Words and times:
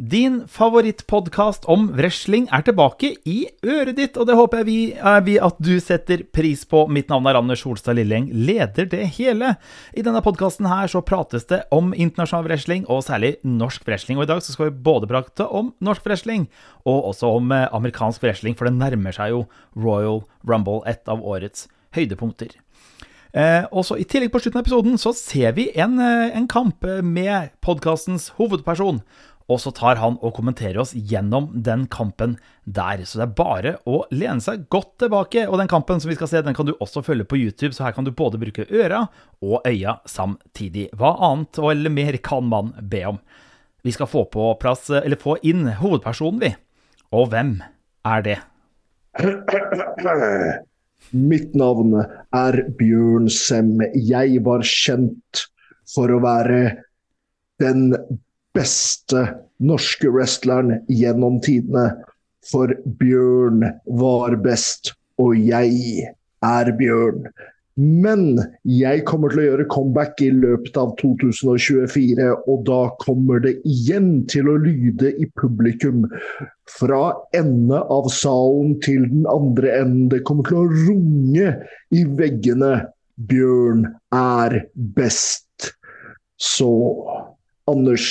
Din 0.00 0.46
favorittpodkast 0.48 1.66
om 1.68 1.90
wrestling 1.92 2.46
er 2.56 2.62
tilbake 2.64 3.10
i 3.28 3.50
øret 3.60 3.98
ditt, 3.98 4.14
og 4.16 4.30
det 4.30 4.36
håper 4.38 4.62
jeg 4.62 4.66
vi, 4.70 4.76
vi 5.26 5.34
at 5.36 5.58
du 5.60 5.74
setter 5.76 6.22
pris 6.32 6.62
på. 6.64 6.86
Mitt 6.88 7.10
navn 7.12 7.28
er 7.28 7.36
Anders 7.36 7.66
Holstad 7.68 7.98
Lilleng, 7.98 8.30
leder 8.32 8.88
det 8.88 9.02
hele. 9.18 9.50
I 9.92 10.04
denne 10.06 10.22
podkasten 10.24 10.70
her 10.70 10.88
så 10.88 11.02
prates 11.04 11.44
det 11.52 11.66
om 11.68 11.92
internasjonal 11.92 12.48
wrestling, 12.48 12.86
og 12.88 13.04
særlig 13.04 13.34
norsk 13.44 13.84
wrestling. 13.84 14.16
Og 14.16 14.24
i 14.24 14.30
dag 14.32 14.40
så 14.40 14.56
skal 14.56 14.70
vi 14.70 14.80
både 14.88 15.10
prate 15.10 15.44
om 15.44 15.74
norsk 15.84 16.08
wrestling, 16.08 16.48
og 16.88 17.12
også 17.12 17.34
om 17.36 17.52
eh, 17.52 17.68
amerikansk 17.68 18.24
wrestling, 18.24 18.56
for 18.56 18.70
det 18.70 18.78
nærmer 18.80 19.12
seg 19.12 19.34
jo 19.34 19.44
Royal 19.76 20.24
Rumble, 20.48 20.80
et 20.88 21.04
av 21.12 21.20
årets 21.20 21.68
høydepunkter. 21.92 22.56
Eh, 23.30 23.62
også 23.70 23.94
I 24.00 24.04
tillegg 24.10 24.32
på 24.34 24.40
slutten 24.42 24.58
av 24.58 24.64
episoden 24.64 24.96
så 24.98 25.12
ser 25.14 25.52
vi 25.54 25.68
en, 25.78 26.00
eh, 26.02 26.36
en 26.36 26.48
kamp 26.50 26.82
med 26.82 27.52
podkastens 27.62 28.30
hovedperson. 28.40 29.02
Og 29.50 29.58
så 29.58 29.72
tar 29.74 29.98
han 29.98 30.14
og 30.22 30.34
kommenterer 30.36 30.78
oss 30.78 30.92
gjennom 30.94 31.48
den 31.66 31.86
kampen 31.90 32.36
der. 32.62 33.02
Så 33.02 33.18
det 33.18 33.24
er 33.26 33.38
bare 33.40 33.72
å 33.88 34.04
lene 34.14 34.38
seg 34.44 34.68
godt 34.70 34.92
tilbake. 35.02 35.48
Og 35.48 35.58
den 35.58 35.70
kampen 35.70 35.98
som 36.02 36.10
vi 36.12 36.16
skal 36.18 36.30
se, 36.30 36.42
den 36.46 36.54
kan 36.54 36.68
du 36.68 36.76
også 36.76 37.02
følge 37.02 37.26
på 37.26 37.40
YouTube, 37.40 37.74
så 37.74 37.88
her 37.88 37.96
kan 37.96 38.06
du 38.06 38.12
både 38.14 38.38
bruke 38.38 38.68
øra 38.70 39.08
og 39.42 39.66
øya 39.66 39.98
samtidig. 40.08 40.88
Hva 40.94 41.16
annet 41.32 41.58
eller 41.58 41.94
mer 41.94 42.20
kan 42.22 42.46
man 42.52 42.72
be 42.92 43.02
om? 43.10 43.18
Vi 43.82 43.92
skal 43.96 44.10
få 44.12 44.26
plass, 44.60 44.90
få 45.18 45.36
inn 45.42 45.66
hovedpersonen, 45.80 46.40
vi. 46.44 46.54
Og 47.16 47.30
hvem 47.32 47.56
er 48.06 48.26
det? 48.26 48.38
Mitt 51.10 51.54
navn 51.58 51.96
er 51.98 52.60
Bjørn 52.78 53.26
Sem. 53.32 53.80
Jeg 53.96 54.44
var 54.46 54.62
kjent 54.62 55.46
for 55.90 56.12
å 56.12 56.20
være 56.22 56.60
den 57.60 57.88
beste 58.56 59.26
norske 59.60 60.10
wrestleren 60.12 60.80
gjennom 60.88 61.40
tidene. 61.44 61.90
For 62.50 62.72
Bjørn 63.00 63.62
var 64.00 64.36
best, 64.44 64.94
og 65.20 65.36
jeg 65.36 66.08
er 66.46 66.72
Bjørn. 66.78 67.28
Men 67.80 68.40
jeg 68.68 69.04
kommer 69.08 69.32
til 69.32 69.40
å 69.40 69.44
gjøre 69.46 69.66
comeback 69.72 70.20
i 70.24 70.30
løpet 70.34 70.76
av 70.80 70.90
2024, 71.00 72.26
og 72.50 72.64
da 72.68 72.80
kommer 73.00 73.40
det 73.44 73.54
igjen 73.68 74.26
til 74.28 74.50
å 74.52 74.58
lyde 74.60 75.14
i 75.16 75.28
publikum. 75.40 76.02
Fra 76.68 77.14
ende 77.36 77.80
av 77.92 78.10
salen 78.12 78.74
til 78.84 79.06
den 79.08 79.24
andre 79.30 79.72
enden. 79.78 80.08
Det 80.12 80.24
kommer 80.28 80.48
til 80.48 80.60
å 80.60 80.68
runge 80.88 81.54
i 81.94 82.04
veggene. 82.18 82.74
Bjørn 83.30 83.86
er 84.16 84.62
best. 84.96 85.72
Så 86.40 86.72
Anders, 87.70 88.06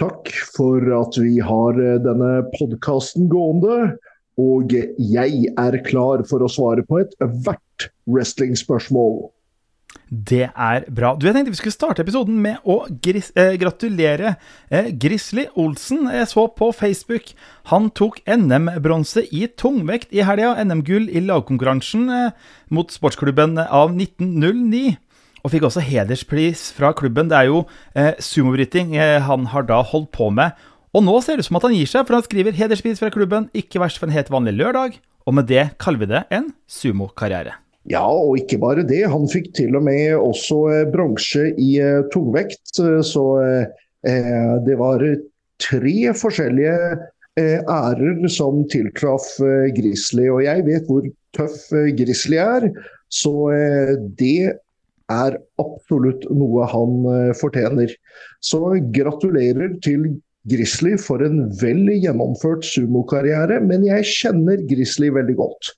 takk 0.00 0.28
for 0.56 0.84
at 0.98 1.16
vi 1.22 1.38
har 1.40 1.80
eh, 1.80 2.00
denne 2.04 2.32
podkasten 2.56 3.30
gående. 3.32 3.94
Og 4.36 4.74
jeg 4.76 5.46
er 5.56 5.78
klar 5.86 6.26
for 6.28 6.44
å 6.44 6.50
svare 6.52 6.84
på 6.84 7.00
ethvert 7.00 7.88
wrestlingspørsmål. 8.04 9.22
Det 10.06 10.44
er 10.52 10.84
bra. 10.92 11.14
Du, 11.16 11.26
Jeg 11.26 11.34
tenkte 11.34 11.50
vi 11.50 11.58
skulle 11.58 11.74
starte 11.74 12.04
episoden 12.04 12.36
med 12.42 12.62
å 12.62 12.84
gris, 13.02 13.32
eh, 13.34 13.56
gratulere 13.58 14.36
eh, 14.70 14.92
Grizzly 14.92 15.48
Olsen. 15.58 16.06
Jeg 16.12 16.28
så 16.30 16.46
på 16.46 16.70
Facebook. 16.76 17.32
Han 17.72 17.88
tok 17.90 18.20
NM-bronse 18.28 19.24
i 19.34 19.46
tungvekt 19.48 20.14
i 20.14 20.22
helga. 20.22 20.54
NM-gull 20.62 21.08
i 21.10 21.24
lagkonkurransen 21.26 22.06
eh, 22.12 22.30
mot 22.70 22.92
sportsklubben 22.92 23.58
av 23.64 23.96
1909 23.96 24.94
og 25.46 25.52
fikk 25.52 25.68
også 25.68 25.84
hederspris 25.86 26.72
fra 26.74 26.90
klubben. 26.96 27.28
Det 27.30 27.38
er 27.38 27.50
jo 27.52 27.60
eh, 27.94 28.16
sumobryting 28.18 28.96
eh, 28.98 29.20
han 29.22 29.46
har 29.52 29.68
da 29.68 29.78
holdt 29.86 30.10
på 30.16 30.32
med. 30.34 30.56
Og 30.96 31.04
nå 31.06 31.14
ser 31.22 31.36
det 31.36 31.44
ut 31.44 31.50
som 31.50 31.60
at 31.60 31.68
han 31.68 31.76
gir 31.76 31.90
seg, 31.90 32.06
for 32.08 32.16
han 32.18 32.24
skriver 32.26 32.56
'hederspris 32.56 32.98
fra 32.98 33.12
klubben', 33.14 33.50
ikke 33.54 33.78
verst 33.82 34.00
for 34.00 34.08
en 34.08 34.16
helt 34.16 34.32
vanlig 34.32 34.56
lørdag. 34.58 34.98
Og 35.26 35.34
med 35.38 35.46
det 35.46 35.70
kaller 35.78 36.02
vi 36.02 36.10
det 36.10 36.24
en 36.34 36.50
sumokarriere. 36.66 37.54
Ja, 37.86 38.02
og 38.02 38.38
ikke 38.40 38.58
bare 38.58 38.82
det. 38.86 39.04
Han 39.10 39.28
fikk 39.30 39.52
til 39.54 39.76
og 39.78 39.84
med 39.86 40.16
også 40.18 40.58
eh, 40.74 40.86
bronse 40.90 41.52
i 41.54 41.76
eh, 41.78 42.02
tungvekt. 42.10 42.74
Så 43.06 43.24
eh, 43.44 43.66
eh, 44.08 44.54
det 44.66 44.78
var 44.80 45.04
tre 45.62 45.94
forskjellige 46.18 46.74
eh, 47.38 47.60
ærer 47.62 48.26
som 48.32 48.64
tiltraff 48.72 49.36
Grizzly. 49.76 50.26
Og 50.32 50.42
jeg 50.48 50.66
vet 50.66 50.90
hvor 50.90 51.06
tøff 51.36 51.70
Grizzly 51.98 52.40
er, 52.42 52.70
så 53.12 53.34
det 54.18 54.56
er 55.12 55.38
absolutt 55.62 56.26
noe 56.34 56.66
han 56.70 57.08
eh, 57.12 57.32
fortjener. 57.38 57.92
Så 58.44 58.60
gratulerer 58.94 59.76
til 59.84 60.08
Grizzly 60.46 60.94
for 61.02 61.22
en 61.26 61.46
vel 61.60 61.88
gjennomført 61.90 62.66
sumokarriere, 62.66 63.58
men 63.62 63.86
jeg 63.86 64.06
kjenner 64.12 64.62
Grizzly 64.70 65.10
veldig 65.14 65.36
godt. 65.38 65.72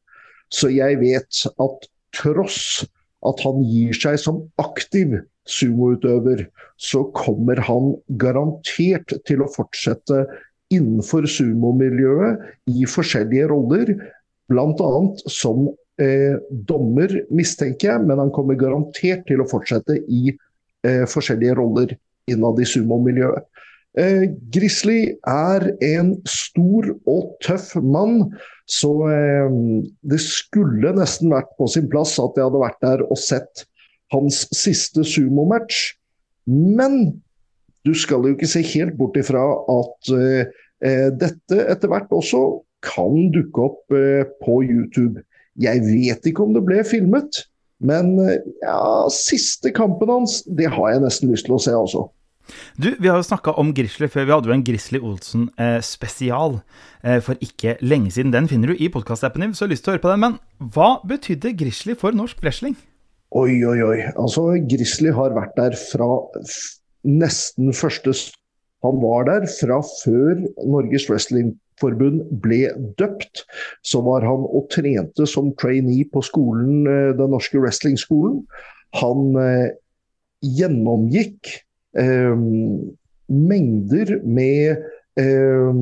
Så 0.52 0.70
jeg 0.72 1.00
vet 1.00 1.44
at 1.60 1.88
tross 2.16 2.84
at 3.26 3.40
han 3.44 3.64
gir 3.66 3.96
seg 3.96 4.18
som 4.20 4.44
aktiv 4.62 5.16
sumoutøver, 5.48 6.44
så 6.76 7.02
kommer 7.16 7.60
han 7.64 7.94
garantert 8.20 9.16
til 9.26 9.42
å 9.42 9.50
fortsette 9.50 10.26
innenfor 10.74 11.26
sumomiljøet 11.30 12.44
i 12.68 12.84
forskjellige 12.88 13.48
roller, 13.50 13.94
bl.a. 14.52 14.92
som 15.32 15.70
eh, 16.02 16.36
dommer, 16.68 17.12
mistenker 17.34 17.92
jeg, 17.92 18.04
men 18.06 18.20
han 18.22 18.32
kommer 18.34 18.58
garantert 18.58 19.26
til 19.28 19.42
å 19.42 19.48
fortsette 19.48 20.00
i 20.06 20.32
eh, 20.32 21.04
forskjellige 21.10 21.56
roller 21.58 21.94
innad 22.30 22.60
i 22.60 22.68
sumomiljøet. 22.68 23.46
Eh, 23.98 24.28
Grizzly 24.54 25.16
er 25.26 25.64
en 25.82 26.12
stor 26.28 26.90
og 27.08 27.32
tøff 27.44 27.72
mann, 27.82 28.28
så 28.68 28.92
eh, 29.10 29.56
det 30.06 30.20
skulle 30.22 30.92
nesten 30.98 31.32
vært 31.34 31.50
på 31.58 31.70
sin 31.72 31.88
plass 31.90 32.18
at 32.22 32.36
jeg 32.36 32.46
hadde 32.46 32.62
vært 32.62 32.84
der 32.84 33.04
og 33.08 33.18
sett 33.18 33.64
hans 34.14 34.44
siste 34.56 35.04
sumomatch. 35.04 35.96
Men 36.48 37.18
du 37.86 37.94
skal 37.96 38.24
jo 38.26 38.36
ikke 38.36 38.50
se 38.50 38.62
helt 38.74 38.96
bort 39.00 39.16
ifra 39.18 39.42
at 39.72 40.14
eh, 40.14 40.54
eh 40.84 41.08
dette 41.10 41.64
etter 41.72 41.90
hvert 41.90 42.12
også 42.14 42.42
kan 42.84 43.32
dukke 43.34 43.64
opp 43.64 43.96
eh, 43.96 44.28
på 44.44 44.60
YouTube. 44.62 45.24
Jeg 45.58 45.82
vet 45.86 46.28
ikke 46.30 46.44
om 46.44 46.54
det 46.54 46.62
ble 46.66 46.82
filmet, 46.86 47.42
men 47.84 48.14
eh, 48.22 48.44
ja, 48.62 49.08
siste 49.12 49.72
kampen 49.74 50.10
hans, 50.10 50.40
det 50.46 50.70
har 50.74 50.94
jeg 50.94 51.04
nesten 51.04 51.32
lyst 51.32 51.48
til 51.48 51.58
å 51.58 51.62
se, 51.62 51.74
altså. 51.74 52.08
Du, 52.80 52.94
Vi 52.96 53.08
har 53.08 53.18
jo 53.18 53.26
snakka 53.26 53.52
om 53.60 53.74
Grizzly 53.76 54.08
før. 54.08 54.24
Vi 54.24 54.32
hadde 54.32 54.48
jo 54.48 54.54
en 54.54 54.64
Grizzly 54.64 55.00
Olsen 55.04 55.48
eh, 55.60 55.82
eh, 55.82 57.20
for 57.24 57.44
ikke 57.44 57.76
lenge 57.84 58.10
siden. 58.14 58.32
Den 58.32 58.48
finner 58.48 58.72
du 58.72 58.78
i 58.78 58.88
podkastappen 58.88 59.44
din, 59.44 59.54
så 59.54 59.66
har 59.66 59.74
lyst 59.74 59.84
til 59.84 59.92
å 59.92 59.96
høre 59.96 60.04
på 60.06 60.12
den. 60.14 60.24
Men 60.24 60.70
hva 60.74 60.90
betydde 61.06 61.56
Grizzly 61.58 61.96
for 61.98 62.16
norsk 62.16 62.40
wrestling? 62.42 62.76
Oi, 63.36 63.60
oi, 63.68 63.78
oi. 63.84 63.98
Altså, 64.16 64.54
Grizzly 64.70 65.12
har 65.12 65.36
vært 65.36 65.56
der 65.58 65.76
fra 65.76 66.08
nesten 67.04 67.72
første 67.76 68.14
Han 68.86 69.00
var 69.02 69.26
der 69.26 69.46
fra 69.50 69.82
før 69.82 70.38
Norges 70.64 71.08
Wrestling 71.10 71.56
forbund 71.80 72.24
ble 72.42 72.68
døpt, 73.00 73.44
så 73.86 74.02
var 74.04 74.26
han 74.26 74.46
og 74.46 74.68
trente 74.74 75.26
som 75.30 75.52
trainee 75.60 76.06
på 76.12 76.22
skolen, 76.26 76.86
eh, 76.86 77.12
den 77.18 77.34
norske 77.34 77.60
wrestlingskolen. 77.62 78.42
Han 79.00 79.36
eh, 79.42 79.74
gjennomgikk 80.44 81.50
eh, 81.98 82.36
mengder 83.28 84.14
med, 84.24 84.84
eh, 85.20 85.72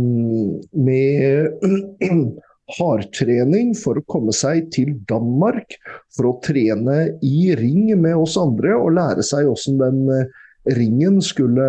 med 0.73 1.63
hardtrening 2.79 3.75
for 3.79 4.01
å 4.01 4.07
komme 4.11 4.35
seg 4.35 4.71
til 4.75 4.97
Danmark. 5.09 5.77
For 6.17 6.33
å 6.33 6.39
trene 6.45 6.99
i 7.25 7.53
ring 7.59 7.93
med 8.01 8.17
oss 8.19 8.37
andre 8.41 8.75
og 8.79 8.97
lære 8.99 9.27
seg 9.27 9.47
hvordan 9.49 9.81
den 9.85 10.03
eh, 10.17 10.43
ringen 10.77 11.21
skulle 11.23 11.69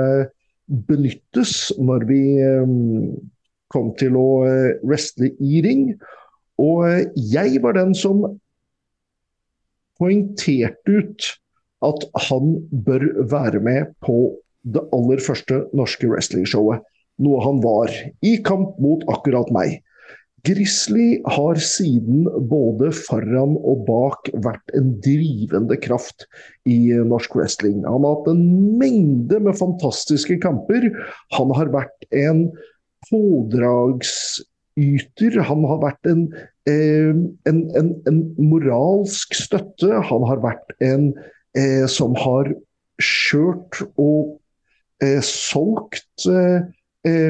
benyttes 0.67 1.69
når 1.79 2.03
vi 2.09 2.23
kom 3.73 3.93
til 3.99 4.17
å 4.19 4.27
eh, 4.47 4.75
wrestle 4.85 5.31
i 5.43 5.61
ring. 5.65 5.89
Og 6.61 6.85
eh, 6.87 7.07
jeg 7.15 7.61
var 7.63 7.77
den 7.77 7.95
som 7.97 8.23
poengterte 9.97 10.99
ut 11.01 11.31
at 11.85 12.05
han 12.27 12.57
bør 12.85 13.05
være 13.29 13.61
med 13.63 13.93
på 14.05 14.35
det 14.67 14.83
aller 14.95 15.21
første 15.23 15.63
norske 15.77 16.09
wrestlingshowet. 16.09 16.83
Noe 17.23 17.41
han 17.41 17.61
var, 17.63 17.91
i 18.21 18.37
kamp 18.45 18.77
mot 18.81 19.01
akkurat 19.09 19.49
meg. 19.53 19.79
Grizzly 20.45 21.17
har 21.27 21.57
siden 21.59 22.27
både 22.49 22.91
foran 22.95 23.57
og 23.57 23.83
bak 23.87 24.29
vært 24.45 24.75
en 24.77 24.93
drivende 25.03 25.75
kraft 25.81 26.27
i 26.69 26.93
norsk 27.09 27.35
wrestling. 27.35 27.81
Han 27.87 28.05
har 28.05 28.19
hatt 28.19 28.29
en 28.31 28.43
mengde 28.79 29.41
med 29.43 29.57
fantastiske 29.59 30.37
kamper. 30.43 30.87
Han 31.35 31.51
har 31.57 31.73
vært 31.73 32.07
en 32.15 32.45
pådragsyter. 33.09 35.33
Han 35.49 35.61
har 35.69 35.79
vært 35.83 36.03
en, 36.09 36.23
eh, 36.69 37.13
en, 37.49 37.59
en, 37.77 37.89
en, 38.09 38.19
moralsk 38.41 39.35
støtte. 39.37 39.89
Han 40.11 40.23
har 40.29 40.39
vært 40.43 40.67
en 40.83 41.03
eh, 41.57 41.85
som 41.91 42.11
har 42.17 42.45
kjørt 43.01 43.73
og 43.97 44.39
eh, 45.03 45.21
solgt 45.21 46.27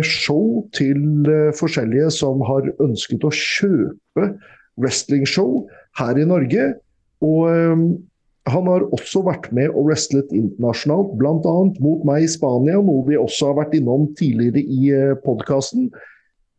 show 0.01 0.65
til 0.73 1.27
forskjellige 1.53 2.09
som 2.15 2.41
har 2.41 2.65
ønsket 2.81 3.21
å 3.27 3.29
kjøpe 3.29 4.23
wrestlingshow 4.81 5.69
her 5.99 6.17
i 6.17 6.25
Norge. 6.25 6.73
Og 7.21 7.45
han 8.47 8.67
har 8.69 8.85
også 8.95 9.23
vært 9.27 9.49
med 9.55 9.73
og 9.73 9.89
wrestlet 9.89 10.31
internasjonalt, 10.35 11.15
bl.a. 11.19 11.55
mot 11.83 12.05
meg 12.07 12.25
i 12.25 12.31
Spania, 12.31 12.79
noe 12.83 13.05
vi 13.07 13.17
også 13.19 13.51
har 13.51 13.59
vært 13.61 13.75
innom 13.77 14.07
tidligere 14.19 14.63
i 14.63 14.91
eh, 14.95 15.15
podkasten. 15.23 15.89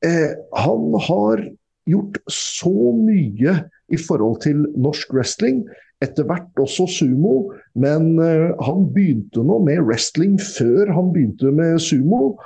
Eh, 0.04 0.34
han 0.58 0.96
har 1.08 1.44
gjort 1.88 2.18
så 2.32 2.92
mye 2.94 3.54
i 3.88 4.00
forhold 4.00 4.42
til 4.44 4.66
norsk 4.76 5.14
wrestling. 5.16 5.62
Etter 6.04 6.28
hvert 6.28 6.60
også 6.60 6.86
sumo, 6.92 7.50
men 7.78 8.18
eh, 8.22 8.52
han 8.62 8.86
begynte 8.94 9.42
nå 9.42 9.58
med 9.66 9.82
wrestling 9.88 10.36
før 10.42 10.92
han 10.94 11.12
begynte 11.14 11.52
med 11.54 11.80
sumo. 11.82 12.36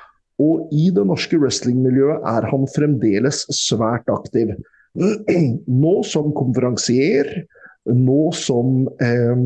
Og 0.42 0.70
i 0.74 0.88
det 0.94 1.04
norske 1.06 1.38
wrestlingmiljøet 1.38 2.24
er 2.26 2.46
han 2.50 2.64
fremdeles 2.72 3.44
svært 3.54 4.08
aktiv. 4.10 4.54
Nå 5.82 5.92
som 6.08 6.32
konferansier, 6.36 7.28
nå 7.90 8.22
som 8.36 8.86
eh, 9.02 9.38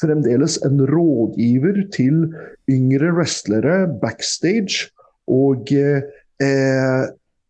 fremdeles 0.00 0.58
en 0.66 0.82
rådgiver 0.88 1.84
til 1.94 2.26
yngre 2.70 3.12
wrestlere 3.16 3.84
backstage. 4.02 4.90
Og 5.30 5.72
eh, 5.72 7.04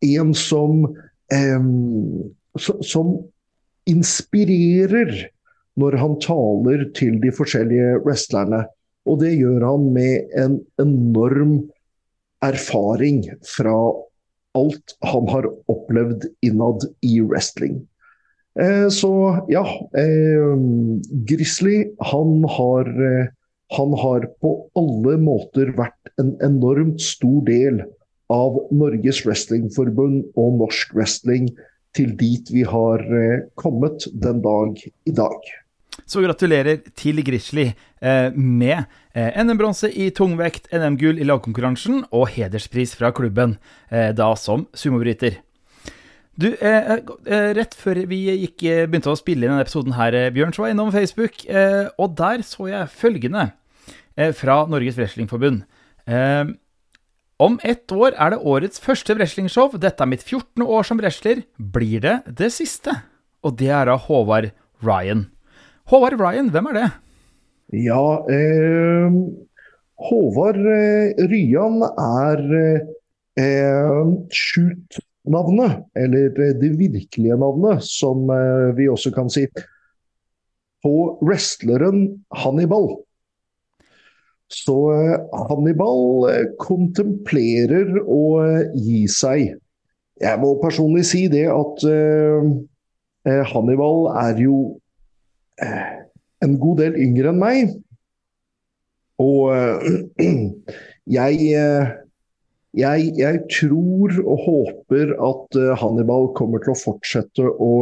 en 0.04 0.34
som, 0.38 0.84
eh, 1.32 1.68
som 2.58 3.14
inspirerer 3.90 5.14
når 5.80 5.98
han 5.98 6.18
taler 6.22 6.88
til 6.94 7.18
de 7.22 7.32
forskjellige 7.34 8.00
wrestlerne. 8.04 8.64
Og 9.04 9.20
det 9.20 9.34
gjør 9.36 9.66
han 9.66 9.88
med 9.92 10.36
en 10.38 10.58
enorm 10.80 11.56
erfaring 12.44 13.24
fra 13.46 13.74
alt 14.54 14.94
han 15.02 15.28
har 15.32 15.48
opplevd 15.70 16.28
innad 16.46 16.86
i 17.02 17.18
wrestling. 17.24 17.82
Eh, 18.60 18.88
så 18.88 19.12
ja, 19.50 19.64
eh, 19.98 20.54
Grizzly 21.28 21.84
han 22.12 22.44
har, 22.56 22.86
eh, 22.86 23.26
han 23.76 23.94
har 23.98 24.28
på 24.40 24.54
alle 24.78 25.18
måter 25.18 25.74
vært 25.74 26.14
en 26.22 26.36
enormt 26.44 27.02
stor 27.02 27.42
del 27.48 27.82
av 28.32 28.56
Norges 28.72 29.24
Wrestlingforbund 29.26 30.30
og 30.40 30.60
norsk 30.62 30.94
wrestling 30.96 31.50
til 31.94 32.14
dit 32.18 32.50
vi 32.52 32.64
har 32.66 33.02
eh, 33.02 33.44
kommet 33.60 34.08
den 34.12 34.42
dag 34.44 34.80
i 34.82 35.14
dag. 35.14 35.38
Så 36.10 36.20
gratulerer 36.24 36.80
til 36.98 37.22
Grizzly 37.24 37.68
eh, 37.70 38.34
med 38.34 38.84
eh, 39.14 39.30
NM-bronse 39.38 39.92
i 39.94 40.10
tungvekt, 40.14 40.68
NM-gull 40.74 41.20
i 41.22 41.28
lagkonkurransen 41.28 42.02
og 42.10 42.28
hederspris 42.34 42.96
fra 42.98 43.12
klubben, 43.14 43.58
da 43.90 44.32
som 44.38 44.66
sumobryter. 44.74 45.38
Du, 46.40 46.48
rett 46.58 47.76
før 47.78 48.00
vi 48.10 48.18
gikk, 48.26 48.64
begynte 48.90 49.12
å 49.12 49.18
spille 49.18 49.46
inn 49.46 49.52
denne 49.52 49.62
episoden 49.62 49.94
her, 49.94 50.16
Bjørn, 50.34 50.54
så 50.54 50.64
var 50.64 50.70
jeg 50.70 50.74
innom 50.76 50.90
Facebook, 50.94 51.44
og 52.00 52.16
der 52.18 52.42
så 52.42 52.66
jeg 52.72 52.90
følgende 52.90 53.44
fra 54.34 54.56
Norges 54.66 54.98
Wrestlingforbund. 54.98 55.62
Om 57.44 57.56
ett 57.66 57.90
år 57.92 58.14
er 58.14 58.30
det 58.34 58.42
årets 58.46 58.80
første 58.82 59.14
wrestlingshow. 59.18 59.72
Dette 59.78 60.04
er 60.04 60.10
mitt 60.10 60.22
14. 60.22 60.62
år 60.62 60.86
som 60.86 61.00
wrestler. 61.00 61.42
Blir 61.58 62.02
det 62.04 62.20
det 62.38 62.52
siste? 62.54 62.94
Og 63.42 63.56
det 63.58 63.72
er 63.74 63.90
av 63.90 64.06
Håvard 64.06 64.52
Ryan. 64.84 65.26
Håvard 65.90 66.20
Ryan, 66.20 66.52
hvem 66.54 66.70
er 66.70 66.78
det? 66.78 66.86
Ja, 67.84 68.22
eh, 68.30 69.18
Håvard 70.06 70.60
eh, 70.62 71.26
Ryan 71.26 71.82
er 71.82 72.44
eh, 73.40 74.00
shoot-navnet, 75.24 75.84
eller 75.96 76.30
det 76.60 76.78
virkelige 76.78 77.36
navnet, 77.36 77.82
som 77.82 78.30
eh, 78.30 78.76
vi 78.76 78.88
også 78.88 79.10
kan 79.12 79.30
si, 79.30 79.46
på 80.82 81.18
wrestleren 81.22 82.24
Hannibal. 82.32 83.02
Så 84.48 84.92
eh, 84.92 85.48
Hannibal 85.48 86.30
eh, 86.30 86.46
kontemplerer 86.58 88.02
å 88.06 88.68
gi 88.74 89.06
seg. 89.08 89.56
Jeg 90.20 90.40
må 90.40 90.60
personlig 90.62 91.04
si 91.06 91.26
det 91.28 91.48
at 91.50 91.82
Hannibal 93.50 94.04
er 94.14 94.38
jo 94.38 94.76
en 95.58 96.54
god 96.60 96.78
del 96.78 96.94
yngre 97.02 97.32
enn 97.32 97.40
meg. 97.40 97.72
Og 99.18 99.50
jeg, 101.18 101.50
jeg, 102.74 103.10
jeg 103.20 103.42
tror 103.54 104.16
og 104.24 104.44
håper 104.46 105.12
at 105.22 105.58
Hannibal 105.80 106.30
kommer 106.38 106.62
til 106.64 106.74
å 106.74 106.80
fortsette 106.80 107.44
å 107.46 107.72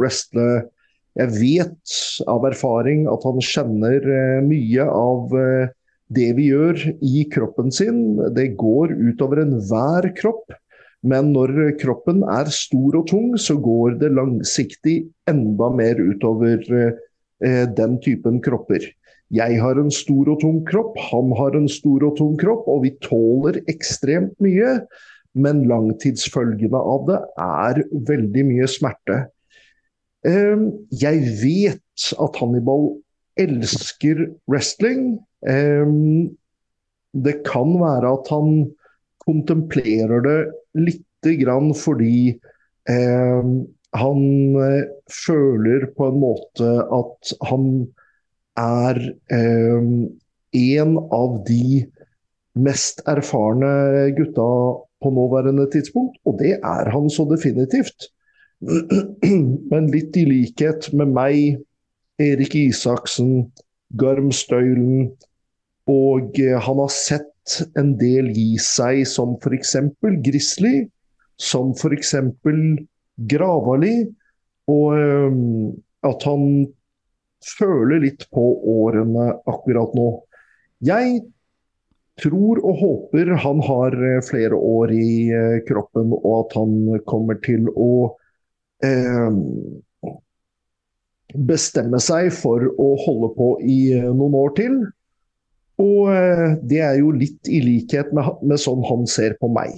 wrestle. 0.00 0.46
Jeg 1.18 1.34
vet 1.36 1.98
av 2.30 2.46
erfaring 2.48 3.04
at 3.10 3.26
han 3.26 3.42
kjenner 3.44 4.06
mye 4.46 4.86
av 4.86 5.36
det 6.10 6.30
vi 6.38 6.48
gjør 6.50 6.80
i 7.06 7.22
kroppen 7.30 7.70
sin, 7.74 8.18
det 8.34 8.54
går 8.58 8.94
utover 8.98 9.44
enhver 9.44 10.10
kropp. 10.18 10.50
Men 11.06 11.30
når 11.32 11.76
kroppen 11.80 12.24
er 12.28 12.50
stor 12.52 12.98
og 12.98 13.06
tung, 13.08 13.32
så 13.40 13.56
går 13.56 13.96
det 14.02 14.12
langsiktig 14.12 14.98
enda 15.30 15.70
mer 15.72 16.00
utover 16.00 16.60
eh, 16.76 17.64
den 17.76 17.96
typen 18.04 18.40
kropper. 18.44 18.84
Jeg 19.30 19.60
har 19.62 19.78
en 19.78 19.92
stor 19.94 20.32
og 20.32 20.40
tung 20.42 20.60
kropp, 20.66 20.96
han 21.10 21.30
har 21.38 21.54
en 21.54 21.68
stor 21.70 22.02
og 22.08 22.16
tung 22.18 22.34
kropp, 22.40 22.66
og 22.70 22.82
vi 22.86 22.94
tåler 23.04 23.60
ekstremt 23.70 24.34
mye. 24.42 24.80
Men 25.38 25.62
langtidsfølgene 25.70 26.80
av 26.80 27.04
det 27.06 27.18
er 27.44 27.82
veldig 28.08 28.42
mye 28.48 28.66
smerte. 28.70 29.20
Eh, 30.26 30.64
jeg 30.90 31.22
vet 31.38 32.08
at 32.18 32.40
Hannibal 32.42 32.90
elsker 33.38 34.26
wrestling. 34.50 35.20
Det 37.10 37.36
kan 37.46 37.70
være 37.80 38.10
at 38.18 38.26
han 38.34 38.50
kontemplerer 39.22 40.26
det 40.26 40.40
lite 40.76 41.36
grann 41.40 41.70
fordi 41.78 42.34
han 43.94 44.20
eh, 44.56 44.84
føler 45.10 45.86
på 45.96 46.10
en 46.10 46.20
måte 46.22 46.68
at 46.94 47.32
han 47.48 47.64
er 48.58 48.98
en 49.30 50.96
av 51.14 51.36
de 51.46 51.84
mest 52.58 53.02
erfarne 53.08 54.10
gutta 54.16 54.46
på 55.00 55.12
nåværende 55.14 55.66
tidspunkt, 55.72 56.18
og 56.26 56.38
det 56.42 56.58
er 56.58 56.90
han 56.92 57.10
så 57.10 57.24
definitivt. 57.30 58.10
Men 59.72 59.88
litt 59.92 60.16
i 60.20 60.26
likhet 60.28 60.90
med 60.92 61.14
meg, 61.16 61.60
Erik 62.20 62.54
Isaksen, 62.58 63.48
Garm 63.96 64.28
Støylen, 64.34 65.12
og 65.88 66.36
eh, 66.38 66.58
han 66.60 66.82
har 66.82 66.92
sett 66.92 67.62
en 67.80 67.94
del 67.98 68.28
gi 68.36 68.58
seg, 68.62 69.02
som 69.08 69.38
f.eks. 69.40 69.76
Grizzly, 70.26 70.84
som 71.40 71.72
f.eks. 71.72 72.14
Gravali, 73.30 73.94
og 74.70 74.92
um, 74.96 75.72
at 76.06 76.22
han 76.28 76.44
føler 77.44 78.02
litt 78.04 78.26
på 78.34 78.46
årene 78.72 79.30
akkurat 79.48 79.94
nå. 79.96 80.08
Jeg 80.84 81.20
tror 82.20 82.60
og 82.60 82.80
håper 82.80 83.34
han 83.44 83.60
har 83.64 83.96
eh, 83.96 84.22
flere 84.24 84.56
år 84.56 84.92
i 84.92 85.12
uh, 85.32 85.58
kroppen, 85.68 86.12
og 86.12 86.34
at 86.42 86.56
han 86.58 86.74
kommer 87.08 87.38
til 87.44 87.68
å 87.72 87.92
eh, 88.84 89.38
bestemme 91.34 92.00
seg 92.02 92.30
for 92.34 92.66
å 92.76 92.88
holde 93.06 93.32
på 93.36 93.50
i 93.64 93.80
uh, 93.96 94.10
noen 94.12 94.36
år 94.40 94.56
til. 94.58 94.80
Og 95.80 96.10
eh, 96.12 96.46
det 96.68 96.80
er 96.84 96.98
jo 97.00 97.12
litt 97.14 97.48
i 97.48 97.62
likhet 97.64 98.12
med, 98.16 98.28
med 98.44 98.60
sånn 98.60 98.84
han 98.88 99.06
ser 99.08 99.36
på 99.40 99.50
meg. 99.52 99.76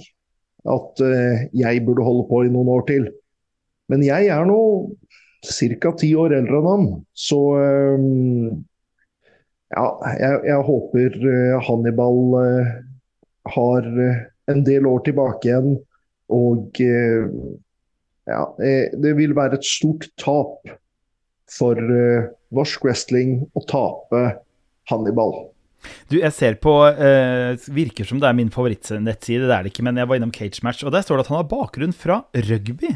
At 0.67 1.03
uh, 1.03 1.43
jeg 1.55 1.83
burde 1.87 2.05
holde 2.05 2.27
på 2.29 2.43
i 2.45 2.51
noen 2.51 2.71
år 2.75 2.85
til. 2.89 3.07
Men 3.91 4.03
jeg 4.05 4.29
er 4.31 4.47
nå 4.47 4.59
ca. 5.43 5.91
ti 5.99 6.13
år 6.15 6.35
eldre 6.39 6.59
enn 6.59 6.69
han. 6.69 6.87
Så 7.13 7.39
um, 7.57 8.63
ja, 9.73 9.87
jeg, 10.19 10.39
jeg 10.49 10.67
håper 10.69 11.17
uh, 11.23 11.61
Hannibal 11.67 12.21
uh, 12.37 12.73
har 13.53 13.89
en 14.51 14.63
del 14.67 14.87
år 14.87 15.03
tilbake 15.07 15.49
igjen. 15.49 15.75
Og 16.33 16.79
ja, 16.79 18.43
det 18.57 19.11
vil 19.19 19.35
være 19.35 19.59
et 19.59 19.67
stort 19.67 20.07
tap 20.17 20.71
for 21.51 21.77
norsk 22.55 22.87
wrestling 22.87 23.43
å 23.53 23.61
tape 23.69 24.21
Hannibal. 24.89 25.35
Du, 26.07 26.17
jeg 26.19 26.31
ser 26.35 26.57
på 26.63 26.73
uh, 26.87 27.53
Virker 27.75 28.07
som 28.07 28.19
det 28.21 28.29
er 28.29 28.37
min 28.37 28.51
favorittnettside, 28.53 29.47
det 29.47 29.55
er 29.55 29.65
det 29.65 29.73
ikke, 29.73 29.85
men 29.85 29.99
jeg 29.99 30.09
var 30.09 30.19
innom 30.19 30.33
Cage 30.35 30.63
Match, 30.65 30.83
og 30.85 30.93
der 30.95 31.03
står 31.05 31.19
det 31.19 31.25
at 31.25 31.31
han 31.33 31.41
har 31.41 31.49
bakgrunn 31.51 31.95
fra 31.95 32.21
rugby. 32.49 32.93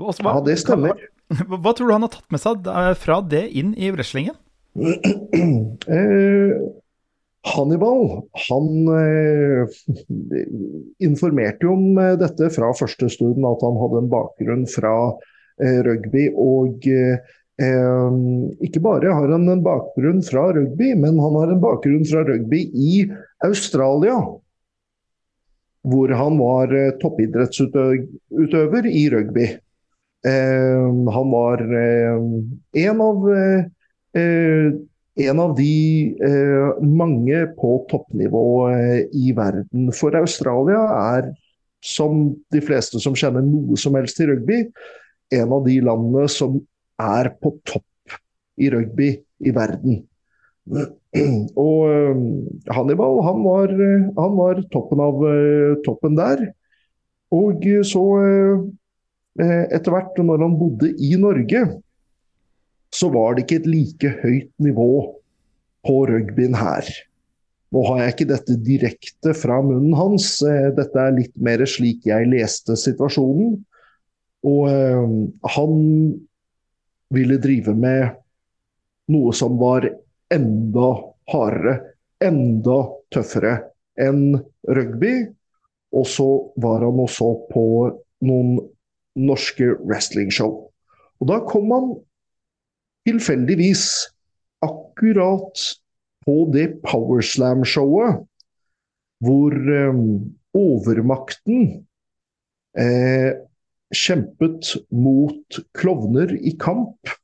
Hva, 0.00 0.14
ja, 0.14 0.36
det 0.46 0.56
stemmer. 0.62 0.94
Hva, 0.94 1.10
hva, 1.30 1.72
tror 1.72 1.86
du 1.86 1.94
han 1.94 2.06
har 2.06 2.12
tatt 2.12 2.30
med 2.34 2.42
seg 2.42 2.70
fra 2.98 3.20
det 3.22 3.46
inn 3.58 3.74
i 3.78 3.92
wrestlingen? 3.94 4.38
Eh, 5.90 6.52
Hannibal 7.42 8.28
han 8.48 8.88
eh, 8.88 9.68
informerte 10.98 11.64
jo 11.64 11.72
om 11.72 11.98
eh, 11.98 12.16
dette 12.20 12.50
fra 12.52 12.72
første 12.76 13.08
stund, 13.12 13.40
at 13.48 13.64
han 13.64 13.78
hadde 13.80 14.02
en 14.02 14.10
bakgrunn 14.12 14.66
fra 14.68 14.94
eh, 15.62 15.80
rugby. 15.86 16.26
Og 16.36 16.84
eh, 16.90 17.16
ikke 18.66 18.82
bare 18.84 19.14
har 19.16 19.32
han 19.32 19.48
en 19.48 19.64
bakgrunn 19.64 20.20
fra 20.26 20.50
rugby, 20.56 20.92
men 21.00 21.16
han 21.20 21.40
har 21.40 21.54
en 21.54 21.64
bakgrunn 21.64 22.04
fra 22.08 22.26
rugby 22.28 22.66
i 22.76 23.06
Australia. 23.46 24.20
Hvor 25.88 26.12
han 26.12 26.38
var 26.42 26.76
eh, 26.76 26.92
toppidrettsutøver 27.00 28.92
i 28.92 29.08
rugby. 29.16 29.48
Eh, 30.26 30.88
han 31.14 31.30
var 31.32 31.62
en 32.76 33.00
av 33.00 33.28
en 35.20 35.40
av 35.40 35.54
de 35.56 36.16
eh, 36.22 36.82
mange 36.86 37.44
på 37.58 37.74
toppnivå 37.90 38.46
eh, 38.70 39.00
i 39.12 39.32
verden. 39.36 39.90
For 39.96 40.16
Australia 40.18 40.80
er, 40.96 41.30
som 41.84 42.28
de 42.52 42.62
fleste 42.64 43.00
som 43.02 43.16
kjenner 43.16 43.44
noe 43.44 43.78
som 43.80 43.96
helst 43.98 44.18
til 44.20 44.30
rugby, 44.32 44.62
en 45.34 45.56
av 45.56 45.66
de 45.66 45.78
landene 45.84 46.28
som 46.30 46.58
er 47.00 47.32
på 47.40 47.54
topp 47.68 48.16
i 48.60 48.70
rugby 48.72 49.12
i 49.40 49.54
verden. 49.56 50.02
Og 51.66 51.90
eh, 51.90 52.24
Hannibal, 52.70 53.20
han 53.26 53.44
var, 53.44 53.76
han 54.20 54.38
var 54.38 54.64
toppen 54.72 55.04
av 55.04 55.24
eh, 55.26 55.78
toppen 55.86 56.18
der. 56.18 56.46
Og 57.34 57.66
så, 57.86 58.04
eh, 58.26 58.62
etter 59.38 59.94
hvert, 59.94 60.16
når 60.18 60.42
han 60.42 60.56
bodde 60.58 60.88
i 60.98 61.14
Norge, 61.20 61.60
så 62.90 63.08
var 63.14 63.36
det 63.36 63.44
ikke 63.44 63.60
et 63.60 63.68
like 63.70 64.10
høyt 64.24 64.50
nivå 64.62 64.90
på 65.86 65.96
rugbyen 66.10 66.56
her. 66.58 66.88
Nå 67.70 67.82
har 67.86 68.00
jeg 68.02 68.14
ikke 68.14 68.30
dette 68.32 68.56
direkte 68.66 69.34
fra 69.38 69.60
munnen 69.62 69.94
hans, 69.94 70.40
eh, 70.42 70.72
dette 70.74 70.98
er 70.98 71.14
litt 71.14 71.36
mer 71.38 71.62
slik 71.70 72.08
jeg 72.08 72.26
leste 72.32 72.74
situasjonen. 72.78 73.60
Og 74.50 74.62
øh, 74.72 75.12
han 75.54 75.76
ville 77.14 77.38
drive 77.42 77.74
med 77.76 78.16
noe 79.12 79.34
som 79.36 79.58
var 79.60 79.86
enda 80.32 80.88
hardere, 81.30 81.76
enda 82.22 82.80
tøffere 83.14 83.54
enn 84.00 84.34
rugby. 84.66 85.14
Og 85.94 86.06
så 86.06 86.28
var 86.62 86.82
han 86.86 87.02
også 87.02 87.30
på 87.50 87.64
noen 88.26 88.58
norske 89.18 89.74
wrestlingshow. 89.80 90.70
Og 91.20 91.28
da 91.28 91.40
kom 91.48 91.70
han 91.74 91.92
tilfeldigvis 93.08 93.84
akkurat 94.64 95.62
på 96.26 96.36
det 96.54 96.66
Powerslam-showet 96.84 98.26
hvor 99.20 99.52
eh, 99.52 100.02
overmakten 100.56 101.64
eh, 102.78 103.32
kjempet 103.90 104.74
mot 104.94 105.60
klovner 105.76 106.32
i 106.36 106.54
kamp. 106.60 107.16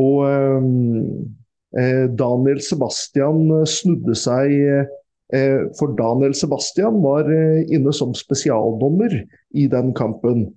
Og 0.00 0.24
um, 0.24 1.36
eh, 1.76 2.08
Daniel 2.18 2.60
Sebastian 2.64 3.50
snudde 3.68 4.16
seg 4.16 4.54
eh, 4.56 5.64
For 5.78 5.92
Daniel 5.98 6.34
Sebastian 6.36 7.02
var 7.04 7.28
eh, 7.28 7.62
inne 7.72 7.92
som 7.96 8.14
spesialdommer 8.16 9.18
i 9.52 9.68
den 9.68 9.92
kampen. 9.96 10.48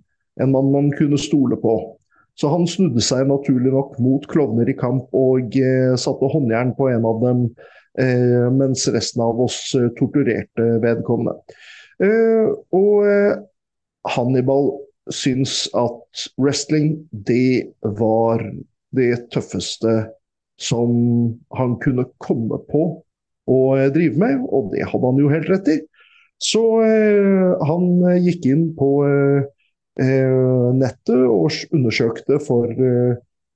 En 0.42 0.51
mann 0.51 0.72
man 0.72 0.92
kunne 0.96 1.20
stole 1.22 1.58
på. 1.60 1.75
Så 2.36 2.51
han 2.51 2.68
snudde 2.68 3.04
seg 3.04 3.30
naturlig 3.30 3.72
nok 3.72 3.96
mot 4.04 4.25
klovner 4.27 4.68
i 4.68 4.75
kamp 4.75 5.13
og 5.15 5.56
eh, 5.56 5.94
satte 6.00 6.27
håndjern 6.34 6.74
på 6.75 6.89
en 6.92 7.08
av 7.08 7.22
dem, 7.24 7.46
eh, 8.01 8.48
mens 8.51 8.84
resten 8.92 9.24
av 9.24 9.39
oss 9.46 9.60
eh, 9.80 9.88
torturerte 9.96 10.65
vedkommende. 10.84 11.38
Eh, 12.04 12.51
og 12.75 13.08
eh, 13.08 13.38
Hannibal 14.12 14.74
syns 15.15 15.63
at 15.80 16.27
wrestling, 16.42 17.06
det 17.12 17.72
var 18.01 18.44
det 18.96 19.30
tøffeste 19.32 19.96
som 20.60 20.92
han 21.56 21.80
kunne 21.84 22.08
komme 22.20 22.60
på 22.68 22.86
å 23.48 23.60
eh, 23.80 23.88
drive 23.96 24.20
med, 24.20 24.44
og 24.51 24.74
det 24.75 24.84
hadde 24.84 25.08
han 25.08 25.24
jo 25.24 25.32
helt 25.32 25.51
rett 25.54 25.72
i. 25.72 25.80
Så 26.44 26.60
han 27.63 27.86
gikk 28.20 28.44
inn 28.51 28.65
på 28.75 28.89
Eh, 29.08 29.46
nettet 29.96 31.24
og 31.30 31.52
undersøkte 31.72 32.40
for 32.44 32.68
eh, 32.68 33.16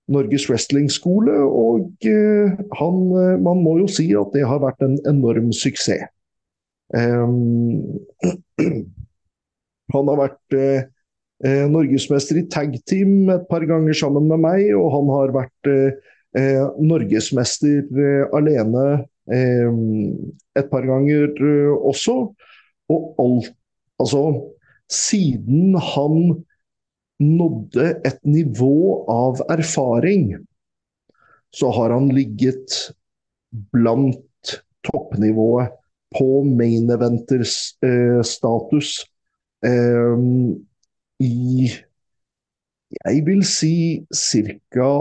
Norges 0.10 0.50
wrestlingskole, 0.50 1.36
og 1.43 1.91
eh, 2.08 2.55
han, 2.79 2.96
man 3.43 3.63
må 3.65 3.77
jo 3.84 3.88
si 3.91 4.08
at 4.17 4.31
det 4.34 4.48
har 4.48 4.60
vært 4.63 4.81
en 4.86 4.98
enorm 5.10 5.51
suksess. 5.55 6.08
Han 9.89 10.05
har 10.10 10.17
vært 10.19 10.55
eh, 10.58 10.84
norgesmester 11.69 12.38
i 12.41 12.48
tag 12.51 12.75
team 12.89 13.29
et 13.34 13.46
par 13.50 13.65
ganger 13.69 13.93
sammen 13.98 14.27
med 14.29 14.39
meg, 14.43 14.67
og 14.77 14.91
han 14.93 15.08
har 15.13 15.34
vært 15.34 15.69
eh, 15.69 16.65
norgesmester 16.77 17.88
eh, 17.89 18.25
alene 18.38 19.05
et 19.29 20.65
par 20.72 20.86
ganger 20.89 21.29
også. 21.86 22.34
Og 22.89 23.01
alt 23.22 23.51
Altså, 24.00 24.19
siden 24.89 25.75
han 25.75 26.46
nådde 27.19 27.89
et 28.08 28.22
nivå 28.24 29.03
av 29.12 29.41
erfaring, 29.51 30.31
så 31.51 31.72
har 31.75 31.93
han 31.93 32.10
ligget 32.15 32.96
blant 33.74 34.55
toppnivået 34.88 35.75
på 36.17 36.43
main 36.43 36.89
eventer-status 36.89 38.89
eh, 39.65 40.17
i 41.19 41.69
Jeg 43.05 43.25
vil 43.27 43.43
si 43.46 44.05
ca. 44.10 44.91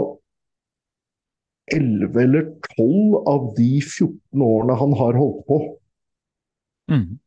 11 1.69 2.21
eller 2.21 2.45
12 2.77 3.15
av 3.29 3.53
de 3.57 3.81
14 3.81 4.41
årene 4.41 4.75
han 4.77 4.93
har 4.97 5.17
holdt 5.17 5.43
på. 5.47 5.57
Mm. 6.89 7.19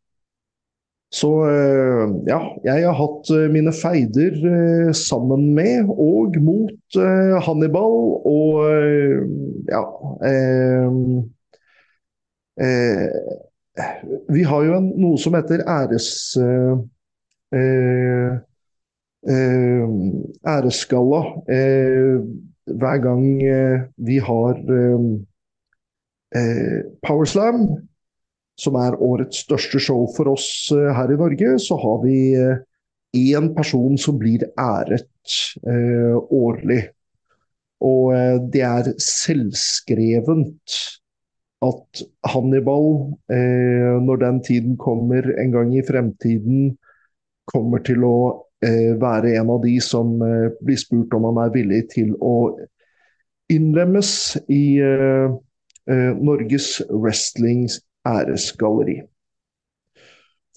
Så 1.12 1.28
eh, 1.44 2.04
ja, 2.24 2.38
jeg 2.64 2.86
har 2.86 2.94
hatt 2.96 3.30
eh, 3.36 3.50
mine 3.52 3.72
feider 3.76 4.36
eh, 4.48 4.92
sammen 4.96 5.50
med 5.52 5.90
og 5.92 6.38
mot 6.40 6.96
Hannibal 7.44 7.98
og 8.28 8.62
ja 9.68 9.82
Vi 14.32 14.42
har 14.48 14.64
jo 14.64 14.78
en, 14.78 14.88
noe 15.00 15.20
som 15.20 15.36
heter 15.36 15.64
æres... 15.68 16.08
æresgalla 20.52 21.20
hver 22.82 22.98
gang 23.04 23.24
vi 24.08 24.16
har 24.24 24.60
Powerslam 27.04 27.66
som 28.62 28.78
er 28.78 28.98
årets 29.02 29.42
største 29.46 29.80
show 29.82 30.06
for 30.16 30.32
oss 30.32 30.46
eh, 30.74 30.90
her 30.94 31.12
i 31.12 31.18
Norge, 31.18 31.56
så 31.62 31.78
har 31.80 32.00
vi 32.04 32.16
én 32.36 33.48
eh, 33.48 33.54
person 33.56 33.98
som 34.00 34.18
blir 34.20 34.46
æret 34.60 35.38
eh, 35.66 36.16
årlig. 36.30 36.84
Og 37.82 38.14
det 38.54 38.62
er 38.62 38.92
selvskrevent 39.02 40.76
at 41.66 42.02
Hannibal, 42.30 42.84
når 44.06 44.20
den 44.20 44.38
tiden 44.46 44.76
kommer 44.78 45.26
en 45.34 45.50
gang 45.50 45.72
i 45.74 45.82
fremtiden, 45.82 46.76
kommer 47.50 47.82
til 47.82 48.06
å 48.06 48.14
være 49.02 49.34
en 49.40 49.50
av 49.50 49.64
de 49.66 49.74
som 49.82 50.14
blir 50.62 50.78
spurt 50.78 51.14
om 51.18 51.26
han 51.26 51.40
er 51.42 51.54
villig 51.56 51.80
til 51.90 52.14
å 52.22 52.54
innlemmes 53.50 54.12
i 54.46 54.78
Norges 56.22 56.76
wrestlings 56.86 57.80
æresgalleri. 58.08 59.00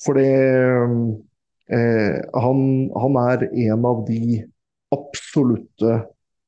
For 0.01 0.17
det 0.19 0.31
eh, 1.71 2.17
han, 2.35 2.61
han, 2.95 3.19
er 3.21 3.47
en 3.47 3.87
av 3.87 4.03
de 4.09 4.41
absolutte 4.95 6.01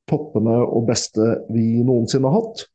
toppene 0.07 0.57
og 0.63 0.87
beste 0.89 1.27
vi 1.51 1.83
noensinne 1.85 2.29
har 2.29 2.41
hatt. 2.41 2.65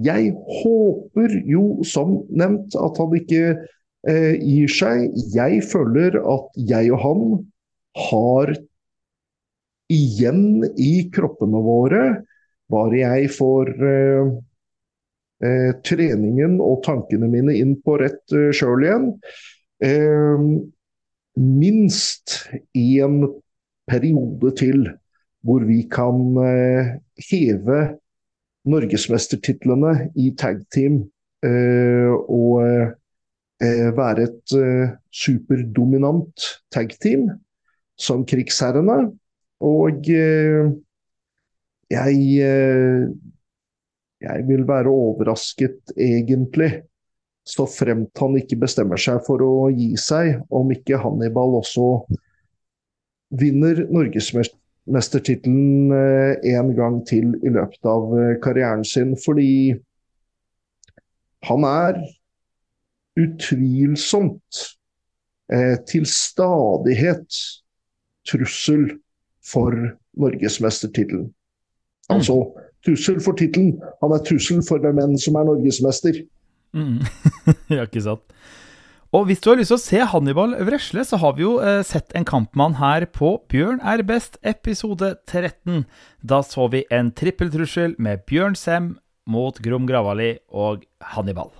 Jeg 0.00 0.32
håper 0.62 1.34
jo, 1.48 1.80
som 1.84 2.20
nevnt, 2.30 2.76
at 2.78 3.00
han 3.00 3.16
ikke 3.18 3.44
eh, 3.50 4.34
gir 4.38 4.70
seg. 4.70 5.08
Jeg 5.34 5.64
føler 5.66 6.20
at 6.20 6.60
jeg 6.70 6.92
og 6.94 7.02
han 7.04 7.24
har 8.10 8.54
igjen 9.90 10.62
i 10.78 11.10
kroppene 11.10 11.60
våre 11.66 12.04
bare 12.70 13.00
jeg 13.00 13.30
får 13.34 13.72
eh, 13.82 14.30
eh, 15.44 15.72
treningen 15.86 16.58
og 16.62 16.82
tankene 16.86 17.28
mine 17.30 17.56
inn 17.58 17.76
på 17.84 17.96
rett 18.00 18.34
eh, 18.36 18.50
sjøl 18.56 18.86
igjen. 18.86 19.06
Eh, 19.84 20.44
minst 21.40 22.36
en 22.76 23.22
periode 23.90 24.52
til 24.58 24.84
hvor 25.46 25.64
vi 25.64 25.82
kan 25.90 26.36
eh, 26.44 26.96
heve 27.30 27.80
norgesmestertitlene 28.68 30.10
i 30.20 30.30
tag 30.36 30.60
team 30.74 31.06
å 31.40 32.60
være 33.96 34.26
et 34.26 34.52
superdominant 35.08 36.44
tag-team 36.68 37.22
som 37.96 38.26
krigsherrene. 38.28 38.98
Og 39.64 40.04
jeg 41.88 42.18
jeg 44.20 44.46
vil 44.48 44.66
være 44.68 44.92
overrasket, 44.92 45.92
egentlig, 45.96 46.82
så 47.46 47.66
fremt 47.66 48.18
han 48.20 48.36
ikke 48.38 48.58
bestemmer 48.60 49.00
seg 49.00 49.22
for 49.26 49.42
å 49.42 49.70
gi 49.72 49.94
seg, 49.98 50.42
om 50.52 50.70
ikke 50.74 51.00
Hannibal 51.00 51.56
også 51.60 51.86
vinner 53.40 53.86
norgesmestertittelen 53.94 55.92
eh, 55.94 56.34
en 56.56 56.74
gang 56.76 57.00
til 57.08 57.32
i 57.46 57.52
løpet 57.54 57.86
av 57.88 58.12
eh, 58.18 58.36
karrieren 58.42 58.84
sin. 58.86 59.16
Fordi 59.18 59.74
han 61.48 61.64
er 61.66 62.00
utvilsomt 63.20 64.64
eh, 65.52 65.76
til 65.88 66.06
stadighet 66.10 67.40
trussel 68.28 68.90
for 69.46 69.74
norgesmestertittelen. 70.20 71.30
Mm. 72.10 72.20
Trussel 72.86 73.20
for 73.22 73.36
tittelen. 73.36 73.76
Han 74.00 74.14
er 74.16 74.24
trussel 74.24 74.62
for 74.66 74.82
hvem 74.82 75.00
enn 75.02 75.18
som 75.20 75.36
er 75.36 75.48
norgesmester. 75.48 76.22
Mm. 76.76 77.00
ja, 77.76 77.84
ikke 77.84 78.02
sant. 78.04 78.24
Og 79.10 79.24
hvis 79.26 79.40
du 79.42 79.48
har 79.50 79.58
lyst 79.58 79.72
til 79.72 79.78
å 79.78 79.82
se 79.82 80.02
Hannibal 80.12 80.52
vresle, 80.68 81.02
så 81.02 81.18
har 81.18 81.34
vi 81.34 81.42
jo 81.42 81.56
eh, 81.58 81.80
sett 81.86 82.14
en 82.14 82.26
kampmann 82.26 82.76
her 82.78 83.08
på 83.10 83.34
Bjørn 83.50 83.80
er 83.82 84.04
best, 84.06 84.38
episode 84.46 85.16
13. 85.26 85.82
Da 86.22 86.44
så 86.46 86.68
vi 86.70 86.84
en 86.94 87.10
trippeltrussel 87.10 87.96
med 87.98 88.22
Bjørn 88.30 88.54
Sem 88.58 88.92
mot 89.30 89.58
Grom 89.64 89.88
Gravali 89.90 90.36
og 90.54 90.86
Hannibal. 91.02 91.50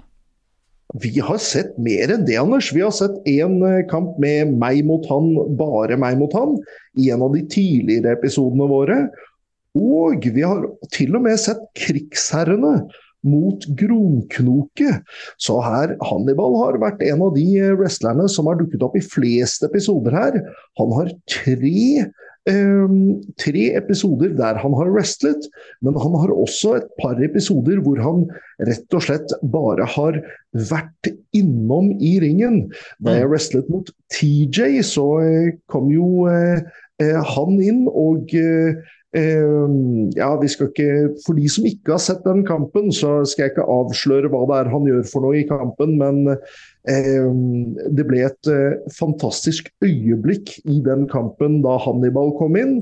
Vi 1.02 1.12
har 1.22 1.38
sett 1.42 1.76
mer 1.78 2.10
enn 2.10 2.24
det, 2.26 2.38
Anders. 2.38 2.70
Vi 2.74 2.82
har 2.82 2.94
sett 2.94 3.18
én 3.30 3.58
eh, 3.66 3.82
kamp 3.90 4.14
med 4.22 4.54
meg 4.58 4.84
mot 4.86 5.04
han, 5.10 5.32
bare 5.58 5.98
meg 5.98 6.22
mot 6.22 6.34
han, 6.38 6.54
i 6.98 7.10
en 7.14 7.26
av 7.26 7.34
de 7.34 7.44
tidligere 7.50 8.14
episodene 8.14 8.70
våre. 8.70 9.00
Og 9.78 10.26
vi 10.34 10.42
har 10.42 10.66
til 10.94 11.14
og 11.14 11.24
med 11.26 11.38
sett 11.40 11.62
krigsherrene 11.78 12.80
mot 13.26 13.66
Gronknoke. 13.76 14.94
Så 15.40 15.58
her, 15.64 15.94
Hannibal 16.08 16.56
har 16.62 16.80
vært 16.82 17.04
en 17.04 17.26
av 17.26 17.36
de 17.36 17.46
wrestlerne 17.78 18.26
som 18.32 18.48
har 18.50 18.58
dukket 18.60 18.84
opp 18.86 18.96
i 18.98 19.04
flest 19.04 19.64
episoder 19.66 20.16
her. 20.16 20.40
Han 20.80 20.94
har 20.96 21.12
tre, 21.28 22.06
eh, 22.48 22.96
tre 23.36 23.64
episoder 23.76 24.34
der 24.38 24.60
han 24.62 24.76
har 24.78 24.92
wrestlet, 24.94 25.48
men 25.82 25.94
han 26.00 26.16
har 26.16 26.32
også 26.32 26.76
et 26.78 26.88
par 27.00 27.20
episoder 27.22 27.82
hvor 27.84 28.00
han 28.00 28.24
rett 28.66 28.96
og 28.96 29.04
slett 29.04 29.34
bare 29.42 29.84
har 29.84 30.22
vært 30.52 31.12
innom 31.36 31.92
i 32.00 32.18
ringen. 32.24 32.70
Da 33.04 33.18
jeg 33.18 33.28
mm. 33.28 33.32
wrestlet 33.34 33.68
mot 33.68 33.90
TJ, 34.16 34.80
så 34.82 35.06
eh, 35.20 35.52
kom 35.68 35.92
jo 35.92 36.26
eh, 36.32 36.64
eh, 37.02 37.20
han 37.20 37.60
inn 37.60 37.84
og 37.92 38.32
eh, 38.32 38.80
ja, 39.10 40.28
vi 40.38 40.48
skal 40.48 40.68
ikke, 40.70 40.90
For 41.24 41.34
de 41.34 41.48
som 41.50 41.64
ikke 41.66 41.96
har 41.96 42.02
sett 42.02 42.20
den 42.22 42.44
kampen, 42.46 42.92
så 42.94 43.24
skal 43.26 43.48
jeg 43.48 43.54
ikke 43.56 43.66
avsløre 43.66 44.30
hva 44.30 44.44
det 44.46 44.58
er 44.60 44.70
han 44.70 44.86
gjør 44.86 45.04
for 45.10 45.26
noe 45.26 45.40
i 45.40 45.46
kampen. 45.48 45.96
Men 45.98 46.20
eh, 46.30 47.26
det 47.90 48.06
ble 48.06 48.22
et 48.28 48.50
eh, 48.52 48.78
fantastisk 48.94 49.72
øyeblikk 49.82 50.60
i 50.62 50.78
den 50.86 51.08
kampen 51.10 51.58
da 51.66 51.74
Hannibal 51.82 52.36
kom 52.38 52.58
inn. 52.60 52.78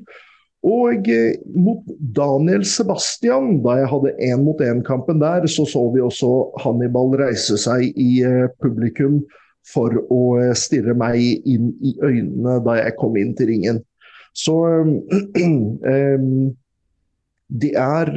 Og 0.67 1.07
eh, 1.09 1.39
mot 1.55 1.85
Daniel 1.99 2.65
Sebastian, 2.67 3.61
da 3.63 3.79
jeg 3.79 3.91
hadde 3.93 4.15
én 4.27 4.43
mot 4.43 4.61
én-kampen 4.61 5.21
der, 5.23 5.47
så 5.47 5.67
så 5.69 5.85
vi 5.95 6.03
også 6.03 6.51
Hannibal 6.65 7.15
reise 7.21 7.59
seg 7.61 7.93
i 7.95 8.23
eh, 8.27 8.49
publikum 8.63 9.21
for 9.69 9.95
å 10.11 10.23
eh, 10.41 10.55
stirre 10.59 10.97
meg 10.99 11.47
inn 11.47 11.71
i 11.79 11.95
øynene 12.03 12.59
da 12.67 12.81
jeg 12.83 12.99
kom 12.99 13.17
inn 13.21 13.37
til 13.39 13.53
ringen. 13.53 13.81
Så 14.37 14.55
det 17.63 17.73
er 17.75 18.11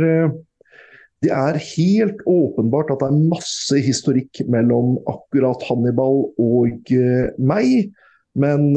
det 1.22 1.30
er 1.30 1.60
helt 1.62 2.24
åpenbart 2.26 2.90
at 2.90 3.04
det 3.04 3.12
er 3.12 3.26
masse 3.30 3.78
historikk 3.86 4.40
mellom 4.50 4.96
akkurat 5.06 5.62
Hannibal 5.68 6.24
og 6.42 6.94
uh, 6.98 7.28
meg. 7.38 7.92
Men 8.32 8.72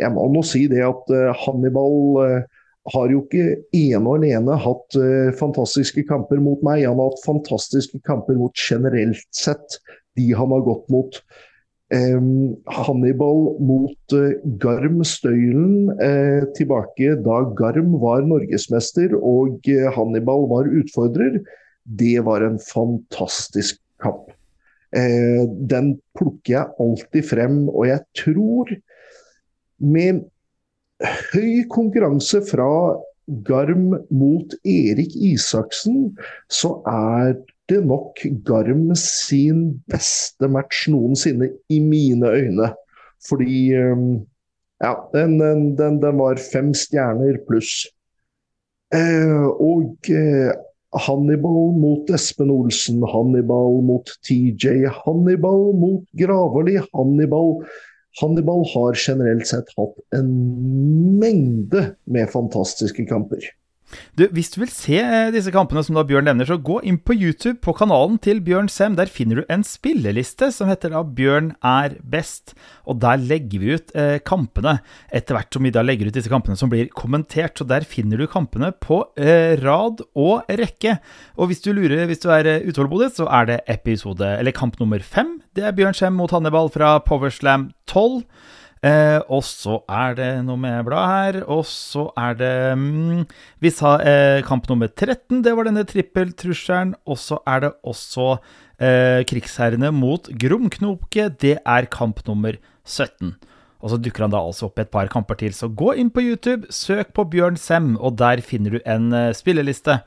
jeg 0.00 0.08
må 0.14 0.24
nå 0.32 0.40
si 0.48 0.64
det 0.66 0.80
at 0.82 1.10
uh, 1.12 1.30
Hannibal 1.44 2.18
har 2.90 3.12
jo 3.12 3.20
ikke 3.22 3.62
ene 3.78 4.02
og 4.02 4.16
alene 4.16 4.56
hatt 4.58 4.96
fantastiske 5.38 6.02
kamper 6.08 6.40
mot 6.42 6.58
meg. 6.66 6.82
Han 6.88 6.98
har 6.98 7.12
hatt 7.12 7.28
fantastiske 7.28 8.00
kamper 8.02 8.34
mot 8.40 8.58
generelt 8.58 9.28
sett 9.30 9.78
de 10.18 10.32
han 10.34 10.50
har 10.50 10.66
gått 10.66 10.90
mot. 10.90 11.20
Hannibal 11.92 13.58
mot 13.60 14.14
uh, 14.16 14.32
Garm 14.62 15.02
Støylen 15.04 15.90
uh, 16.00 16.46
tilbake 16.56 17.16
da 17.20 17.42
Garm 17.58 17.96
var 18.00 18.24
norgesmester 18.24 19.12
og 19.18 19.60
uh, 19.68 19.88
Hannibal 19.92 20.46
var 20.48 20.70
utfordrer. 20.72 21.42
Det 21.84 22.16
var 22.24 22.46
en 22.46 22.60
fantastisk 22.62 23.80
kamp. 24.02 24.30
den 24.92 25.86
plukker 26.18 26.52
jeg 26.52 26.68
alltid 26.84 27.24
frem, 27.24 27.54
og 27.70 27.86
jeg 27.88 28.02
tror 28.18 28.68
med 29.80 30.18
høy 31.32 31.62
konkurranse 31.72 32.42
fra 32.44 32.98
Garm 33.46 33.94
mot 34.12 34.52
Erik 34.68 35.14
Isaksen, 35.16 36.12
så 36.50 36.74
er 36.84 37.38
nok 37.70 38.18
Garm 38.44 38.94
sin 38.98 39.82
beste 39.90 40.48
match 40.48 40.88
noensinne, 40.88 41.52
i 41.68 41.80
mine 41.80 42.28
øyne. 42.28 42.72
Fordi 43.28 43.76
um, 43.78 44.26
ja, 44.82 44.94
den, 45.14 45.38
den, 45.40 46.02
den 46.02 46.18
var 46.18 46.36
fem 46.52 46.74
stjerner 46.74 47.38
pluss. 47.48 47.86
Eh, 48.92 49.46
og 49.46 50.10
eh, 50.10 50.50
Hannibal 51.06 51.72
mot 51.78 52.10
Espen 52.12 52.50
Olsen, 52.52 53.00
Hannibal 53.08 53.80
mot 53.86 54.10
TJ, 54.26 54.90
Hannibal 55.06 55.70
mot 55.78 56.04
Gravali, 56.18 56.76
Hannibal 56.92 57.62
Hannibal 58.20 58.66
har 58.74 58.94
generelt 59.06 59.46
sett 59.48 59.70
hatt 59.76 59.94
en 60.12 60.28
mengde 61.18 61.94
med 62.04 62.28
fantastiske 62.28 63.06
kamper. 63.08 63.46
Du, 64.18 64.26
hvis 64.34 64.50
du 64.54 64.60
vil 64.62 64.70
se 64.72 64.98
eh, 65.00 65.30
disse 65.34 65.52
kampene 65.54 65.82
som 65.84 65.96
da 65.98 66.04
Bjørn 66.06 66.26
nevner, 66.28 66.48
så 66.48 66.58
gå 66.60 66.78
inn 66.86 66.98
på 67.00 67.16
YouTube, 67.16 67.58
på 67.64 67.74
kanalen 67.76 68.18
til 68.22 68.42
Bjørn 68.44 68.70
Sem. 68.72 68.96
Der 68.98 69.10
finner 69.10 69.40
du 69.40 69.52
en 69.52 69.64
spilleliste 69.66 70.50
som 70.54 70.70
heter 70.70 70.94
da 70.94 71.02
Bjørn 71.04 71.52
er 71.66 71.96
best. 72.02 72.56
Og 72.88 73.00
der 73.02 73.20
legger 73.20 73.62
vi 73.62 73.76
ut 73.76 73.94
eh, 73.98 74.16
kampene 74.24 74.78
etter 75.12 75.38
hvert 75.38 75.52
som 75.52 75.66
vi 75.66 75.74
da 75.74 75.84
legger 75.84 76.08
ut 76.10 76.16
disse 76.16 76.32
kampene 76.32 76.58
som 76.58 76.72
blir 76.72 76.90
kommentert. 76.96 77.58
Så 77.58 77.68
der 77.68 77.86
finner 77.88 78.20
du 78.20 78.28
kampene 78.30 78.72
på 78.72 79.02
eh, 79.20 79.58
rad 79.62 80.04
og 80.12 80.48
rekke. 80.48 80.98
Og 81.38 81.50
hvis 81.50 81.62
du 81.64 81.72
lurer, 81.76 82.06
hvis 82.10 82.22
du 82.24 82.30
er 82.34 82.48
eh, 82.48 82.66
utålmodig, 82.68 83.12
så 83.16 83.28
er 83.28 83.50
det 83.50 83.60
episode, 83.72 84.26
eller 84.38 84.56
kamp 84.56 84.80
nummer 84.80 85.02
fem. 85.04 85.38
Det 85.56 85.66
er 85.68 85.76
Bjørn 85.76 85.96
Sem 85.96 86.16
mot 86.16 86.32
Hannibal 86.32 86.70
fra 86.72 86.96
Powerslam 87.04 87.70
12. 87.90 88.22
Eh, 88.82 89.20
og 89.30 89.44
så 89.46 89.76
er 89.86 90.16
det 90.18 90.28
noe 90.42 90.58
med 90.58 90.82
blad 90.88 91.06
her. 91.06 91.38
Og 91.46 91.62
så 91.70 92.08
er 92.18 92.34
det 92.38 92.54
mm, 92.78 93.22
Vi 93.62 93.70
sa 93.70 93.94
eh, 94.02 94.42
kamp 94.46 94.66
nummer 94.70 94.90
13, 94.90 95.42
det 95.46 95.54
var 95.56 95.68
denne 95.68 95.86
trippeltrusselen. 95.86 96.96
Og 97.06 97.20
så 97.22 97.38
er 97.46 97.66
det 97.66 97.72
også 97.86 98.34
eh, 98.82 99.22
krigsherrene 99.28 99.92
mot 99.94 100.26
Gromknoke. 100.42 101.30
Det 101.38 101.56
er 101.62 101.90
kamp 101.94 102.24
nummer 102.26 102.58
17. 102.82 103.36
Og 103.82 103.90
så 103.90 103.98
dukker 103.98 104.26
han 104.26 104.34
da 104.34 104.42
altså 104.42 104.68
opp 104.68 104.78
et 104.78 104.92
par 104.94 105.10
kamper 105.10 105.38
til. 105.38 105.54
Så 105.54 105.70
gå 105.70 105.94
inn 105.98 106.10
på 106.14 106.22
YouTube, 106.22 106.70
søk 106.70 107.14
på 107.16 107.26
Bjørn 107.30 107.58
Sem, 107.58 107.96
og 107.98 108.18
der 108.20 108.42
finner 108.46 108.76
du 108.76 108.84
en 108.86 109.10
uh, 109.10 109.34
spilleliste 109.34 109.98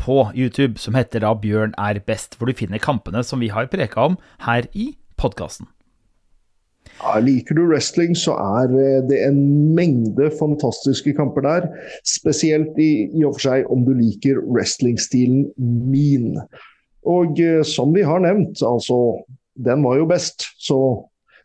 på 0.00 0.22
YouTube 0.38 0.78
som 0.80 0.94
heter 0.94 1.26
da 1.26 1.34
Bjørn 1.34 1.74
er 1.74 1.98
best, 2.06 2.38
hvor 2.38 2.46
du 2.46 2.56
finner 2.56 2.82
kampene 2.82 3.26
som 3.26 3.42
vi 3.42 3.50
har 3.50 3.70
preka 3.72 4.12
om 4.12 4.16
her 4.46 4.70
i 4.78 4.92
podkasten. 5.18 5.66
Ja, 7.00 7.16
liker 7.24 7.56
du 7.56 7.62
wrestling, 7.64 8.12
så 8.18 8.34
er 8.36 8.72
eh, 8.76 8.98
det 9.08 9.22
en 9.24 9.40
mengde 9.76 10.28
fantastiske 10.36 11.14
kamper 11.16 11.46
der. 11.46 11.68
Spesielt 12.04 12.76
i, 12.76 13.08
i 13.08 13.24
og 13.24 13.38
for 13.38 13.46
seg 13.46 13.70
om 13.72 13.86
du 13.86 13.94
liker 13.96 14.42
wrestlingstilen 14.44 15.46
min. 15.58 16.34
Og 17.08 17.40
eh, 17.40 17.62
som 17.64 17.94
vi 17.96 18.04
har 18.04 18.20
nevnt, 18.24 18.60
altså 18.62 19.20
Den 19.60 19.82
var 19.84 19.98
jo 19.98 20.06
best. 20.08 20.46
Så 20.60 20.76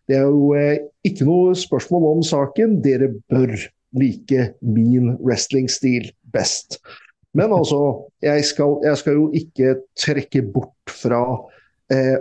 det 0.08 0.20
er 0.20 0.28
jo 0.28 0.54
eh, 0.56 0.84
ikke 1.08 1.26
noe 1.28 1.56
spørsmål 1.58 2.12
om 2.14 2.22
saken. 2.24 2.78
Dere 2.84 3.10
bør 3.32 3.56
like 3.96 4.52
min 4.62 5.16
wrestlingstil 5.24 6.12
best. 6.36 6.80
Men 7.36 7.52
altså, 7.52 8.06
jeg 8.24 8.46
skal, 8.48 8.80
jeg 8.84 8.98
skal 8.98 9.20
jo 9.20 9.26
ikke 9.36 9.76
trekke 10.00 10.44
bort 10.54 10.96
fra 11.02 11.24
eh, 11.92 12.20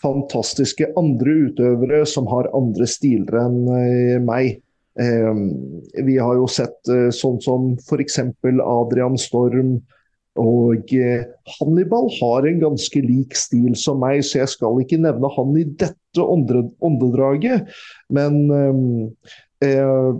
fantastiske 0.00 0.88
andre 0.98 1.34
utøvere 1.48 2.04
som 2.08 2.28
har 2.30 2.50
andre 2.56 2.88
stiler 2.88 3.40
enn 3.44 3.58
eh, 3.76 4.18
meg. 4.22 4.60
Eh, 5.00 5.40
vi 6.04 6.18
har 6.20 6.38
jo 6.38 6.48
sett 6.50 6.92
eh, 6.92 7.10
sånn 7.14 7.40
som 7.44 7.72
f.eks. 7.80 8.20
Adrian 8.62 9.18
Storm, 9.20 9.80
Og 10.40 10.92
eh, 10.96 11.26
Hannibal 11.58 12.08
har 12.16 12.46
en 12.48 12.60
ganske 12.62 13.00
lik 13.04 13.36
stil 13.36 13.74
som 13.76 14.00
meg, 14.00 14.22
så 14.24 14.42
jeg 14.42 14.52
skal 14.54 14.80
ikke 14.80 15.00
nevne 15.04 15.28
han 15.34 15.56
i 15.60 15.66
dette 15.68 16.24
åndedraget. 16.24 17.68
Men 18.08 18.44
eh, 18.56 19.68
eh 19.68 20.12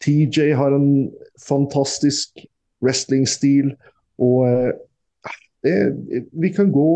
TJ 0.00 0.54
har 0.56 0.72
en 0.72 1.10
fantastisk 1.44 2.38
wrestlingstil, 2.80 3.74
og 4.16 4.46
eh, 4.48 5.90
vi 6.32 6.48
kan 6.56 6.70
gå 6.72 6.86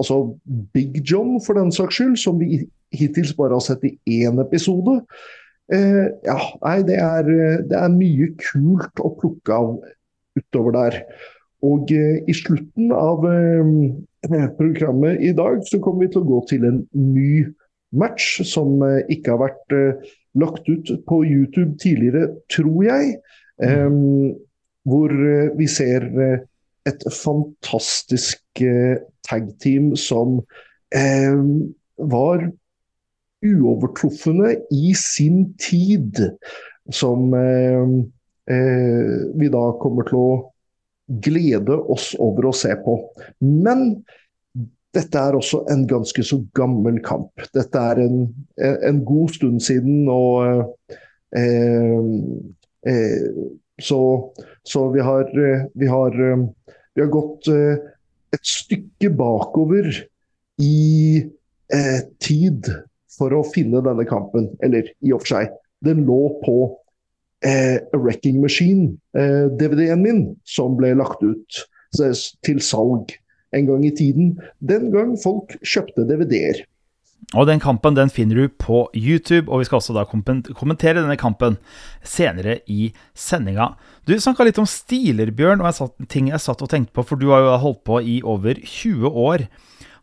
Altså 0.00 0.38
Big 0.74 1.00
John, 1.06 1.36
for 1.44 1.58
den 1.58 1.72
saks 1.74 2.00
skyld, 2.00 2.16
som 2.18 2.40
vi 2.40 2.64
hittils 2.94 3.34
bare 3.38 3.54
har 3.54 3.64
sett 3.64 3.84
i 3.86 3.94
én 4.24 4.40
episode. 4.42 5.00
Eh, 5.72 6.06
ja, 6.26 6.38
nei, 6.64 6.78
det 6.86 6.98
er, 7.00 7.30
det 7.70 7.78
er, 7.78 7.92
mye 7.94 8.32
kult 8.40 9.00
å 9.00 9.14
plukke 9.20 9.54
av 9.54 9.76
utover 10.38 10.74
der. 10.76 10.98
Og 11.64 11.92
eh, 11.94 12.20
i 12.28 12.34
slutten 12.36 12.92
av 12.94 13.24
eh, 13.30 14.48
programmet 14.58 15.22
i 15.24 15.32
dag 15.36 15.62
så 15.68 15.80
kommer 15.80 16.04
vi 16.04 16.12
til 16.12 16.24
å 16.24 16.30
gå 16.34 16.40
til 16.50 16.66
en 16.68 16.82
ny 16.92 17.44
match 17.96 18.42
som 18.48 18.82
eh, 18.84 19.02
ikke 19.14 19.34
har 19.34 19.42
vært 19.46 19.76
eh, 19.76 20.12
lagt 20.40 20.68
ut 20.68 20.90
på 21.08 21.22
YouTube 21.24 21.78
tidligere, 21.82 22.32
tror 22.52 22.82
jeg. 22.88 23.16
Mm. 23.62 24.34
hvor 24.82 25.12
eh, 25.14 25.52
vi 25.54 25.66
ser 25.70 26.08
et 26.88 27.04
fantastisk 27.16 28.62
tag-team 29.24 29.94
som 29.96 30.36
var 31.96 32.44
uovertruffende 33.44 34.52
i 34.74 34.92
sin 34.98 35.46
tid. 35.60 36.20
Som 36.92 37.32
vi 38.44 39.48
da 39.48 39.64
kommer 39.80 40.08
til 40.10 40.20
å 40.20 40.34
glede 41.24 41.76
oss 41.92 42.12
over 42.20 42.50
å 42.50 42.56
se 42.56 42.76
på. 42.84 42.98
Men 43.40 44.04
dette 44.94 45.18
er 45.18 45.36
også 45.36 45.64
en 45.72 45.84
ganske 45.90 46.24
så 46.26 46.38
gammel 46.56 47.00
kamp. 47.04 47.32
Dette 47.54 47.80
er 47.90 48.02
en, 48.04 48.28
en 48.60 49.02
god 49.06 49.34
stund 49.36 49.62
siden. 49.64 50.06
og 50.08 50.70
eh, 51.34 51.98
eh, 52.86 53.28
så, 53.82 54.00
så 54.62 54.88
vi, 54.94 55.00
har, 55.02 55.30
vi, 55.74 55.86
har, 55.86 56.16
vi 56.94 57.02
har 57.02 57.10
gått 57.10 57.48
eh, 57.50 57.80
et 58.34 58.46
stykke 58.46 59.10
bakover 59.18 59.88
i 60.62 61.24
eh, 61.74 62.00
tid 62.22 62.70
for 63.14 63.34
å 63.34 63.44
finne 63.54 63.82
denne 63.84 64.06
kampen. 64.08 64.50
Eller 64.64 64.90
i 65.04 65.14
og 65.14 65.24
for 65.24 65.34
seg. 65.36 65.54
Den 65.84 66.04
lå 66.08 66.20
på 66.44 66.58
eh, 67.46 67.80
Wrecking 67.94 68.40
Machine-DVD-en 68.42 69.98
eh, 69.98 70.02
min, 70.02 70.24
som 70.48 70.78
ble 70.78 70.94
lagt 70.98 71.22
ut 71.24 71.64
til 71.94 72.62
salg 72.64 73.12
en 73.54 73.68
gang 73.68 73.84
i 73.86 73.94
tiden. 73.94 74.34
Den 74.58 74.90
gang 74.94 75.14
folk 75.20 75.54
kjøpte 75.62 76.06
DVD-er. 76.08 76.64
Og 77.32 77.46
Den 77.48 77.62
kampen 77.62 77.96
den 77.96 78.12
finner 78.12 78.36
du 78.36 78.48
på 78.48 78.84
YouTube, 78.92 79.48
og 79.48 79.62
vi 79.62 79.68
skal 79.68 79.80
også 79.80 79.96
da 79.96 80.04
kommentere 80.04 81.00
denne 81.00 81.16
kampen 81.20 81.56
senere 82.04 82.58
i 82.70 82.92
sendinga. 83.16 83.72
Du 84.04 84.12
snakka 84.20 84.44
litt 84.44 84.60
om 84.60 84.68
stiler, 84.68 85.32
Bjørn, 85.32 85.62
og 85.62 85.70
jeg 85.70 85.78
satt, 85.80 85.94
ting 86.12 86.28
jeg 86.28 86.42
satt 86.44 86.62
og 86.62 86.70
tenkte 86.70 86.92
på, 86.94 87.06
for 87.08 87.20
du 87.20 87.30
har 87.32 87.46
jo 87.46 87.56
holdt 87.62 87.84
på 87.88 88.02
i 88.02 88.18
over 88.20 88.60
20 88.60 89.08
år. 89.08 89.46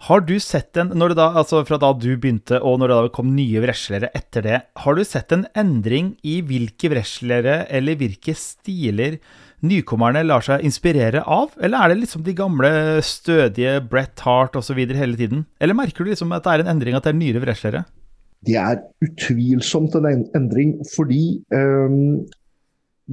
Har 0.08 0.24
du 0.26 0.34
sett 0.42 0.78
en, 0.82 0.90
da, 0.98 1.28
altså 1.38 1.60
Fra 1.68 1.78
da 1.78 1.92
du 1.94 2.16
begynte 2.18 2.58
og 2.66 2.80
når 2.82 2.90
det 2.90 2.96
da 2.98 3.12
kom 3.14 3.36
nye 3.36 3.62
wreslere 3.62 4.10
etter 4.18 4.48
det, 4.48 4.62
har 4.82 4.98
du 4.98 5.04
sett 5.06 5.34
en 5.36 5.46
endring 5.54 6.16
i 6.26 6.40
hvilke 6.42 6.90
wreslere 6.90 7.68
eller 7.70 8.00
hvilke 8.00 8.34
stiler 8.34 9.20
nykommerne 9.66 10.24
lar 10.26 10.44
seg 10.46 10.66
inspirere 10.66 11.24
av? 11.24 11.54
Eller 11.62 11.78
er 11.78 11.92
det 11.92 12.02
liksom 12.02 12.26
de 12.26 12.36
gamle, 12.38 12.72
stødige 13.06 13.78
Brett 13.92 14.22
Hart 14.26 14.58
osv. 14.60 14.78
hele 14.78 15.18
tiden? 15.18 15.46
Eller 15.62 15.78
merker 15.78 16.04
du 16.04 16.12
liksom 16.12 16.34
at 16.36 16.46
det 16.46 16.54
er 16.54 16.66
en 16.66 16.74
endring, 16.76 16.98
at 16.98 17.08
det 17.08 17.14
er 17.14 17.20
nyere 17.20 17.44
wrestlere? 17.44 17.86
Det 18.46 18.58
er 18.58 18.82
utvilsomt 19.06 19.96
en 20.00 20.26
endring, 20.38 20.80
fordi 20.96 21.44
um, 21.54 22.24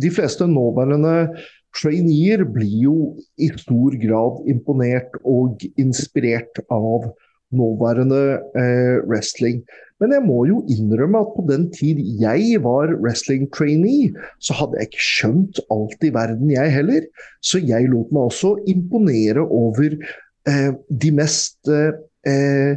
de 0.01 0.11
fleste 0.15 0.47
nåværende 0.49 1.29
traineer 1.77 2.47
blir 2.49 2.85
jo 2.87 2.97
i 3.37 3.51
stor 3.59 3.97
grad 4.01 4.45
imponert 4.49 5.19
og 5.25 5.61
inspirert 5.77 6.63
av 6.73 7.11
nåværende 7.55 8.23
eh, 8.59 8.99
wrestling. 9.09 9.63
Men 9.99 10.13
jeg 10.15 10.23
må 10.23 10.45
jo 10.47 10.61
innrømme 10.71 11.21
at 11.25 11.33
på 11.35 11.45
den 11.49 11.67
tid 11.75 11.99
jeg 12.21 12.61
var 12.63 12.93
wrestling-trainee, 13.03 14.13
så 14.39 14.55
hadde 14.55 14.79
jeg 14.79 14.91
ikke 14.91 15.07
skjønt 15.07 15.61
alt 15.75 16.07
i 16.07 16.13
verden, 16.15 16.53
jeg 16.55 16.75
heller. 16.75 17.09
Så 17.43 17.59
jeg 17.59 17.91
lot 17.91 18.13
meg 18.15 18.31
også 18.31 18.55
imponere 18.71 19.43
over 19.43 19.97
eh, 20.49 20.71
de 21.03 21.13
mest 21.15 21.73
eh, 21.73 21.93
eh 22.29 22.77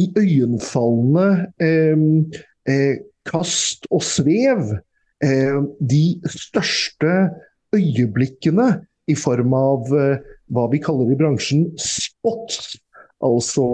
iøynefallende 0.00 1.26
eh, 1.60 2.04
eh, 2.70 2.94
kast 3.28 3.86
og 3.90 4.02
svev. 4.02 4.78
de 5.78 6.18
største 6.26 7.30
øyeblikkene 7.70 8.64
i 9.06 9.14
form 9.14 9.52
av 9.54 9.86
hva 9.86 10.64
vi 10.72 10.80
kaller 10.82 11.12
i 11.14 11.18
bransjen 11.20 11.68
spots. 11.78 12.74
Altså 13.22 13.66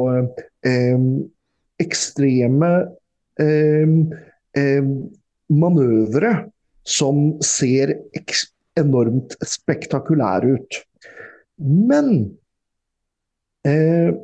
ekstreme 1.81 2.71
manøvre 5.49 6.33
som 6.89 7.37
ser 7.45 7.93
enormt 8.79 9.37
spektakulære 9.45 10.55
ut. 10.57 10.79
Men 11.59 12.13
eh, 13.67 14.15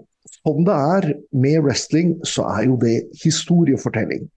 som 0.40 0.64
det 0.66 0.74
er 0.74 1.08
med 1.32 1.58
wrestling, 1.66 2.16
så 2.26 2.46
er 2.54 2.68
jo 2.68 2.78
det 2.80 2.96
historiefortelling. 3.24 4.28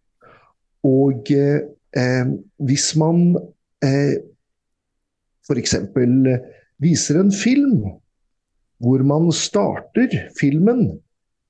Og 0.88 1.32
eh, 1.32 2.26
hvis 2.58 2.90
man 3.00 3.38
eh, 3.84 4.18
f.eks. 5.48 5.76
Viser 6.78 7.18
en 7.18 7.32
film 7.34 7.88
hvor 8.84 9.04
man 9.08 9.32
starter 9.34 10.12
filmen 10.40 11.00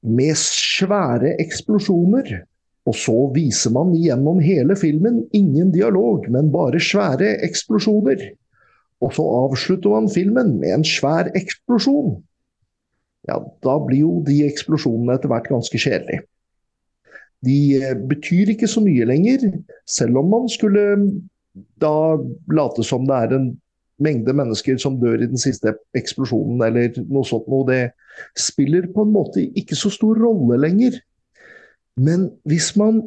med 0.02 0.38
svære 0.40 1.36
eksplosjoner. 1.42 2.44
Og 2.88 2.96
så 2.96 3.16
viser 3.36 3.74
man 3.76 3.92
gjennom 4.00 4.40
hele 4.40 4.78
filmen 4.80 5.26
ingen 5.36 5.74
dialog, 5.74 6.30
men 6.32 6.54
bare 6.54 6.80
svære 6.80 7.34
eksplosjoner. 7.44 8.22
Og 9.04 9.12
så 9.14 9.26
avslutter 9.44 9.92
man 9.92 10.08
filmen 10.10 10.56
med 10.62 10.78
en 10.78 10.88
svær 10.88 11.30
eksplosjon. 11.36 12.16
Ja, 13.28 13.42
da 13.64 13.76
blir 13.84 14.06
jo 14.06 14.14
de 14.26 14.40
eksplosjonene 14.48 15.18
etter 15.18 15.32
hvert 15.32 15.50
ganske 15.52 15.80
kjedelige. 15.82 16.24
De 17.46 17.58
eh, 17.78 17.94
betyr 18.10 18.54
ikke 18.54 18.70
så 18.72 18.82
mye 18.82 19.06
lenger, 19.06 19.44
selv 19.86 20.24
om 20.24 20.32
man 20.32 20.48
skulle 20.50 20.86
da 21.82 21.92
late 22.54 22.86
som 22.88 23.06
det 23.10 23.20
er 23.28 23.36
en 23.36 23.52
mengde 24.04 24.34
mennesker 24.38 24.78
som 24.82 25.00
dør 25.02 25.24
i 25.24 25.30
den 25.30 25.42
siste 25.42 25.74
eksplosjonen 25.98 26.62
eller 26.68 27.00
noe 27.08 27.26
sånt 27.28 27.48
noe, 27.50 27.66
det 27.70 28.38
spiller 28.38 28.90
på 28.94 29.06
en 29.06 29.14
måte 29.16 29.46
ikke 29.58 29.78
så 29.78 29.92
stor 29.94 30.20
rolle 30.22 30.60
lenger. 30.62 31.00
Men 31.98 32.28
hvis 32.46 32.74
man 32.78 33.02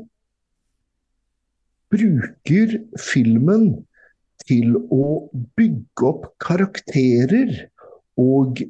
bruker 1.90 2.76
filmen 2.98 3.72
til 4.46 4.76
å 4.90 5.30
bygge 5.58 6.06
opp 6.06 6.28
karakterer 6.42 7.52
og 8.20 8.62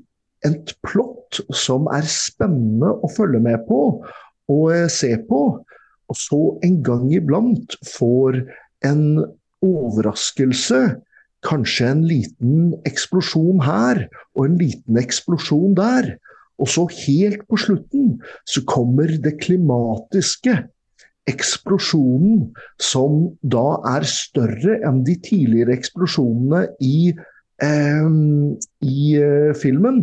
et 0.46 0.72
plott 0.86 1.40
som 1.56 1.88
er 1.92 2.06
spennende 2.08 2.94
å 3.00 3.10
følge 3.12 3.42
med 3.44 3.64
på 3.68 3.80
og 4.50 4.72
se 4.92 5.12
på, 5.28 5.42
og 6.10 6.18
så 6.18 6.40
en 6.66 6.80
gang 6.84 7.06
iblant 7.14 7.76
får 7.86 8.40
en 8.88 9.04
overraskelse 9.62 10.80
kanskje 11.46 11.88
en 11.88 12.02
liten 12.08 12.74
eksplosjon 12.88 13.62
her 13.64 14.04
og 14.36 14.44
en 14.46 14.58
liten 14.60 15.00
eksplosjon 15.00 15.76
der. 15.78 16.14
Og 16.60 16.68
så 16.68 16.84
helt 17.06 17.46
på 17.48 17.56
slutten 17.60 18.18
så 18.48 18.62
kommer 18.68 19.08
det 19.24 19.38
klimatiske. 19.40 20.58
Eksplosjonen 21.30 22.50
som 22.82 23.30
da 23.40 23.80
er 23.94 24.06
større 24.08 24.80
enn 24.86 25.02
de 25.06 25.16
tidligere 25.24 25.76
eksplosjonene 25.78 26.66
i, 26.84 27.12
eh, 27.64 28.10
i 28.84 29.04
eh, 29.16 29.52
filmen. 29.56 30.02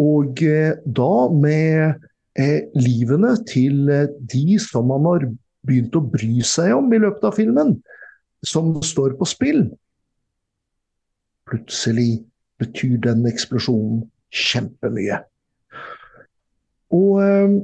Og 0.00 0.40
eh, 0.46 0.78
da 0.86 1.12
med 1.34 2.00
eh, 2.38 2.70
livene 2.78 3.34
til 3.48 3.90
eh, 3.92 4.08
de 4.32 4.56
som 4.62 4.88
man 4.88 5.08
har 5.08 5.28
begynt 5.68 5.96
å 5.98 6.04
bry 6.14 6.40
seg 6.46 6.72
om 6.78 6.88
i 6.94 7.00
løpet 7.02 7.26
av 7.28 7.36
filmen, 7.36 7.74
som 8.46 8.78
står 8.84 9.18
på 9.18 9.28
spill. 9.28 9.66
Plutselig 11.50 12.22
betyr 12.60 12.98
den 13.04 13.26
eksplosjonen 13.28 14.04
kjempemye. 14.30 15.20
Og 16.94 17.20
eh, 17.24 17.54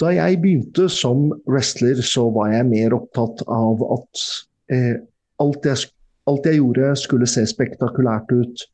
da 0.00 0.10
jeg 0.14 0.40
begynte 0.42 0.88
som 0.92 1.28
wrestler, 1.48 2.00
så 2.02 2.26
var 2.34 2.52
jeg 2.54 2.68
mer 2.70 2.96
opptatt 2.96 3.44
av 3.52 3.82
at 3.94 4.24
eh, 4.72 4.96
alt, 5.42 5.66
jeg, 5.68 5.90
alt, 6.30 6.48
jeg, 6.48 6.60
gjorde 6.60 6.94
skulle 7.00 7.28
se 7.30 7.44
spektakulært 7.48 8.32
ut. 8.32 8.64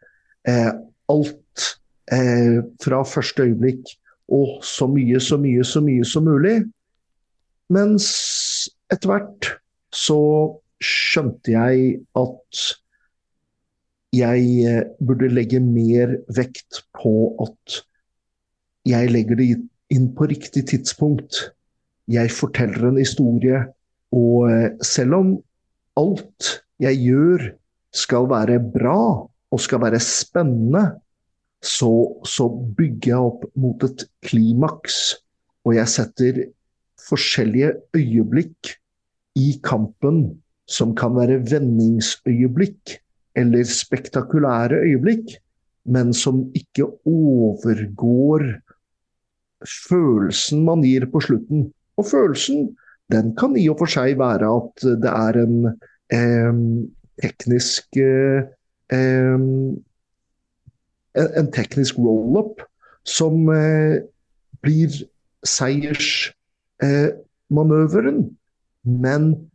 Eh, 0.48 0.70
alt 1.10 1.66
eh, 2.14 2.60
fra 2.84 3.02
første 3.06 3.48
øyeblikk. 3.48 3.96
Og 4.30 4.60
så 4.64 4.86
mye, 4.86 5.18
så 5.20 5.40
mye, 5.42 5.64
så 5.66 5.82
mye 5.82 6.06
som 6.06 6.28
mulig. 6.30 6.60
Mens 7.74 8.06
etter 8.92 9.10
hvert 9.10 9.50
så 9.94 10.20
skjønte 10.80 11.52
jeg 11.52 11.98
at 12.18 12.62
jeg 14.14 14.46
eh, 14.66 14.82
burde 14.98 15.30
legge 15.30 15.60
mer 15.62 16.16
vekt 16.34 16.82
på 16.98 17.12
at 17.44 17.82
jeg 18.88 19.10
legger 19.12 19.38
det 19.38 19.48
inn 19.94 20.08
på 20.16 20.28
riktig 20.30 20.66
tidspunkt. 20.70 21.50
Jeg 22.10 22.32
forteller 22.34 22.88
en 22.88 22.98
historie, 22.98 23.62
og 24.14 24.50
eh, 24.50 24.70
selv 24.82 25.18
om 25.20 25.32
alt 26.00 26.56
jeg 26.82 26.98
gjør 27.04 27.50
skal 27.94 28.26
være 28.30 28.58
bra 28.72 29.00
og 29.50 29.62
skal 29.62 29.82
være 29.82 30.00
spennende, 30.02 30.84
så, 31.60 31.92
så 32.24 32.46
bygger 32.48 33.10
jeg 33.12 33.30
opp 33.30 33.44
mot 33.60 33.82
et 33.84 34.06
klimaks. 34.24 35.20
Og 35.66 35.76
jeg 35.76 35.92
setter 35.92 36.38
forskjellige 37.04 37.74
øyeblikk 37.98 38.74
i 39.38 39.52
kampen 39.62 40.40
som 40.70 40.94
kan 40.98 41.12
være 41.18 41.40
vendingsøyeblikk 41.50 42.96
eller 43.40 43.64
spektakulære 43.66 44.82
øyeblikk, 44.86 45.34
men 45.84 46.14
som 46.14 46.44
ikke 46.54 46.86
overgår 47.08 48.44
følelsen 49.88 50.64
man 50.64 50.82
gir 50.84 51.06
på 51.12 51.20
slutten. 51.24 51.72
Og 52.00 52.06
følelsen 52.08 52.70
den 53.12 53.34
kan 53.36 53.56
i 53.58 53.68
og 53.68 53.78
for 53.80 53.88
seg 53.90 54.18
være 54.20 54.48
at 54.48 54.84
det 55.02 55.10
er 55.10 55.34
en 55.42 55.56
eh, 56.14 56.52
teknisk 57.20 57.96
eh, 58.00 58.40
en 61.18 61.50
teknisk 61.54 61.98
roll-up 61.98 62.62
som 63.06 63.48
eh, 63.54 64.02
blir 64.62 64.90
seiersmanøveren. 65.46 68.36
Men 68.84 69.50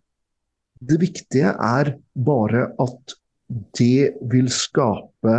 det 0.81 1.01
viktige 1.01 1.47
er 1.53 1.93
bare 2.25 2.67
at 2.81 3.15
det 3.77 4.15
vil 4.31 4.49
skape 4.51 5.35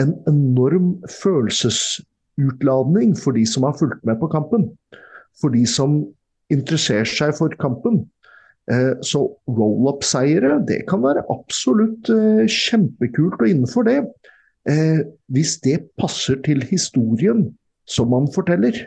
en 0.00 0.14
enorm 0.28 0.94
følelsesutladning 1.22 3.12
for 3.18 3.36
de 3.36 3.44
som 3.46 3.66
har 3.68 3.76
fulgt 3.78 4.02
med 4.06 4.18
på 4.20 4.30
kampen. 4.32 4.70
For 5.40 5.52
de 5.54 5.66
som 5.68 6.02
interesserer 6.50 7.08
seg 7.08 7.36
for 7.38 7.54
kampen. 7.62 8.02
Eh, 8.70 8.94
så 9.06 9.24
roll-up-seiere, 9.48 10.60
det 10.68 10.84
kan 10.90 11.02
være 11.02 11.24
absolutt 11.32 12.10
eh, 12.12 12.44
kjempekult. 12.50 13.40
Og 13.40 13.48
innenfor 13.48 13.86
det, 13.88 13.98
eh, 14.70 15.02
hvis 15.32 15.56
det 15.64 15.82
passer 16.00 16.40
til 16.46 16.62
historien 16.70 17.48
som 17.90 18.10
man 18.12 18.28
forteller. 18.34 18.86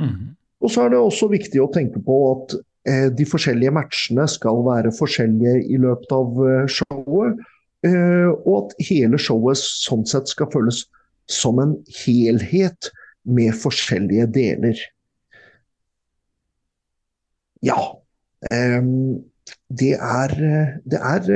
Mm. 0.00 0.36
Og 0.60 0.72
så 0.72 0.84
er 0.84 0.92
det 0.92 1.00
også 1.00 1.30
viktig 1.32 1.62
å 1.62 1.70
tenke 1.72 2.02
på 2.04 2.18
at 2.34 2.58
de 2.88 3.24
forskjellige 3.28 3.72
matchene 3.76 4.24
skal 4.30 4.62
være 4.64 4.92
forskjellige 4.96 5.66
i 5.68 5.76
løpet 5.80 6.12
av 6.16 6.38
showet. 6.72 7.40
og 8.44 8.54
at 8.56 8.72
hele 8.84 9.16
showet 9.20 9.56
sånn 9.60 10.06
sett 10.08 10.28
skal 10.28 10.50
føles 10.52 10.82
som 11.30 11.60
en 11.62 11.74
helhet 12.02 12.90
med 13.24 13.54
forskjellige 13.56 14.26
deler. 14.34 14.80
Ja. 17.64 17.78
Det 19.68 19.92
er, 19.96 20.34
det 20.84 21.00
er 21.00 21.28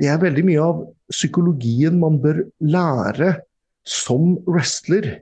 Det 0.00 0.08
er 0.08 0.22
veldig 0.22 0.44
mye 0.48 0.64
av 0.64 0.84
psykologien 1.12 1.98
man 2.00 2.20
bør 2.22 2.44
lære 2.62 3.34
som 3.86 4.36
wrestler. 4.48 5.20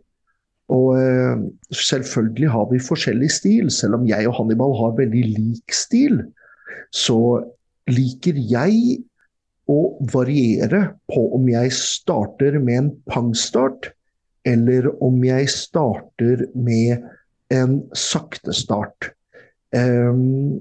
Og 0.75 0.99
uh, 1.01 1.45
selvfølgelig 1.73 2.51
har 2.53 2.67
vi 2.73 2.81
forskjellig 2.83 3.31
stil. 3.33 3.71
Selv 3.73 4.01
om 4.01 4.09
jeg 4.09 4.29
og 4.29 4.37
Hannibal 4.39 4.75
har 4.81 4.97
veldig 4.99 5.25
lik 5.35 5.75
stil, 5.75 6.21
så 6.95 7.19
liker 7.89 8.37
jeg 8.37 8.99
å 9.69 9.81
variere 10.13 10.83
på 11.13 11.27
om 11.37 11.49
jeg 11.51 11.73
starter 11.77 12.57
med 12.61 12.83
en 12.83 12.91
pangstart, 13.09 13.91
eller 14.49 14.89
om 15.05 15.21
jeg 15.25 15.49
starter 15.53 16.47
med 16.57 17.05
en 17.53 17.81
sakte 17.97 18.55
start. 18.57 19.11
Um, 19.77 20.61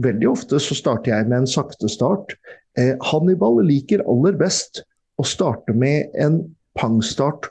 veldig 0.00 0.30
ofte 0.30 0.60
så 0.62 0.76
starter 0.76 1.12
jeg 1.12 1.28
med 1.28 1.42
en 1.42 1.50
sakte 1.50 1.88
start. 1.92 2.36
Eh, 2.78 2.94
Hannibal 3.10 3.60
liker 3.66 4.04
aller 4.08 4.36
best 4.40 4.82
å 5.20 5.26
starte 5.26 5.74
med 5.76 6.12
en 6.20 6.42
pangstart, 6.78 7.50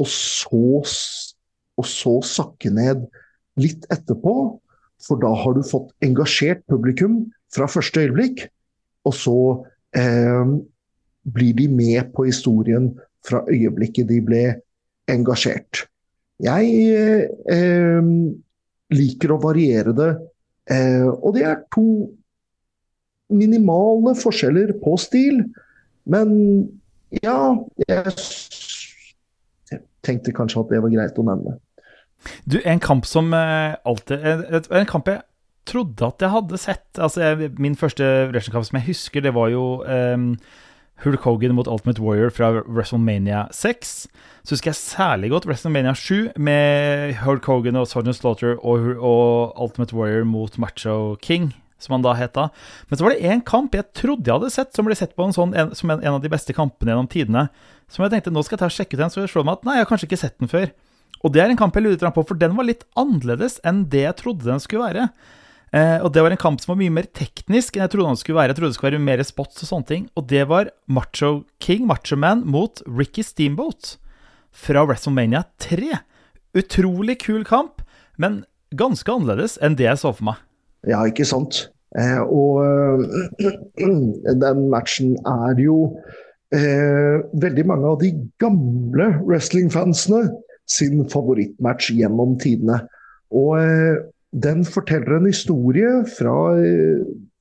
og 0.00 0.08
så, 0.08 0.82
og 1.78 1.86
så 1.88 2.14
sakke 2.24 2.72
ned 2.72 3.06
litt 3.60 3.86
etterpå. 3.92 4.34
For 5.02 5.18
da 5.18 5.32
har 5.34 5.56
du 5.56 5.64
fått 5.66 5.90
engasjert 6.04 6.62
publikum 6.70 7.24
fra 7.52 7.68
første 7.70 8.04
øyeblikk. 8.04 8.46
Og 9.08 9.16
så 9.18 9.38
eh, 9.98 10.52
blir 11.34 11.56
de 11.58 11.68
med 11.68 12.12
på 12.14 12.28
historien 12.28 12.92
fra 13.26 13.42
øyeblikket 13.50 14.08
de 14.10 14.20
ble 14.24 14.44
engasjert. 15.10 15.86
Jeg 16.42 16.70
eh, 17.50 18.12
liker 18.92 19.34
å 19.34 19.40
variere 19.42 19.94
det, 19.94 20.10
eh, 20.70 21.06
og 21.06 21.36
det 21.36 21.46
er 21.46 21.62
to 21.74 21.86
minimale 23.32 24.14
forskjeller 24.18 24.74
på 24.82 24.96
stil. 25.00 25.42
Men 26.10 26.32
ja, 27.22 27.54
jeg 27.86 28.14
tenkte 30.06 30.34
kanskje 30.34 30.64
at 30.64 30.72
det 30.72 30.80
var 30.82 30.94
greit 30.94 31.20
å 31.20 31.26
nevne. 31.26 31.58
Du, 32.46 32.60
en 32.64 32.80
kamp 32.82 33.06
som 33.08 33.32
eh, 33.34 33.74
alltid 33.82 34.22
En, 34.70 34.86
kamp 34.86 35.08
jeg 35.10 35.24
trodde 35.66 36.06
at 36.06 36.22
jeg 36.22 36.30
hadde 36.30 36.58
sett. 36.58 36.86
Altså, 36.98 37.22
jeg, 37.22 37.52
min 37.58 37.78
første 37.78 38.04
wrestlingkamp 38.30 38.66
som 38.66 38.78
jeg 38.78 38.88
husker, 38.92 39.22
det 39.22 39.34
var 39.34 39.50
jo 39.50 39.82
um, 39.86 40.32
Hulk 41.04 41.26
Hogan 41.26 41.54
mot 41.54 41.70
Ultimate 41.70 42.02
Warrior 42.02 42.30
fra 42.30 42.50
WrestleMania 42.62 43.46
6. 43.54 43.92
Så 44.42 44.54
husker 44.54 44.70
jeg 44.70 44.78
særlig 44.78 45.30
godt 45.30 45.46
WrestleMania 45.46 45.94
7 45.94 46.28
med 46.36 47.14
Hulk 47.22 47.46
Hogan 47.46 47.76
og 47.76 47.86
Sergeant 47.86 48.16
Slaughter 48.16 48.56
og, 48.58 48.86
og, 48.98 49.62
Ultimate 49.62 49.94
Warrior 49.94 50.24
mot 50.24 50.58
Macho 50.58 51.14
King, 51.22 51.52
som 51.82 51.96
han 51.96 52.04
da 52.04 52.14
het 52.18 52.34
da. 52.38 52.48
Men 52.88 52.98
så 52.98 53.06
var 53.06 53.14
det 53.14 53.32
én 53.32 53.42
kamp 53.46 53.74
jeg 53.76 53.90
trodde 53.98 54.30
jeg 54.30 54.38
hadde 54.38 54.54
sett, 54.54 54.72
som 54.76 54.88
ble 54.88 54.96
sett 54.98 55.16
på 55.18 55.26
en 55.26 55.36
sånn, 55.36 55.52
en, 55.58 55.74
som 55.78 55.92
en, 55.92 56.00
en, 56.00 56.16
av 56.16 56.24
de 56.24 56.32
beste 56.32 56.54
kampene 56.56 56.94
gjennom 56.94 57.10
tidene. 57.10 57.48
Som 57.92 58.06
jeg 58.06 58.14
tenkte 58.14 58.32
nå 58.32 58.44
skal 58.46 58.56
jeg 58.56 58.62
ta 58.64 58.70
og 58.70 58.76
sjekke 58.78 58.96
ut 58.96 59.04
den, 59.04 59.12
så 59.12 59.22
jeg 59.24 59.34
slår 59.34 59.46
meg 59.48 59.60
at 59.60 59.68
nei, 59.68 59.76
jeg 59.78 59.86
har 59.86 59.92
kanskje 59.92 60.08
ikke 60.08 60.22
sett 60.22 60.38
den 60.40 60.52
før. 60.52 60.72
Og 61.22 61.34
det 61.34 61.42
er 61.42 61.52
en 61.52 61.58
kamp 61.58 61.76
jeg 61.76 61.86
lurer 61.86 62.14
på, 62.14 62.26
for 62.26 62.38
den 62.38 62.56
var 62.58 62.66
litt 62.66 62.82
annerledes 62.98 63.60
enn 63.68 63.86
det 63.92 64.06
jeg 64.06 64.18
trodde 64.22 64.48
den 64.48 64.62
skulle 64.62 64.88
være. 64.88 65.08
Eh, 65.72 65.98
og 66.04 66.10
det 66.12 66.20
var 66.20 66.34
en 66.34 66.40
kamp 66.40 66.60
som 66.60 66.74
var 66.74 66.80
mye 66.82 66.92
mer 66.92 67.06
teknisk 67.16 67.76
enn 67.76 67.86
jeg 67.86 67.94
trodde 67.94 68.12
den 68.12 68.20
skulle 68.20 68.40
være. 68.40 68.52
Jeg 68.52 68.58
trodde 68.58 68.72
det 68.74 68.78
skulle 68.78 68.92
være 68.92 69.06
mer 69.06 69.24
spots 69.24 69.62
og 69.64 69.70
sånne 69.70 69.88
ting. 69.88 70.06
Og 70.18 70.26
det 70.28 70.44
var 70.50 70.72
Macho 70.90 71.32
King, 71.64 71.86
Macho 71.88 72.18
Man, 72.20 72.44
mot 72.44 72.82
Ricky 72.86 73.24
Steamboat 73.24 73.96
fra 74.52 74.84
WrestleMania 74.84 75.46
3. 75.62 76.02
Utrolig 76.58 77.16
kul 77.22 77.46
kamp, 77.48 77.80
men 78.20 78.42
ganske 78.76 79.08
annerledes 79.08 79.56
enn 79.64 79.78
det 79.78 79.88
jeg 79.88 80.02
så 80.02 80.12
for 80.12 80.32
meg. 80.32 80.42
Ja, 80.88 81.04
ikke 81.06 81.26
sant. 81.28 81.68
Eh, 81.98 82.20
og 82.20 82.62
øh, 82.64 83.02
den 84.44 84.68
matchen 84.72 85.16
er 85.28 85.60
jo 85.60 85.76
eh, 86.54 87.20
veldig 87.42 87.66
mange 87.68 87.90
av 87.92 88.00
de 88.00 88.14
gamle 88.42 89.12
wrestlingfansene 89.26 90.24
sin 90.70 91.04
favorittmatch 91.12 91.92
gjennom 91.94 92.38
tidene. 92.40 92.80
Og 93.32 93.58
eh, 93.60 94.00
den 94.32 94.64
forteller 94.64 95.18
en 95.18 95.28
historie 95.28 95.90
fra, 96.08 96.34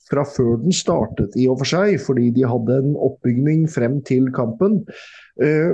fra, 0.10 0.26
før 0.28 0.58
den 0.60 0.76
startet, 0.76 1.38
i 1.40 1.48
og 1.48 1.62
for 1.62 1.72
seg, 1.72 1.96
fordi 2.04 2.30
de 2.36 2.44
hadde 2.48 2.82
en 2.84 2.98
oppbygning 3.00 3.64
frem 3.72 4.02
til 4.08 4.28
kampen. 4.36 4.82
Eh, 5.42 5.72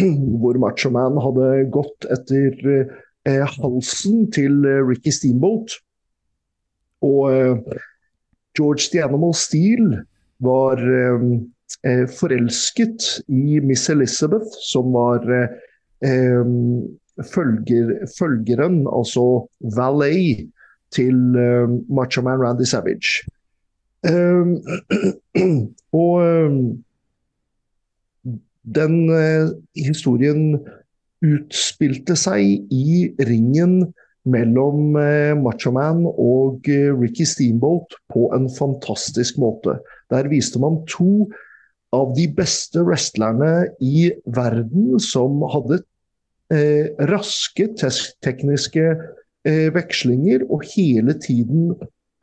hvor 0.40 0.58
Macho 0.62 0.92
Man 0.94 1.20
hadde 1.20 1.66
gått 1.74 2.08
etter 2.10 2.56
eh, 3.28 3.44
halsen 3.58 4.30
til 4.34 4.64
eh, 4.64 4.80
Ricky 4.88 5.12
Steamboat. 5.12 5.76
Og 7.04 7.32
eh, 7.32 7.80
George 8.56 8.88
the 8.92 9.02
Animal 9.04 9.34
Steel 9.34 9.98
var 10.44 10.80
eh, 10.80 11.26
eh, 11.84 12.06
forelsket 12.08 13.20
i 13.28 13.60
Miss 13.60 13.88
Elizabeth, 13.92 14.56
som 14.64 14.92
var 14.94 15.24
følger, 17.32 17.92
følgeren, 18.18 18.82
altså 18.92 19.46
valet, 19.76 20.50
til 20.92 21.16
Macho 21.90 22.22
Man 22.22 22.38
Randy 22.38 22.62
Savage. 22.62 23.24
Um, 24.06 24.60
og 25.92 26.20
den 28.76 28.94
historien 29.74 30.60
utspilte 31.24 32.14
seg 32.20 32.68
i 32.70 33.08
ringen 33.26 33.94
mellom 34.24 34.94
Machoman 34.94 35.42
Macho 35.44 35.72
Man 35.74 36.04
og 36.08 36.68
uh, 36.68 36.94
Ricky 36.96 37.26
Steamboat 37.28 37.96
på 38.12 38.30
en 38.36 38.48
fantastisk 38.48 39.36
måte. 39.38 39.78
Der 40.10 40.30
viste 40.32 40.60
man 40.62 40.80
to 40.88 41.28
av 41.94 42.14
de 42.16 42.26
beste 42.36 42.82
wrestlerne 42.84 43.68
i 43.82 44.08
verden 44.34 44.98
som 45.02 45.42
hadde 45.52 45.82
eh, 46.52 46.90
raske 47.10 47.68
tekniske 47.78 48.86
eh, 49.46 49.68
vekslinger 49.74 50.46
og 50.48 50.66
hele 50.74 51.16
tiden 51.22 51.72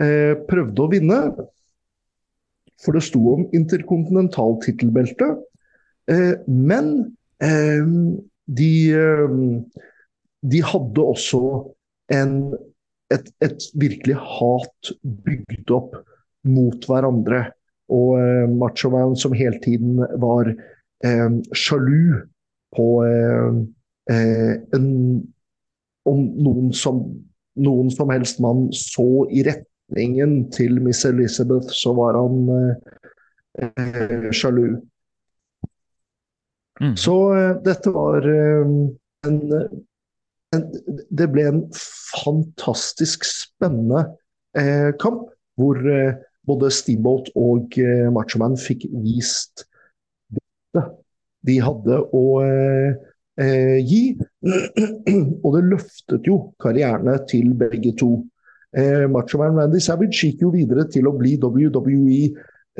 eh, 0.01 0.35
prøvde 0.49 0.83
å 0.83 0.91
vinne. 0.91 1.21
For 2.81 2.97
det 2.97 3.05
sto 3.05 3.21
om 3.35 3.45
interkontinentaltittelbelte. 3.55 5.35
Eh, 6.11 6.33
men 6.47 6.93
eh, 7.43 7.85
de, 8.49 8.71
eh, 8.97 9.37
de 10.41 10.63
hadde 10.73 11.07
også 11.13 11.41
en, 12.11 12.35
et, 13.13 13.31
et, 13.43 13.65
virkelig 13.79 14.17
hat 14.19 14.93
bygd 15.01 15.73
opp 15.75 15.95
mot 16.47 16.87
hverandre. 16.87 17.45
Og 17.91 18.15
eh, 18.19 18.47
Machoman 18.49 19.17
som 19.19 19.35
hele 19.35 19.59
tiden 19.63 19.99
var 20.21 20.51
eh, 20.51 21.29
sjalu 21.51 22.21
på 22.75 22.87
eh, 23.05 23.59
eh, 24.15 24.53
en, 24.75 24.87
om 26.07 26.23
noen 26.45 26.71
som, 26.75 27.03
noen 27.59 27.91
som 27.93 28.13
helst 28.13 28.39
mann 28.43 28.69
så 28.75 29.27
i 29.31 29.43
retningen 29.47 30.45
til 30.55 30.79
Miss 30.83 31.03
Elizabeth, 31.07 31.73
så 31.75 31.93
var 31.97 32.19
han 32.19 32.47
eh, 33.59 34.31
sjalu. 34.31 34.79
Mm. 36.81 36.95
Så 36.97 37.15
dette 37.61 37.91
var 37.93 38.25
en, 38.25 39.41
en, 40.55 40.67
Det 41.09 41.27
ble 41.31 41.47
en 41.49 41.61
fantastisk 41.75 43.25
spennende 43.27 44.05
eh, 44.57 44.91
kamp, 45.01 45.29
hvor 45.59 45.79
eh, 45.87 46.17
både 46.47 46.71
Steamboat 46.73 47.31
og 47.39 47.77
eh, 47.79 48.09
Machoman 48.13 48.57
fikk 48.59 48.87
vist 49.03 49.65
det 50.75 50.87
de 51.47 51.57
hadde 51.61 51.97
å 52.13 52.25
eh, 52.45 53.79
gi. 53.81 54.01
og 55.43 55.49
det 55.55 55.63
løftet 55.71 56.29
jo 56.29 56.37
karrierene 56.61 57.17
til 57.29 57.53
begge 57.57 57.95
to. 57.99 58.13
Eh, 58.77 59.07
Machoman 59.11 59.57
Randy 59.59 59.81
Savage 59.83 60.27
gikk 60.27 60.45
jo 60.45 60.53
videre 60.53 60.85
til 60.91 61.09
å 61.09 61.15
bli 61.17 61.35
WWE, 61.41 62.21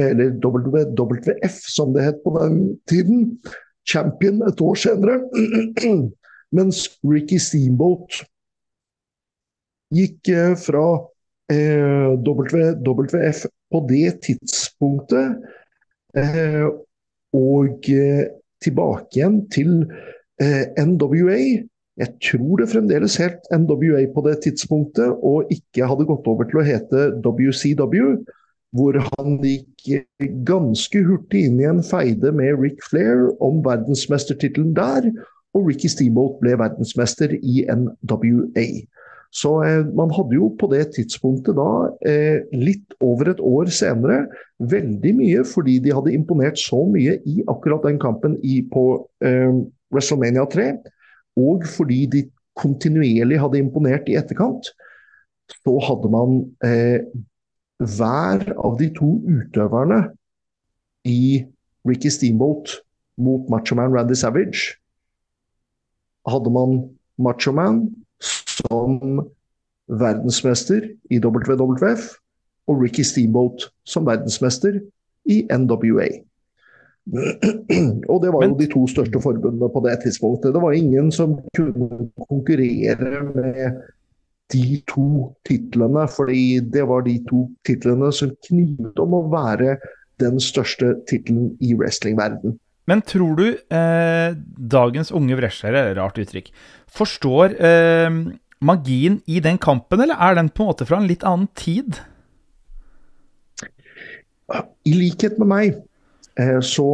eller 0.01 0.37
WWF 0.39 1.57
som 1.67 1.91
det 1.95 2.05
het 2.05 2.21
på 2.23 2.35
den 2.37 2.61
tiden, 2.89 3.25
champion 3.87 4.43
et 4.47 4.61
år 4.63 4.77
senere. 4.79 5.19
Mens 6.51 6.83
Ricky 7.07 7.39
Steamboat 7.39 8.21
gikk 9.91 10.29
fra 10.59 10.85
Eh, 11.51 12.17
WWF 12.17 13.45
på 13.71 13.85
det 13.89 14.21
tidspunktet. 14.23 15.35
Eh, 16.17 16.67
og 17.33 17.89
eh, 17.89 18.23
tilbake 18.63 19.19
igjen 19.19 19.41
til 19.51 19.73
NWA. 20.41 21.39
Jeg 22.01 22.13
tror 22.23 22.61
det 22.61 22.69
fremdeles 22.71 23.17
het 23.21 23.49
NWA 23.53 24.05
på 24.13 24.23
det 24.25 24.39
tidspunktet, 24.45 25.11
og 25.21 25.51
ikke 25.53 25.89
hadde 25.89 26.07
gått 26.09 26.29
over 26.29 26.47
til 26.49 26.61
å 26.61 26.65
hete 26.65 27.09
WCW. 27.25 28.15
Hvor 28.71 28.95
han 29.03 29.41
gikk 29.43 30.07
ganske 30.47 31.01
hurtig 31.03 31.43
inn 31.49 31.59
i 31.59 31.67
en 31.67 31.83
feide 31.83 32.31
med 32.31 32.61
Rick 32.61 32.79
Flair 32.87 33.27
om 33.43 33.59
verdensmestertittelen 33.65 34.71
der. 34.77 35.09
Og 35.57 35.67
Ricky 35.67 35.89
Steamboat 35.91 36.39
ble 36.41 36.55
verdensmester 36.59 37.33
i 37.35 37.65
NWA. 37.67 38.65
Så 39.31 39.51
eh, 39.63 39.85
man 39.95 40.11
hadde 40.11 40.35
jo 40.35 40.49
på 40.59 40.67
det 40.71 40.89
tidspunktet 40.95 41.55
da, 41.55 41.67
eh, 42.07 42.43
litt 42.51 42.95
over 43.03 43.31
et 43.31 43.39
år 43.39 43.71
senere, 43.71 44.25
veldig 44.59 45.13
mye 45.15 45.45
fordi 45.47 45.77
de 45.83 45.93
hadde 45.95 46.15
imponert 46.15 46.59
så 46.59 46.81
mye 46.91 47.15
i 47.27 47.39
akkurat 47.51 47.87
den 47.87 47.99
kampen 48.01 48.35
i, 48.43 48.59
på 48.67 48.85
eh, 49.23 49.55
WrestleMania 49.95 50.43
3, 50.51 50.67
og 51.39 51.63
fordi 51.77 52.01
de 52.11 52.25
kontinuerlig 52.59 53.39
hadde 53.39 53.61
imponert 53.63 54.11
i 54.11 54.17
etterkant, 54.19 54.73
så 55.63 55.77
hadde 55.87 56.11
man 56.11 56.41
eh, 56.67 56.99
hver 57.81 58.43
av 58.59 58.75
de 58.79 58.91
to 58.99 59.13
utøverne 59.25 60.03
i 61.07 61.41
Ricky 61.87 62.11
Steamboat 62.13 62.75
mot 63.17 63.47
Machoman 63.49 63.95
Randy 63.95 64.15
Savage 64.19 64.80
hadde 66.29 66.53
man 66.53 66.81
Machoman 67.21 67.85
som 68.21 69.21
verdensmester 69.87 70.85
i 71.11 71.19
WWF 71.19 72.11
og 72.69 72.81
Ricky 72.81 73.03
Steamboat 73.05 73.69
som 73.85 74.05
verdensmester 74.05 74.79
i 75.29 75.41
NWA. 75.51 76.09
Og 78.11 78.21
det 78.21 78.29
var 78.33 78.45
jo 78.45 78.57
de 78.59 78.67
to 78.69 78.85
største 78.87 79.21
forbundene 79.21 79.69
på 79.73 79.81
det 79.85 79.97
tidspunktet. 80.03 80.53
Det 80.53 80.61
var 80.61 80.77
ingen 80.77 81.11
som 81.11 81.39
kunne 81.57 82.11
konkurrere 82.29 83.23
med 83.35 83.81
de 84.53 84.81
to 84.87 85.31
titlene, 85.47 86.07
fordi 86.07 86.59
det 86.59 86.83
var 86.87 87.01
de 87.01 87.17
to 87.29 87.47
titlene 87.67 88.11
som 88.13 88.35
knivet 88.47 88.99
om 88.99 89.15
å 89.17 89.27
være 89.31 89.77
den 90.21 90.39
største 90.39 90.93
tittelen 91.09 91.55
i 91.63 91.73
wrestlingverden. 91.73 92.59
Men 92.91 93.03
tror 93.07 93.37
du 93.39 93.45
eh, 93.47 94.33
dagens 94.75 95.13
unge 95.15 95.37
wrestlere, 95.39 95.93
rart 95.95 96.19
uttrykk, 96.19 96.49
forstår 96.91 97.55
eh, 97.55 98.17
magien 98.59 99.21
i 99.31 99.39
den 99.43 99.59
kampen, 99.61 100.03
eller 100.03 100.19
er 100.19 100.35
den 100.35 100.51
på 100.51 100.65
en 100.65 100.73
måte 100.73 100.87
fra 100.89 100.99
en 100.99 101.07
litt 101.07 101.23
annen 101.23 101.47
tid? 101.55 102.01
I 104.83 104.93
likhet 104.97 105.39
med 105.39 105.47
meg, 105.47 105.79
eh, 106.35 106.59
så, 106.59 106.89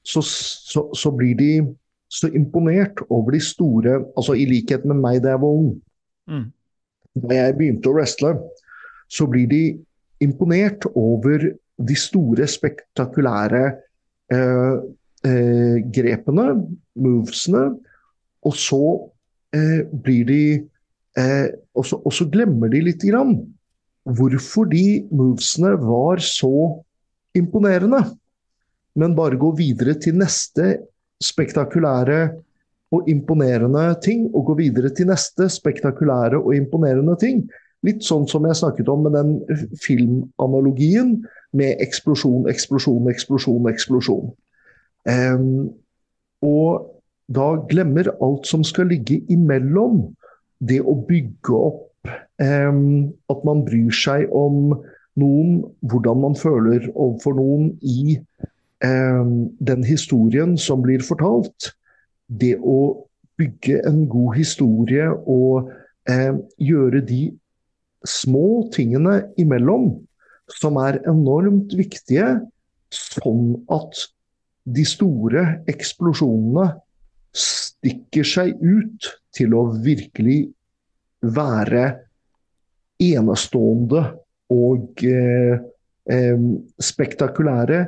så, 0.00 0.24
så, 0.24 0.86
så, 0.96 1.12
blir 1.12 1.36
de 1.36 1.52
så 2.08 2.30
imponert 2.32 3.02
over 3.08 3.32
de 3.36 3.40
store 3.44 3.98
Altså 4.16 4.34
i 4.36 4.46
likhet 4.48 4.84
med 4.88 5.00
meg 5.00 5.20
da 5.24 5.34
jeg 5.34 5.42
var 5.44 5.60
ung. 5.60 5.70
Mm. 6.32 6.46
Da 7.28 7.38
jeg 7.42 7.58
begynte 7.58 7.92
å 7.92 7.96
wrestle, 7.98 8.32
så 9.12 9.28
blir 9.28 9.50
de 9.52 9.62
imponert 10.24 10.88
over 10.96 11.50
de 11.82 11.96
store, 11.98 12.48
spektakulære 12.48 13.62
eh, 14.32 14.80
eh, 15.26 15.80
grepene, 15.94 16.46
movesene, 16.98 17.64
og 18.42 18.54
så 18.58 18.84
eh, 19.54 19.82
blir 19.86 20.28
de 20.28 20.44
eh, 21.18 21.48
og, 21.74 21.86
så, 21.86 21.98
og, 22.02 22.12
så, 22.14 22.26
glemmer 22.32 22.72
de 22.72 22.82
litt 22.88 23.04
grann 23.06 23.36
hvorfor 24.02 24.66
de 24.72 25.02
movesene 25.14 25.76
var 25.78 26.22
så 26.24 26.82
imponerende. 27.38 28.02
Men 28.98 29.14
bare 29.16 29.38
gå 29.40 29.52
videre 29.56 29.94
til 30.02 30.18
neste 30.20 30.74
spektakulære 31.22 32.22
og 32.92 33.08
imponerende 33.08 33.86
ting, 34.04 34.26
og 34.34 34.50
gå 34.50 34.58
videre 34.58 34.90
til 34.92 35.08
neste 35.08 35.46
spektakulære 35.48 36.40
og 36.42 36.52
imponerende 36.56 37.14
ting. 37.20 37.46
Litt 37.86 38.04
sånn 38.04 38.26
som 38.30 38.44
jeg 38.46 38.58
snakket 38.58 38.90
om 38.92 39.06
med 39.06 39.16
den 39.16 39.30
filmanalogien 39.80 41.16
med 41.56 41.80
eksplosjon, 41.82 42.44
eksplosjon, 42.50 43.08
eksplosjon, 43.10 43.70
eksplosjon. 43.70 44.28
Og 46.42 46.88
da 47.32 47.46
glemmer 47.70 48.10
alt 48.22 48.48
som 48.50 48.64
skal 48.66 48.90
ligge 48.92 49.20
imellom. 49.32 50.10
Det 50.62 50.80
å 50.82 50.94
bygge 51.08 51.58
opp 51.58 51.88
at 52.42 53.44
man 53.46 53.62
bryr 53.66 53.94
seg 53.94 54.30
om 54.34 54.74
noen, 55.18 55.60
hvordan 55.86 56.22
man 56.22 56.36
føler 56.38 56.88
overfor 56.94 57.36
noen 57.38 57.72
i 57.82 58.16
den 58.82 59.84
historien 59.86 60.56
som 60.58 60.82
blir 60.82 61.04
fortalt. 61.06 61.72
Det 62.26 62.56
å 62.58 63.06
bygge 63.38 63.82
en 63.88 64.04
god 64.10 64.38
historie 64.38 65.10
og 65.10 65.70
gjøre 66.58 67.02
de 67.06 67.22
små 68.08 68.68
tingene 68.74 69.20
imellom 69.38 69.92
som 70.58 70.76
er 70.82 70.98
enormt 71.08 71.74
viktige, 71.78 72.40
sånn 72.92 73.54
at 73.72 74.08
de 74.64 74.84
store 74.86 75.44
eksplosjonene 75.70 76.68
stikker 77.32 78.26
seg 78.28 78.58
ut 78.60 79.08
til 79.34 79.54
å 79.56 79.64
virkelig 79.82 80.44
være 81.22 81.84
enestående 83.02 84.02
og 84.52 85.04
eh, 85.06 85.60
eh, 86.12 86.48
spektakulære 86.82 87.84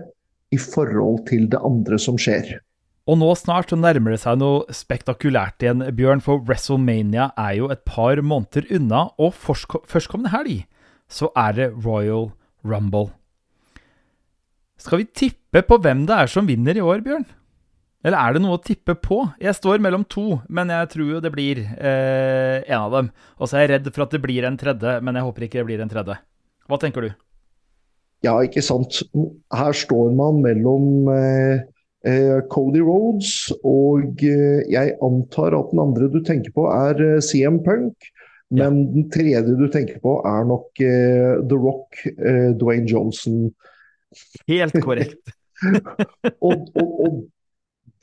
i 0.55 0.61
forhold 0.61 1.27
til 1.29 1.49
det 1.53 1.61
andre 1.67 1.99
som 2.01 2.19
skjer. 2.21 2.57
Og 3.05 3.19
nå 3.21 3.29
snart 3.37 3.75
nærmer 3.77 4.15
det 4.15 4.23
seg 4.23 4.39
noe 4.41 4.73
spektakulært 4.73 5.61
igjen, 5.61 5.85
Bjørn, 5.93 6.23
for 6.25 6.41
WrestleMania 6.41 7.35
er 7.37 7.59
jo 7.59 7.69
et 7.75 7.83
par 7.85 8.23
måneder 8.25 8.71
unna, 8.73 9.11
og 9.21 9.35
førstkommende 9.37 10.33
helg 10.33 10.63
så 11.13 11.29
er 11.37 11.53
det 11.59 11.69
Royal 11.85 12.31
Rumble. 12.65 13.11
Skal 14.85 15.01
vi 15.01 15.09
tippe 15.09 15.65
på 15.65 15.81
hvem 15.81 16.05
det 16.09 16.19
er 16.19 16.31
som 16.31 16.47
vinner 16.49 16.77
i 16.77 16.85
år, 16.85 17.01
Bjørn? 17.05 17.25
Eller 18.05 18.21
er 18.21 18.35
det 18.37 18.45
noe 18.45 18.59
å 18.59 18.61
tippe 18.61 18.93
på? 19.01 19.23
Jeg 19.41 19.57
står 19.57 19.81
mellom 19.81 20.05
to, 20.05 20.43
men 20.53 20.69
jeg 20.69 20.91
tror 20.93 21.13
jo 21.15 21.23
det 21.25 21.33
blir 21.33 21.63
eh, 21.65 22.61
en 22.69 22.83
av 22.83 22.93
dem. 22.93 23.13
Og 23.41 23.49
så 23.49 23.57
er 23.57 23.65
jeg 23.65 23.79
redd 23.79 23.93
for 23.95 24.05
at 24.05 24.13
det 24.13 24.21
blir 24.21 24.45
en 24.45 24.61
tredje, 24.61 24.99
men 25.01 25.17
jeg 25.17 25.25
håper 25.25 25.47
ikke 25.47 25.63
det 25.63 25.69
blir 25.71 25.85
en 25.85 25.93
tredje. 25.93 26.19
Hva 26.69 26.81
tenker 26.81 27.09
du? 27.09 27.15
ja, 28.25 28.35
ikke 28.45 28.65
sant. 28.65 29.03
Her 29.55 29.77
står 29.77 30.13
man 30.17 30.41
mellom 30.45 31.11
eh, 31.13 31.65
eh, 32.09 32.41
Cody 32.53 32.83
Rhodes 32.85 33.53
og 33.61 34.25
eh, 34.25 34.65
jeg 34.73 34.97
antar 35.05 35.57
at 35.59 35.73
den 35.73 35.83
andre 35.85 36.11
du 36.13 36.21
tenker 36.25 36.55
på 36.57 36.69
er 36.73 37.01
eh, 37.05 37.21
CM 37.25 37.61
Punk. 37.67 38.11
Men 38.55 38.81
ja. 38.81 38.89
den 38.93 39.07
tredje 39.11 39.57
du 39.59 39.67
tenker 39.73 39.99
på 40.05 40.19
er 40.29 40.45
nok 40.47 40.83
eh, 40.85 41.41
The 41.43 41.59
Rock, 41.59 42.05
eh, 42.15 42.51
Dwayne 42.61 42.89
Johnson. 42.91 43.49
Helt 44.51 44.77
korrekt. 44.85 45.35
og, 46.45 46.69
og, 46.75 46.91
og, 47.07 47.23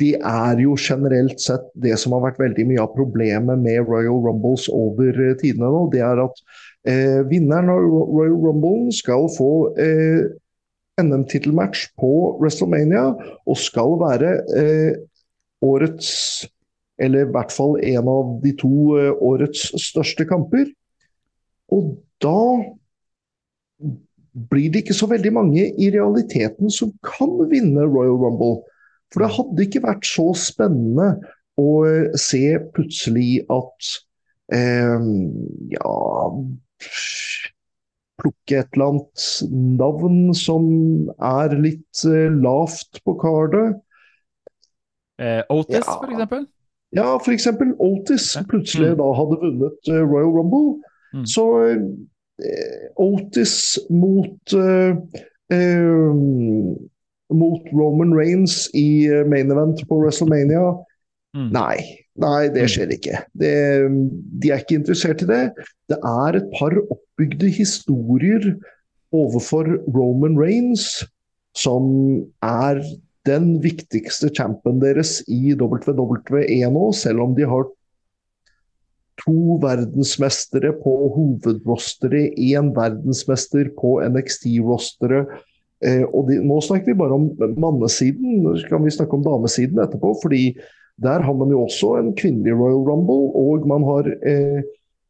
det 0.01 0.15
er 0.17 0.57
jo 0.57 0.73
generelt 0.81 1.37
sett 1.43 1.67
det 1.77 1.93
som 2.01 2.15
har 2.15 2.23
vært 2.23 2.39
veldig 2.41 2.63
mye 2.71 2.81
av 2.81 2.93
problemet 2.95 3.59
med 3.61 3.83
Royal 3.85 4.17
Rumbles 4.23 4.65
over 4.73 5.13
tidene 5.37 5.69
nå. 5.69 5.83
Det 5.93 6.01
er 6.01 6.23
at 6.23 6.39
Eh, 6.81 7.21
vinneren 7.29 7.69
av 7.69 7.83
Royal 7.85 8.39
Rumble 8.41 8.93
skal 8.95 9.27
få 9.29 9.49
eh, 9.77 10.31
NM-tittelmatch 11.01 11.91
på 12.01 12.09
WrestleMania 12.39 13.03
og 13.45 13.59
skal 13.61 13.99
være 14.01 14.33
eh, 14.57 14.95
årets 15.61 16.09
Eller 17.01 17.25
i 17.25 17.31
hvert 17.33 17.53
fall 17.53 17.79
en 17.81 18.09
av 18.09 18.33
de 18.43 18.51
to 18.57 18.97
eh, 18.97 19.13
årets 19.25 19.71
største 19.81 20.25
kamper. 20.29 20.67
Og 21.73 21.95
da 22.21 22.41
blir 24.51 24.71
det 24.71 24.83
ikke 24.83 24.97
så 24.97 25.09
veldig 25.11 25.33
mange 25.35 25.65
i 25.75 25.89
realiteten 25.93 26.71
som 26.71 26.93
kan 27.05 27.33
vinne 27.51 27.87
Royal 27.87 28.17
Rumble. 28.21 28.61
For 29.11 29.23
det 29.23 29.33
hadde 29.35 29.65
ikke 29.65 29.83
vært 29.83 30.07
så 30.07 30.29
spennende 30.39 31.09
å 31.59 31.69
eh, 31.87 32.15
se 32.19 32.45
plutselig 32.75 33.41
at 33.51 33.91
eh, 34.55 35.09
ja 35.75 35.95
plukke 38.21 38.59
et 38.61 38.75
eller 38.77 38.91
annet 38.91 39.27
navn 39.81 40.17
som 40.37 40.65
er 41.17 41.55
litt 41.59 42.03
eh, 42.07 42.29
lavt 42.31 43.01
på 43.05 43.17
kartet. 43.21 43.81
Eh, 45.21 45.41
Otis, 45.49 45.81
ja. 45.81 45.97
for 45.97 46.13
eksempel? 46.13 46.45
Ja, 46.91 47.15
f.eks. 47.15 47.47
Otis 47.79 48.33
plutselig 48.51 48.93
mm. 48.93 48.97
da 48.99 49.09
hadde 49.15 49.37
vunnet 49.39 49.91
uh, 49.91 50.01
Royal 50.03 50.33
Rumble. 50.35 50.81
Mm. 51.15 51.25
Så 51.29 51.45
uh, 51.63 51.77
Otis 53.01 53.53
mot 53.89 54.55
mot 57.31 57.67
Roman 57.75 58.13
Reigns 58.15 58.65
i 58.75 59.07
main 59.27 59.51
event 59.51 59.83
på 59.87 59.97
WrestleMania. 59.99 60.63
Mm. 61.35 61.49
Nei, 61.55 61.77
Nei, 62.19 62.49
det 62.51 62.65
mm. 62.65 62.71
skjer 62.71 62.93
ikke. 62.95 63.21
Det, 63.39 63.53
de 64.41 64.51
er 64.51 64.63
ikke 64.63 64.79
interessert 64.81 65.23
i 65.23 65.29
det. 65.29 65.43
Det 65.91 65.97
er 65.97 66.37
et 66.37 66.49
par 66.57 66.75
oppbygde 66.81 67.51
historier 67.55 68.51
overfor 69.15 69.69
Roman 69.95 70.37
Reigns 70.39 71.01
som 71.57 71.85
er 72.45 72.81
den 73.27 73.53
viktigste 73.63 74.31
champion 74.33 74.79
deres 74.81 75.19
i 75.29 75.53
WWE 75.59 76.71
nå, 76.73 76.85
selv 76.95 77.25
om 77.25 77.35
de 77.37 77.47
har 77.47 77.67
to 79.21 79.57
verdensmestere 79.61 80.73
på 80.81 80.93
hovedrosteret, 81.15 82.37
én 82.37 82.71
verdensmester 82.75 83.71
på 83.77 83.99
NXT-rosteret. 84.07 85.31
Eh, 85.81 86.03
og 86.05 86.29
de, 86.29 86.37
nå 86.45 86.59
snakker 86.61 86.91
vi 86.91 86.99
bare 86.99 87.17
om 87.17 87.31
mannesiden, 87.61 88.45
så 88.57 88.69
kan 88.69 88.85
vi 88.85 88.93
snakke 88.93 89.17
om 89.17 89.25
damesiden 89.25 89.81
etterpå. 89.81 90.13
fordi 90.21 90.55
der 91.01 91.23
har 91.25 91.33
man 91.33 91.49
jo 91.49 91.63
også 91.65 91.95
en 91.97 92.13
kvinnelig 92.15 92.53
Royal 92.53 92.83
Rumble, 92.85 93.31
og 93.33 93.67
man 93.67 93.83
har 93.83 94.09
eh, 94.21 94.61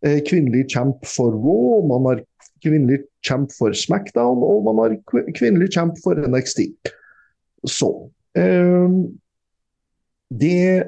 eh 0.05 0.21
kvinnelig 0.29 0.69
champ 0.71 1.05
for 1.05 1.31
Raw, 1.31 1.87
man 1.87 2.05
har 2.07 2.23
kvinnelig 2.63 2.99
champ 3.25 3.51
for 3.57 3.73
Smackdown, 3.73 4.43
og 4.43 4.63
man 4.63 4.77
har 4.77 4.95
kvinnelig 5.35 5.73
champ 5.73 5.97
for 6.03 6.15
NXT. 6.15 6.59
Så 7.67 8.09
eh, 8.35 8.89
det, 10.31 10.83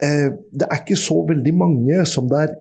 det 0.00 0.66
er 0.66 0.80
ikke 0.80 0.96
så 0.98 1.20
veldig 1.28 1.52
mange 1.54 2.00
som 2.10 2.26
det 2.28 2.38
er 2.42 2.54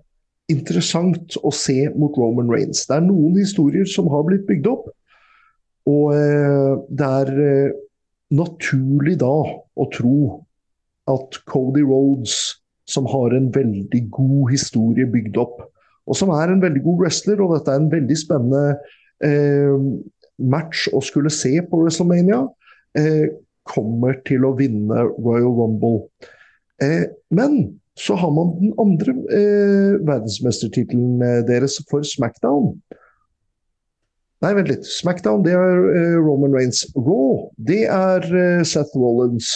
interessant 0.52 1.38
å 1.44 1.52
se 1.56 1.88
mot 1.98 2.16
Roman 2.20 2.52
Reigns. 2.52 2.86
Det 2.88 2.98
er 2.98 3.06
noen 3.06 3.38
historier 3.40 3.88
som 3.90 4.10
har 4.12 4.26
blitt 4.28 4.46
bygd 4.50 4.70
opp, 4.72 4.90
og 5.90 6.16
eh, 6.16 6.74
det 6.96 7.12
er 7.20 7.32
eh, 7.44 7.78
naturlig 8.34 9.18
da 9.24 9.34
å 9.34 9.88
tro 9.94 10.18
at 11.12 11.40
Cody 11.50 11.84
Rhodes, 11.84 12.58
som 12.88 13.08
har 13.08 13.36
en 13.36 13.50
veldig 13.56 14.02
god 14.12 14.52
historie 14.52 15.08
bygd 15.08 15.40
opp, 15.40 15.62
og 16.08 16.20
som 16.20 16.32
er 16.36 16.52
en 16.52 16.64
veldig 16.64 16.84
god 16.84 17.06
wrestler, 17.06 17.40
og 17.44 17.56
dette 17.56 17.72
er 17.72 17.80
en 17.80 17.92
veldig 17.92 18.18
spennende 18.20 18.64
eh, 19.24 19.76
match 20.44 20.90
å 20.92 21.00
skulle 21.04 21.32
se 21.32 21.56
på 21.68 21.84
WrestleMania, 21.84 22.42
eh, 23.00 23.28
kommer 23.64 24.18
til 24.28 24.44
å 24.44 24.56
vinne 24.60 25.06
Royal 25.14 25.54
Rumble. 25.56 26.10
Eh, 26.82 27.06
men 27.30 27.80
så 28.00 28.16
har 28.18 28.32
man 28.34 28.56
den 28.58 28.74
andre 28.82 29.14
eh, 29.30 30.00
verdensmestertittelen 30.02 31.22
eh, 31.22 31.42
deres 31.46 31.78
for 31.92 32.06
Smackdown. 32.08 32.74
Nei, 34.44 34.56
vent 34.58 34.72
litt. 34.72 34.88
Smackdown 34.90 35.46
det 35.46 35.54
er 35.56 35.84
eh, 35.94 36.18
Roman 36.18 36.56
Reigns. 36.56 36.88
Raw 36.98 37.52
det 37.70 37.86
er 37.86 38.26
Seth 38.68 38.98
Rollins. 38.98 39.54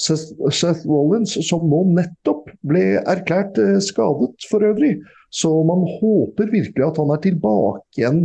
Seth 0.00 0.86
Rollins, 0.88 1.34
som 1.44 1.66
nå 1.68 1.82
nettopp 1.96 2.48
ble 2.66 3.00
erklært 3.00 3.58
eh, 3.60 3.78
skadet 3.84 4.48
for 4.50 4.64
øvrig. 4.64 4.96
Så 5.34 5.50
man 5.66 5.84
håper 6.00 6.50
virkelig 6.50 6.86
at 6.86 6.98
han 6.98 7.12
er 7.14 7.20
tilbake 7.22 8.00
igjen 8.00 8.24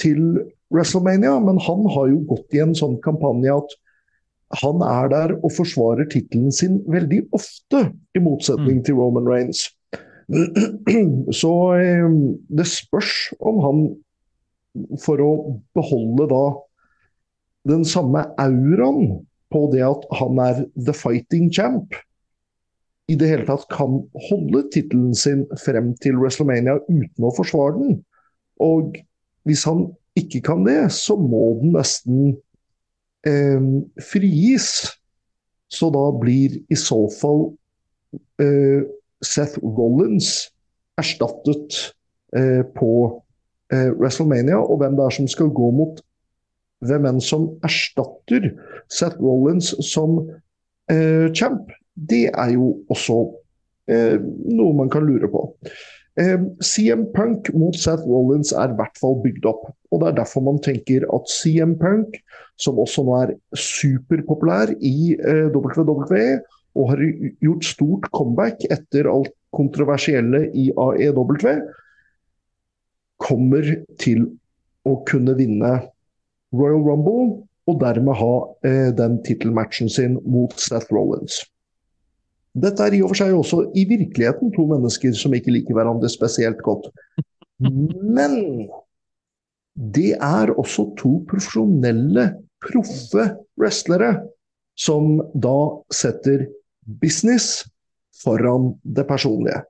til 0.00 0.20
WrestleMania. 0.74 1.36
Men 1.44 1.60
han 1.62 1.86
har 1.94 2.10
jo 2.10 2.24
gått 2.32 2.56
i 2.56 2.62
en 2.64 2.74
sånn 2.76 2.98
kampanje 3.04 3.54
at 3.54 3.76
han 4.60 4.82
er 4.86 5.10
der 5.12 5.34
og 5.40 5.52
forsvarer 5.56 6.08
tittelen 6.10 6.52
sin 6.54 6.80
veldig 6.90 7.24
ofte, 7.36 7.88
i 8.14 8.22
motsetning 8.22 8.80
mm. 8.80 8.84
til 8.86 8.98
Roman 9.00 9.28
Reigns. 9.28 9.66
Så 11.40 11.52
eh, 11.78 12.06
det 12.48 12.68
spørs 12.70 13.12
om 13.40 13.60
han, 13.64 13.84
for 15.04 15.20
å 15.22 15.32
beholde 15.76 16.28
da 16.32 16.44
den 17.68 17.84
samme 17.88 18.26
auraen 18.40 19.22
på 19.54 19.68
det 19.72 19.84
at 19.86 20.02
han 20.18 20.40
er 20.42 20.64
the 20.74 20.94
fighting 20.96 21.50
champ, 21.54 21.94
i 23.08 23.16
det 23.20 23.28
hele 23.28 23.44
tatt 23.48 23.66
kan 23.72 23.98
holde 24.30 24.64
tittelen 24.72 25.12
sin 25.16 25.44
frem 25.60 25.92
til 26.00 26.16
WrestleMania 26.16 26.78
uten 26.88 27.26
å 27.26 27.32
forsvare 27.36 27.76
den. 27.76 27.98
Og 28.64 28.96
hvis 29.44 29.66
han 29.68 29.90
ikke 30.16 30.40
kan 30.46 30.64
det, 30.64 30.78
så 30.94 31.16
må 31.20 31.58
den 31.60 31.74
nesten 31.76 32.36
eh, 33.26 33.60
frigis. 34.02 34.70
Så 35.72 35.90
da 35.90 36.04
blir 36.20 36.60
i 36.70 36.76
så 36.78 37.00
fall 37.10 37.48
eh, 38.42 38.84
Seth 39.24 39.58
Rollins 39.62 40.50
erstattet 41.00 41.78
eh, 42.36 42.62
på 42.76 42.90
eh, 43.72 43.90
WrestleMania. 43.96 44.60
Og 44.60 44.78
hvem 44.82 44.98
det 44.98 45.06
er 45.06 45.16
som 45.18 45.30
skal 45.30 45.52
gå 45.54 45.70
mot 45.74 46.02
hvem 46.84 47.08
enn 47.08 47.22
som 47.24 47.48
erstatter 47.64 48.50
Seth 48.92 49.16
Rollins 49.22 49.72
som 49.88 50.18
eh, 50.92 51.32
champ, 51.32 51.72
det 51.94 52.28
er 52.32 52.54
jo 52.54 52.74
også 52.92 53.24
noe 53.84 54.72
man 54.72 54.88
kan 54.88 55.04
lure 55.04 55.28
på. 55.28 55.42
CM 56.14 57.08
Punk 57.14 57.48
mot 57.58 57.74
Seth 57.74 58.04
Rollins 58.06 58.52
er 58.54 58.70
i 58.70 58.76
hvert 58.78 58.98
fall 59.00 59.16
bygd 59.24 59.46
opp. 59.50 59.64
og 59.90 60.00
Det 60.00 60.08
er 60.08 60.18
derfor 60.20 60.44
man 60.46 60.60
tenker 60.62 61.06
at 61.14 61.30
CM 61.30 61.74
Punk, 61.78 62.20
som 62.56 62.78
også 62.78 63.02
nå 63.02 63.16
er 63.18 63.32
superpopulær 63.58 64.70
i 64.78 65.14
eh, 65.18 65.48
WWE, 65.54 66.40
og 66.74 66.90
har 66.90 67.02
gjort 67.42 67.66
stort 67.66 68.06
comeback 68.14 68.62
etter 68.70 69.10
alt 69.10 69.32
kontroversielle 69.54 70.48
i 70.54 70.70
AEW, 70.70 71.34
kommer 73.22 73.74
til 74.02 74.26
å 74.84 74.98
kunne 75.06 75.36
vinne 75.38 75.74
Royal 76.54 76.82
Rumble, 76.82 77.42
og 77.66 77.80
dermed 77.80 78.18
ha 78.20 78.34
eh, 78.66 78.90
den 78.94 79.20
tittelmatchen 79.24 79.88
sin 79.90 80.18
mot 80.26 80.52
Seth 80.60 80.92
Rollins. 80.92 81.40
Dette 82.54 82.86
er 82.86 82.94
i 82.94 83.02
og 83.02 83.10
for 83.10 83.18
seg 83.18 83.34
også 83.34 83.60
i 83.74 83.82
virkeligheten 83.88 84.52
to 84.54 84.66
mennesker 84.70 85.14
som 85.18 85.34
ikke 85.34 85.54
liker 85.54 85.74
hverandre 85.76 86.10
spesielt 86.12 86.60
godt. 86.62 86.86
Men 87.58 88.68
det 89.74 90.14
er 90.14 90.52
også 90.54 90.92
to 90.98 91.16
profesjonelle, 91.28 92.30
proffe 92.64 93.26
wrestlere 93.60 94.14
som 94.80 95.18
da 95.34 95.56
setter 95.92 96.46
business 97.02 97.64
foran 98.22 98.72
det 98.96 99.04
personlige. 99.08 99.60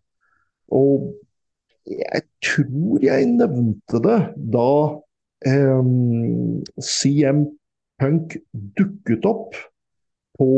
Og 0.72 1.09
jeg 1.89 2.22
tror 2.45 3.03
jeg 3.05 3.26
nevnte 3.32 4.01
det 4.05 4.18
da 4.55 4.70
eh, 5.49 5.91
CM 6.80 7.45
Punk 8.01 8.37
dukket 8.78 9.26
opp 9.28 9.57
på 10.39 10.49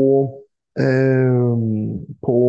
på 0.77 2.39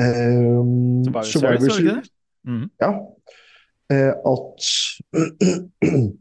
um, 0.00 1.04
Survivor 1.22 1.70
Series. 1.70 2.10
Mm. 2.48 2.68
Ja. 2.82 2.90
Uh, 3.92 4.14
at 4.32 4.62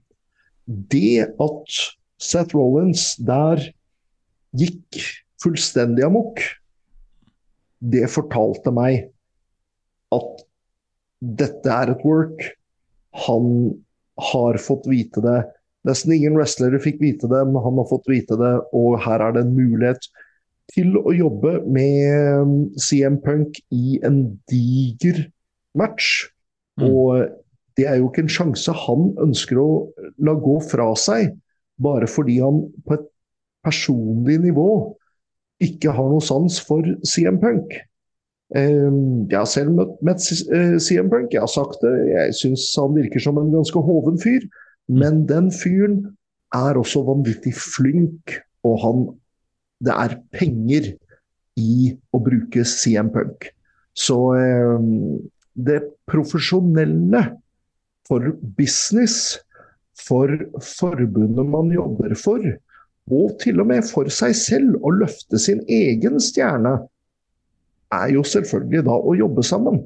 det 0.93 1.25
at 1.25 1.81
Seth 2.21 2.55
Rollins 2.55 3.15
der 3.17 3.63
gikk 4.57 4.99
fullstendig 5.41 6.05
amok, 6.05 6.41
det 7.81 8.05
fortalte 8.13 8.73
meg 8.75 9.07
at 10.13 10.43
dette 11.21 11.71
er 11.71 11.93
et 11.93 12.03
work. 12.05 12.43
Han 13.25 13.71
har 14.31 14.59
fått 14.61 14.85
vite 14.89 15.23
det. 15.23 15.39
Nesten 15.87 16.13
ingen 16.13 16.35
wrestlere 16.37 16.81
fikk 16.81 16.99
vite 17.01 17.29
det, 17.31 17.41
men 17.49 17.63
han 17.63 17.79
har 17.79 17.87
fått 17.89 18.09
vite 18.11 18.37
det, 18.37 18.53
og 18.77 18.99
her 19.01 19.23
er 19.25 19.33
det 19.33 19.47
en 19.47 19.55
mulighet 19.55 20.05
til 20.71 20.95
å 20.99 21.11
jobbe 21.15 21.59
med 21.67 22.41
um, 22.41 22.55
CM 22.79 23.19
Punk 23.23 23.59
i 23.75 23.99
en 24.07 24.23
diger 24.49 25.25
match. 25.77 26.27
Mm. 26.79 26.87
Og 26.87 27.27
det 27.79 27.87
er 27.87 27.99
jo 27.99 28.09
ikke 28.09 28.25
en 28.25 28.31
sjanse 28.31 28.75
han 28.85 29.11
ønsker 29.23 29.59
å 29.59 29.69
la 30.23 30.35
gå 30.39 30.57
fra 30.71 30.91
seg, 30.99 31.35
bare 31.81 32.09
fordi 32.09 32.39
han 32.43 32.63
på 32.87 32.97
et 32.97 33.07
personlig 33.65 34.39
nivå 34.47 34.71
ikke 35.61 35.93
har 35.93 36.09
noe 36.09 36.23
sans 36.25 36.57
for 36.65 36.87
CM 37.05 37.39
Punk. 37.41 37.75
Um, 38.51 39.29
jeg 39.31 39.37
har 39.37 39.47
selv 39.47 39.77
møtt, 39.77 39.93
møtt 40.03 40.23
CM 40.23 41.11
Punk, 41.11 41.31
jeg 41.31 41.43
har 41.43 41.51
sagt 41.51 41.83
det. 41.85 41.93
Jeg 42.11 42.35
syns 42.39 42.65
han 42.79 42.97
virker 42.97 43.23
som 43.23 43.39
en 43.39 43.53
ganske 43.53 43.83
hoven 43.85 44.19
fyr. 44.19 44.47
Men 44.91 45.23
den 45.29 45.51
fyren 45.55 46.01
er 46.55 46.79
også 46.79 47.05
vanvittig 47.07 47.53
flink, 47.55 48.33
og 48.67 48.79
han 48.81 49.03
Det 49.81 49.93
er 49.97 50.17
penger 50.35 50.91
i 51.59 51.91
å 52.13 52.21
bruke 52.23 52.65
CM 52.67 53.11
Punk. 53.13 53.49
Så 53.97 54.17
eh, 54.37 54.89
det 55.53 55.81
profesjonelle 56.09 57.23
for 58.07 58.33
business, 58.57 59.39
for 60.01 60.31
forbundet 60.65 61.47
man 61.47 61.71
jobber 61.73 62.15
for, 62.17 62.45
og 63.11 63.33
til 63.41 63.59
og 63.61 63.67
med 63.71 63.85
for 63.87 64.09
seg 64.13 64.35
selv, 64.37 64.77
å 64.85 64.93
løfte 64.93 65.39
sin 65.41 65.61
egen 65.71 66.19
stjerne, 66.23 66.77
er 67.91 68.13
jo 68.15 68.23
selvfølgelig 68.23 68.85
da 68.87 68.95
å 68.95 69.17
jobbe 69.17 69.43
sammen. 69.43 69.81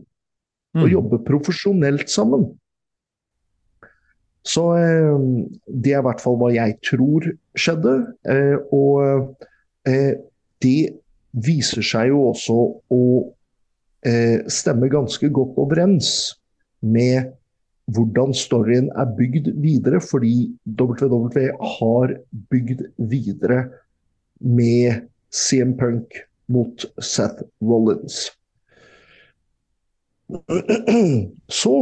Å 0.76 0.84
mm. 0.84 0.92
jobbe 0.92 1.22
profesjonelt 1.26 2.12
sammen. 2.12 2.50
Så 4.46 4.68
eh, 4.78 5.18
det 5.66 5.96
er 5.96 6.04
i 6.04 6.06
hvert 6.06 6.22
fall 6.22 6.38
hva 6.38 6.52
jeg 6.54 6.78
tror 6.86 7.32
skjedde. 7.58 7.96
Eh, 8.30 8.58
og 8.76 9.48
det 9.86 10.80
viser 11.46 11.84
seg 11.86 12.10
jo 12.14 12.22
også 12.32 12.56
å 12.96 13.02
eh, 14.08 14.46
stemme 14.52 14.90
ganske 14.92 15.30
godt 15.34 15.58
overens 15.62 16.12
med 16.86 17.34
hvordan 17.94 18.34
storyen 18.34 18.88
er 18.98 19.12
bygd 19.18 19.52
videre, 19.62 20.00
fordi 20.02 20.50
WWE 20.66 21.52
har 21.78 22.16
bygd 22.50 22.82
videre 23.12 23.66
med 24.40 25.06
CM 25.30 25.76
Punk 25.78 26.18
mot 26.48 26.86
Seth 27.02 27.46
Rollins. 27.62 28.32
Så 31.62 31.76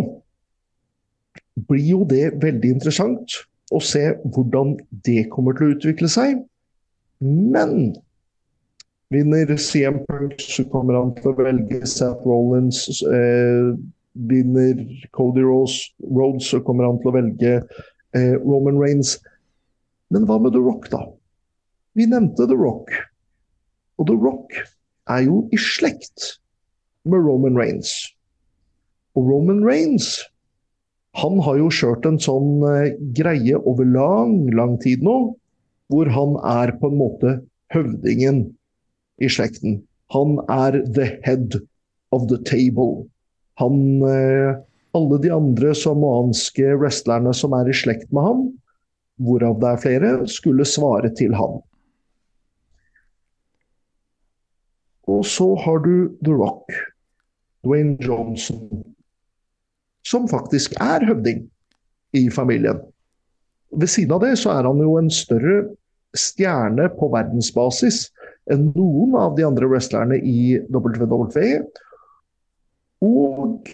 blir 1.70 1.88
jo 1.88 2.04
det 2.10 2.34
veldig 2.42 2.76
interessant 2.76 3.38
å 3.74 3.80
se 3.84 4.04
hvordan 4.36 4.76
det 5.06 5.30
kommer 5.32 5.56
til 5.56 5.70
å 5.70 5.76
utvikle 5.78 6.10
seg. 6.12 6.42
Men 7.24 7.96
vinner 9.14 9.58
CM 9.58 10.02
Punk, 10.08 10.42
så 10.42 10.66
kommer 10.72 10.98
han 10.98 11.14
til 11.18 11.32
å 11.32 11.38
velge 11.38 11.84
Seth 11.88 12.26
Rollins. 12.28 12.86
Eh, 13.08 13.74
vinner 14.14 14.82
Cody 15.16 15.44
Rose, 15.46 15.94
Rhodes, 16.04 16.50
så 16.52 16.62
kommer 16.66 16.88
han 16.90 17.00
til 17.02 17.12
å 17.12 17.16
velge 17.16 17.54
eh, 18.18 18.36
Roman 18.42 18.80
Reigns. 18.82 19.18
Men 20.14 20.28
hva 20.30 20.40
med 20.42 20.56
The 20.56 20.62
Rock, 20.62 20.90
da? 20.94 21.06
Vi 21.98 22.10
nevnte 22.10 22.50
The 22.50 22.58
Rock. 22.58 22.92
Og 24.02 24.10
The 24.10 24.18
Rock 24.18 24.58
er 25.14 25.26
jo 25.28 25.44
i 25.54 25.60
slekt 25.62 26.34
med 27.08 27.24
Roman 27.26 27.58
Reigns. 27.60 27.94
Og 29.18 29.30
Roman 29.30 29.62
Reigns 29.66 30.16
han 31.22 31.38
har 31.46 31.60
jo 31.60 31.70
kjørt 31.70 32.08
en 32.10 32.18
sånn 32.22 32.64
eh, 32.66 32.96
greie 33.14 33.60
over 33.70 33.86
lang, 33.86 34.48
lang 34.58 34.80
tid 34.82 35.04
nå, 35.06 35.36
hvor 35.92 36.10
han 36.12 36.38
er 36.48 36.76
på 36.80 36.92
en 36.92 37.00
måte 37.00 37.34
høvdingen 37.74 38.46
i 39.22 39.30
slekten. 39.30 39.82
Han 40.14 40.38
er 40.52 40.80
the 40.96 41.10
head 41.26 41.58
of 42.14 42.28
the 42.30 42.40
table. 42.48 43.08
Han 43.62 44.04
eh, 44.08 44.62
Alle 44.94 45.18
de 45.18 45.32
andre 45.34 45.72
samoanske 45.74 46.76
wrestlerne 46.78 47.32
som 47.34 47.56
er 47.58 47.70
i 47.72 47.74
slekt 47.74 48.12
med 48.14 48.28
ham, 48.28 48.42
hvorav 49.18 49.56
det 49.62 49.72
er 49.72 49.80
flere, 49.82 50.12
skulle 50.30 50.68
svare 50.70 51.10
til 51.18 51.34
ham. 51.34 51.64
Og 55.10 55.26
så 55.26 55.48
har 55.66 55.82
du 55.82 56.14
The 56.22 56.36
Rock, 56.38 56.70
Dwayne 57.66 57.98
Johnson, 58.06 58.84
som 60.06 60.30
faktisk 60.30 60.78
er 60.78 61.06
høvding 61.10 61.48
i 62.14 62.30
familien. 62.30 62.86
Ved 63.80 63.90
siden 63.90 64.16
av 64.16 64.24
det 64.24 64.36
så 64.42 64.54
er 64.54 64.68
han 64.70 64.82
jo 64.84 64.98
en 65.00 65.10
større 65.14 65.64
stjerne 66.18 66.90
på 66.94 67.10
verdensbasis 67.14 68.06
enn 68.54 68.70
noen 68.76 69.16
av 69.18 69.38
de 69.38 69.46
andre 69.48 69.70
wrestlerne 69.72 70.20
i 70.20 70.60
WWE. 70.74 71.64
Og 73.04 73.72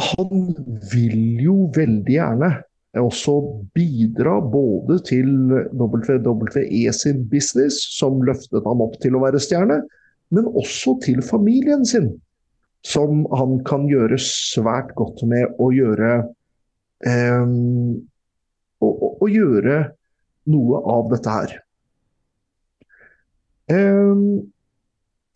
han 0.00 0.44
vil 0.92 1.42
jo 1.42 1.56
veldig 1.76 2.14
gjerne 2.14 2.52
også 3.00 3.34
bidra 3.76 4.36
både 4.44 4.98
til 5.08 5.28
WWE 5.72 6.92
sin 6.96 7.22
business, 7.28 7.78
som 7.96 8.20
løftet 8.24 8.66
ham 8.68 8.84
opp 8.84 8.98
til 9.02 9.16
å 9.16 9.22
være 9.24 9.40
stjerne, 9.40 9.80
men 10.32 10.48
også 10.48 10.98
til 11.04 11.22
familien 11.24 11.86
sin, 11.88 12.10
som 12.84 13.24
han 13.36 13.60
kan 13.68 13.86
gjøre 13.88 14.18
svært 14.20 14.92
godt 14.98 15.22
med 15.28 15.60
å 15.62 15.70
gjøre 15.72 16.12
um, 17.06 18.00
å, 18.82 19.10
å, 19.22 19.28
gjøre 19.30 19.82
noe 20.50 20.80
av 20.90 21.10
dette 21.12 21.36
her. 21.36 21.54
Um, 23.70 24.52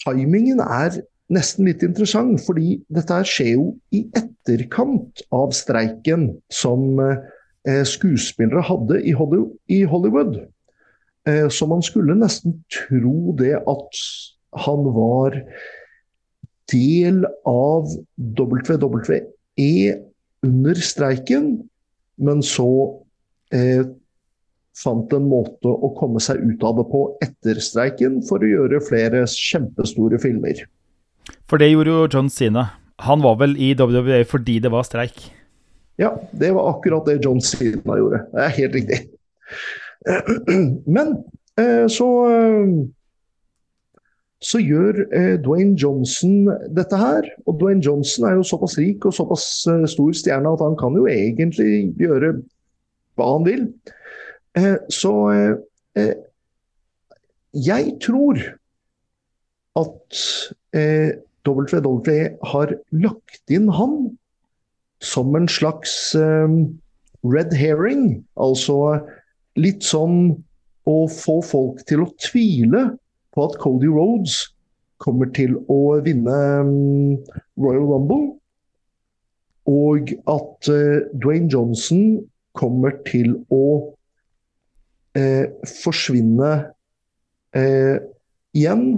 timingen 0.03 0.61
er 0.65 1.01
nesten 1.33 1.67
litt 1.67 1.83
interessant, 1.87 2.43
fordi 2.47 2.81
dette 2.93 3.23
skjer 3.27 3.55
jo 3.55 3.71
i 3.95 4.05
etterkant 4.19 5.25
av 5.35 5.55
streiken 5.57 6.29
som 6.53 7.01
eh, 7.03 7.83
skuespillere 7.87 8.63
hadde 8.67 9.01
i 9.03 9.15
Hollywood. 9.91 10.39
Eh, 11.27 11.49
så 11.51 11.67
man 11.71 11.83
skulle 11.83 12.19
nesten 12.19 12.61
tro 12.71 13.35
det 13.39 13.57
at 13.59 14.03
han 14.67 14.87
var 14.95 15.41
del 16.71 17.25
av 17.47 17.91
WWE 18.17 19.19
under 20.47 20.75
streiken, 20.83 21.51
men 22.17 22.43
så 22.43 22.71
eh, 23.55 23.85
fant 24.77 25.13
en 25.17 25.29
måte 25.31 25.71
å 25.71 25.93
komme 25.97 26.21
seg 26.23 26.43
ut 26.43 26.65
av 26.67 26.81
det 26.81 26.87
på 26.91 27.03
etter 27.25 27.61
streiken 27.65 28.21
for 28.29 28.45
å 28.45 28.51
gjøre 28.51 28.83
flere 28.85 29.25
kjempestore 29.31 30.21
filmer. 30.23 30.67
For 31.51 31.63
det 31.63 31.71
gjorde 31.73 31.95
jo 31.95 32.11
John 32.13 32.29
Sina. 32.33 32.69
Han 33.07 33.25
var 33.25 33.39
vel 33.41 33.57
i 33.61 33.73
WWE 33.77 34.23
fordi 34.29 34.59
det 34.65 34.73
var 34.73 34.87
streik? 34.89 35.29
Ja, 36.01 36.13
det 36.37 36.53
var 36.57 36.75
akkurat 36.75 37.09
det 37.09 37.23
John 37.25 37.41
Sina 37.41 37.97
gjorde. 37.99 38.27
Det 38.33 38.45
er 38.45 38.59
helt 38.59 38.77
riktig. 38.77 39.01
Men 40.97 41.17
eh, 41.61 41.87
så 41.93 42.09
eh, 42.29 42.77
så 44.45 44.61
gjør 44.61 44.99
eh, 45.17 45.35
Dwayne 45.41 45.75
Johnson 45.81 46.51
dette 46.77 46.99
her. 47.01 47.25
Og 47.49 47.57
Dwayne 47.61 47.81
Johnson 47.85 48.29
er 48.29 48.37
jo 48.37 48.45
såpass 48.47 48.77
rik 48.79 49.07
og 49.09 49.17
såpass 49.17 49.47
stor 49.65 50.13
stjerne 50.15 50.53
at 50.53 50.63
han 50.63 50.77
kan 50.79 50.97
jo 50.99 51.07
egentlig 51.09 51.97
gjøre 51.97 52.35
hva 53.17 53.31
han 53.35 53.47
vil. 53.47 53.67
Så 54.93 55.13
jeg 57.57 57.91
tror 58.05 58.41
at 59.77 60.21
WWE 61.47 62.21
har 62.53 62.73
lagt 62.97 63.53
inn 63.53 63.69
han 63.77 63.97
som 65.05 65.37
en 65.37 65.49
slags 65.53 66.17
red 66.17 67.55
herring. 67.57 68.25
Altså 68.41 69.01
litt 69.61 69.85
sånn 69.87 70.37
å 70.87 70.99
få 71.11 71.41
folk 71.45 71.83
til 71.89 72.05
å 72.05 72.13
tvile 72.23 72.89
på 73.35 73.47
at 73.49 73.59
Cody 73.63 73.91
Roads 73.91 74.39
kommer 75.03 75.29
til 75.37 75.59
å 75.73 75.99
vinne 76.05 76.37
um, 76.65 77.17
Royal 77.61 77.85
Rumble. 77.91 78.37
Og 79.69 80.13
at 80.31 80.71
Dwayne 81.19 81.51
Johnson 81.53 82.23
kommer 82.57 82.97
til 83.07 83.37
å 83.53 83.67
eh, 85.17 85.53
forsvinne 85.85 86.53
eh, 87.57 87.99
igjen 88.57 88.89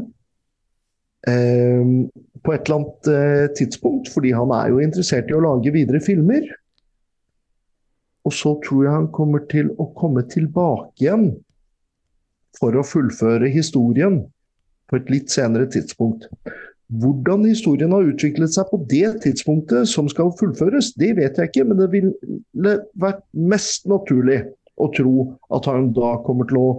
Ehm, 1.26 2.09
på 2.44 2.54
et 2.54 2.68
eller 2.68 2.78
annet 2.78 3.11
eh, 3.11 3.46
tidspunkt, 3.59 4.11
fordi 4.14 4.30
han 4.36 4.52
er 4.54 4.70
jo 4.70 4.80
interessert 4.82 5.30
i 5.30 5.36
å 5.36 5.42
lage 5.42 5.72
videre 5.74 6.00
filmer. 6.04 6.46
Og 8.28 8.34
så 8.36 8.54
tror 8.64 8.84
jeg 8.84 8.94
han 8.94 9.11
kommer 9.14 9.42
til 9.50 9.72
å 9.80 9.88
komme 9.98 10.22
tilbake 10.30 11.02
igjen 11.02 11.30
for 12.59 12.76
å 12.76 12.86
fullføre 12.86 13.50
historien 13.50 14.22
på 14.88 14.98
et 14.98 15.11
litt 15.12 15.32
senere 15.32 15.68
tidspunkt. 15.70 16.28
Hvordan 16.89 17.45
historien 17.45 17.93
har 17.93 18.07
utviklet 18.09 18.55
seg 18.55 18.70
på 18.70 18.78
det 18.89 19.18
tidspunktet 19.24 19.91
som 19.91 20.07
skal 20.09 20.32
fullføres, 20.39 20.95
det 20.97 21.16
vet 21.18 21.36
jeg 21.36 21.51
ikke, 21.51 21.66
men 21.68 21.82
det 21.82 21.91
ville 21.93 22.76
vært 22.97 23.20
mest 23.36 23.84
naturlig 23.91 24.41
å 24.80 24.89
tro 24.97 25.12
at 25.53 25.68
han 25.68 25.91
da 25.93 26.14
kommer 26.24 26.49
til 26.49 26.61
å 26.62 26.70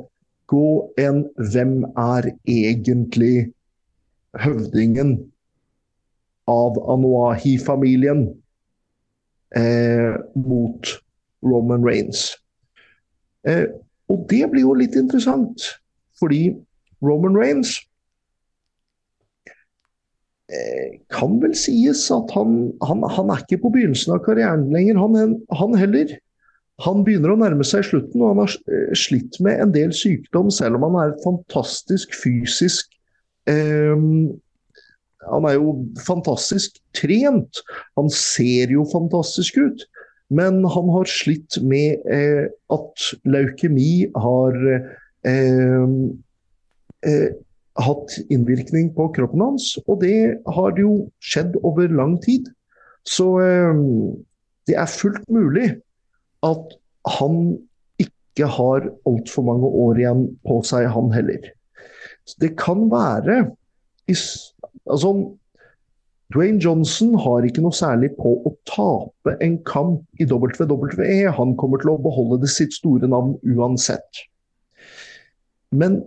gå 0.49 0.69
en 0.97 1.25
'Hvem 1.37 1.83
er 1.93 2.31
egentlig 2.47 3.53
høvdingen 4.33 5.31
av 6.47 6.79
Anuahi-familien?' 6.89 8.29
Eh, 9.57 10.13
mot 10.35 10.85
Roman 11.41 11.81
Rains. 11.81 12.37
Eh, 13.47 13.65
og 14.07 14.27
det 14.29 14.45
blir 14.51 14.61
jo 14.61 14.75
litt 14.77 14.93
interessant, 14.93 15.57
fordi 16.19 16.53
Roman 17.01 17.33
Rains 17.33 17.79
kan 21.13 21.35
vel 21.43 21.53
sies 21.57 22.07
at 22.13 22.31
han, 22.33 22.71
han, 22.81 23.03
han, 23.05 23.29
er 23.29 23.43
ikke 23.43 23.59
på 23.65 23.71
begynnelsen 23.75 24.15
av 24.15 24.23
karrieren 24.25 24.67
lenger, 24.73 24.97
han, 24.97 25.35
han, 25.59 25.75
heller. 25.77 26.15
Han 26.85 27.03
begynner 27.05 27.33
å 27.33 27.39
nærme 27.39 27.65
seg 27.67 27.83
slutten, 27.85 28.21
og 28.21 28.33
han 28.33 28.43
har 28.45 28.55
eh, 28.71 28.93
slitt 28.97 29.39
med 29.43 29.59
en 29.61 29.73
del 29.75 29.93
sykdom, 29.95 30.49
selv 30.53 30.79
om 30.79 30.87
han 30.87 30.99
er 31.03 31.17
fantastisk 31.25 32.15
fysisk 32.17 32.87
eh, 33.51 34.05
Han 35.29 35.45
er 35.45 35.57
jo 35.57 35.73
fantastisk 36.05 36.79
trent. 36.95 37.59
Han 37.99 38.07
ser 38.13 38.71
jo 38.71 38.85
fantastisk 38.89 39.59
ut. 39.59 39.83
Men 40.29 40.61
han 40.63 40.89
har 40.93 41.09
slitt 41.09 41.57
med 41.65 42.05
eh, 42.07 42.47
at 42.71 43.05
leukemi 43.25 44.07
har 44.15 44.57
eh, 45.27 45.93
eh, 47.09 47.29
hatt 47.83 48.15
innvirkning 48.29 48.91
på 48.95 49.09
kroppen 49.15 49.43
hans, 49.43 49.73
og 49.87 50.01
det 50.03 50.39
har 50.47 50.79
jo 50.79 51.09
skjedd 51.23 51.57
over 51.63 51.91
lang 51.93 52.17
tid. 52.23 52.49
Så 53.07 53.27
eh, 53.43 53.81
det 54.69 54.77
er 54.77 54.91
fullt 54.91 55.25
mulig 55.31 55.71
at 56.45 56.77
han 57.19 57.57
ikke 57.99 58.49
har 58.51 58.87
altfor 59.09 59.47
mange 59.47 59.71
år 59.83 59.99
igjen 59.99 60.27
på 60.47 60.61
seg, 60.67 60.87
han 60.93 61.11
heller. 61.15 61.49
Det 62.39 62.53
kan 62.59 62.85
være 62.91 63.41
altså, 64.85 65.13
Dwayne 66.33 66.61
Johnson 66.61 67.15
har 67.17 67.45
ikke 67.47 67.63
noe 67.65 67.73
særlig 67.73 68.11
på 68.19 68.35
å 68.45 68.53
tape 68.69 69.33
en 69.41 69.57
kamp 69.65 70.21
i 70.21 70.27
WWE. 70.29 71.31
Han 71.33 71.55
kommer 71.57 71.81
til 71.81 71.95
å 71.95 72.01
beholde 72.03 72.43
det 72.43 72.51
sitt 72.53 72.75
store 72.77 73.09
navn 73.09 73.33
uansett. 73.49 74.27
Men 75.73 76.03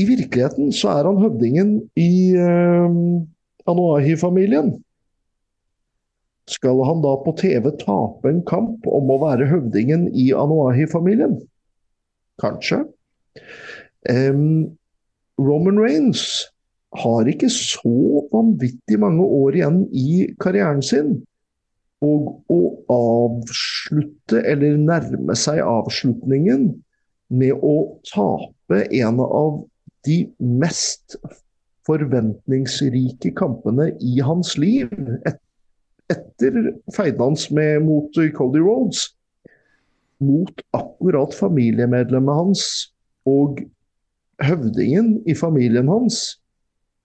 i 0.00 0.06
virkeligheten 0.08 0.72
så 0.74 0.94
er 0.96 1.08
han 1.08 1.20
høvdingen 1.20 1.74
i 2.00 2.32
eh, 2.38 2.94
Anoahi-familien. 3.70 4.72
Skal 6.50 6.80
han 6.88 7.02
da 7.04 7.14
på 7.22 7.34
TV 7.38 7.70
tape 7.78 8.30
en 8.30 8.42
kamp 8.48 8.86
om 8.90 9.12
å 9.12 9.20
være 9.22 9.48
høvdingen 9.50 10.08
i 10.18 10.30
Anoahi-familien? 10.34 11.38
Kanskje. 12.42 12.82
Um, 14.08 14.72
Roman 15.38 15.78
Reigns 15.78 16.24
har 16.98 17.28
ikke 17.30 17.50
så 17.52 18.24
vanvittig 18.32 18.98
mange 18.98 19.22
år 19.22 19.58
igjen 19.60 19.82
i 19.94 20.26
karrieren 20.42 20.82
sin. 20.82 21.20
Og 22.02 22.40
å 22.50 22.60
avslutte, 22.90 24.40
eller 24.40 24.80
nærme 24.80 25.36
seg 25.38 25.60
avslutningen, 25.62 26.70
med 27.30 27.62
å 27.62 28.00
tape 28.10 28.86
en 28.90 29.20
av 29.22 29.60
de 30.06 30.24
mest 30.38 31.16
forventningsrike 31.88 33.32
kampene 33.36 33.90
i 34.00 34.20
hans 34.24 34.56
liv 34.60 34.90
et, 35.28 35.40
etter 36.10 36.72
feiden 36.94 37.22
hans 37.22 37.48
med, 37.54 37.84
mot 37.86 38.16
Cody 38.34 38.62
Rhodes, 38.62 39.10
mot 40.20 40.62
akkurat 40.76 41.34
familiemedlemmet 41.36 42.34
hans 42.34 42.64
og 43.28 43.62
høvdingen 44.42 45.20
i 45.28 45.36
familien 45.36 45.88
hans, 45.88 46.40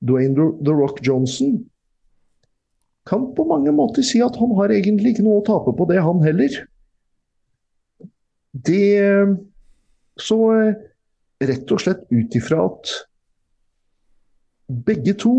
Dwayne 0.05 0.51
The 0.63 0.73
Rock 0.75 1.01
Johnson 1.05 1.59
kan 3.05 3.27
på 3.37 3.45
mange 3.45 3.71
måter 3.75 4.05
si 4.05 4.21
at 4.25 4.37
han 4.39 4.55
har 4.57 4.73
egentlig 4.73 5.13
ikke 5.13 5.25
noe 5.27 5.41
å 5.41 5.45
tape 5.45 5.75
på 5.77 5.85
det, 5.89 6.01
han 6.01 6.23
heller. 6.25 6.57
Det 8.65 9.37
Så 10.15 10.37
rett 11.43 11.71
og 11.71 11.81
slett 11.83 12.05
ut 12.13 12.35
ifra 12.37 12.65
at 12.69 12.95
begge 14.87 15.13
to 15.21 15.35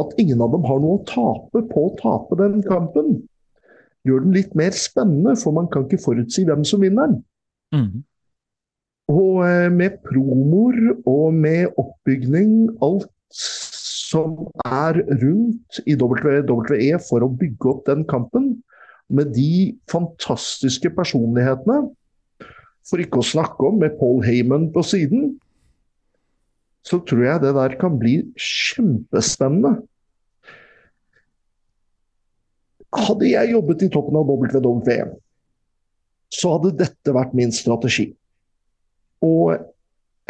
At 0.00 0.14
ingen 0.16 0.40
av 0.40 0.54
dem 0.54 0.62
har 0.64 0.78
noe 0.80 0.96
å 0.96 1.04
tape 1.04 1.60
på 1.68 1.80
å 1.84 1.96
tape 1.98 2.38
den 2.40 2.62
kampen, 2.64 3.18
gjør 4.08 4.22
den 4.24 4.32
litt 4.32 4.54
mer 4.56 4.72
spennende, 4.72 5.34
for 5.36 5.52
man 5.52 5.66
kan 5.68 5.84
ikke 5.84 5.98
forutsi 6.00 6.46
hvem 6.48 6.62
som 6.64 6.80
vinner 6.80 7.10
den. 7.10 7.18
Mm. 7.76 7.98
Og 9.12 9.42
eh, 9.44 9.66
med 9.68 9.98
promoer 10.08 10.94
og 11.04 11.36
med 11.36 11.76
oppbygning, 11.76 12.70
alt 12.80 13.12
som 13.28 14.38
er 14.64 15.02
rundt 15.20 15.82
i 15.84 15.98
WWE 16.00 16.96
for 17.04 17.26
å 17.26 17.30
bygge 17.42 17.74
opp 17.74 17.84
den 17.90 18.08
kampen, 18.08 18.54
med 19.12 19.34
de 19.36 19.76
fantastiske 19.92 20.96
personlighetene, 20.96 21.90
for 22.86 23.02
ikke 23.02 23.20
å 23.20 23.26
snakke 23.26 23.68
om 23.68 23.80
med 23.82 23.96
Paul 24.00 24.22
Heyman 24.24 24.68
på 24.74 24.82
siden, 24.86 25.34
så 26.86 27.00
tror 27.04 27.24
jeg 27.26 27.42
det 27.42 27.54
der 27.56 27.76
kan 27.80 27.98
bli 28.00 28.20
kjempespennende. 28.40 29.76
Hadde 32.96 33.28
jeg 33.28 33.52
jobbet 33.52 33.84
i 33.86 33.90
toppen 33.92 34.16
av 34.18 34.30
WWE, 34.30 35.02
så 36.32 36.56
hadde 36.56 36.78
dette 36.80 37.14
vært 37.14 37.36
min 37.38 37.52
strategi. 37.54 38.08
Og 39.22 39.52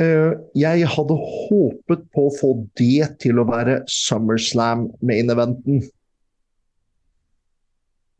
eh, 0.03 0.33
jeg 0.59 0.91
hadde 0.91 1.17
håpet 1.17 2.05
på 2.13 2.27
å 2.27 2.35
få 2.35 2.53
det 2.81 3.15
til 3.23 3.41
å 3.41 3.47
være 3.49 3.81
SummerSlam 3.89 4.89
main 5.07 5.33
eventen. 5.33 5.85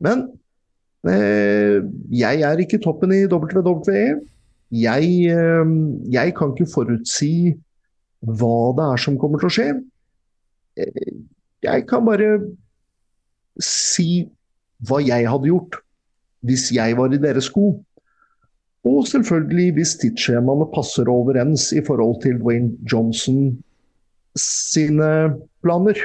Men 0.01 0.29
jeg 1.03 2.41
er 2.45 2.61
ikke 2.61 2.77
toppen 2.81 3.13
i 3.15 3.25
WWE. 3.25 4.21
Jeg, 4.71 5.07
eh, 5.27 5.71
jeg, 6.13 6.33
kan 6.37 6.53
ikke 6.53 6.71
forutsi 6.71 7.55
hva 8.21 8.71
det 8.77 8.85
er 8.93 9.01
som 9.01 9.17
kommer 9.19 9.41
til 9.41 9.49
å 9.49 9.55
skje. 9.55 9.69
Eh, 10.79 11.15
jeg 11.65 11.87
kan 11.89 12.05
bare 12.05 12.37
si 13.61 14.29
hva 14.87 15.01
jeg 15.03 15.27
hadde 15.29 15.49
gjort 15.49 15.81
hvis 16.47 16.69
jeg 16.73 16.95
var 16.97 17.13
i 17.13 17.19
deres 17.21 17.49
sko. 17.51 17.73
Og 18.87 19.03
selvfølgelig 19.09 19.75
hvis 19.75 19.97
tidsskjemaene 20.01 20.69
passer 20.73 21.09
overens 21.11 21.67
i 21.75 21.83
forhold 21.85 22.21
til 22.23 22.39
Dwayne 22.41 22.73
Johnson 22.89 23.59
sine 24.39 25.11
planer. 25.61 25.99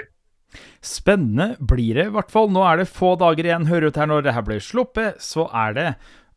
Spennende 0.86 1.56
blir 1.58 1.98
det 1.98 2.06
i 2.06 2.14
hvert 2.14 2.30
fall. 2.30 2.52
Nå 2.54 2.62
er 2.62 2.78
det 2.78 2.90
få 2.92 3.16
dager 3.18 3.48
igjen. 3.48 3.66
Hører 3.66 3.90
ut 3.90 3.98
her 3.98 4.06
når 4.10 4.22
det 4.26 4.36
her 4.36 4.46
blir 4.46 4.62
sluppet, 4.62 5.18
så 5.22 5.48
er 5.50 5.74
det 5.74 5.86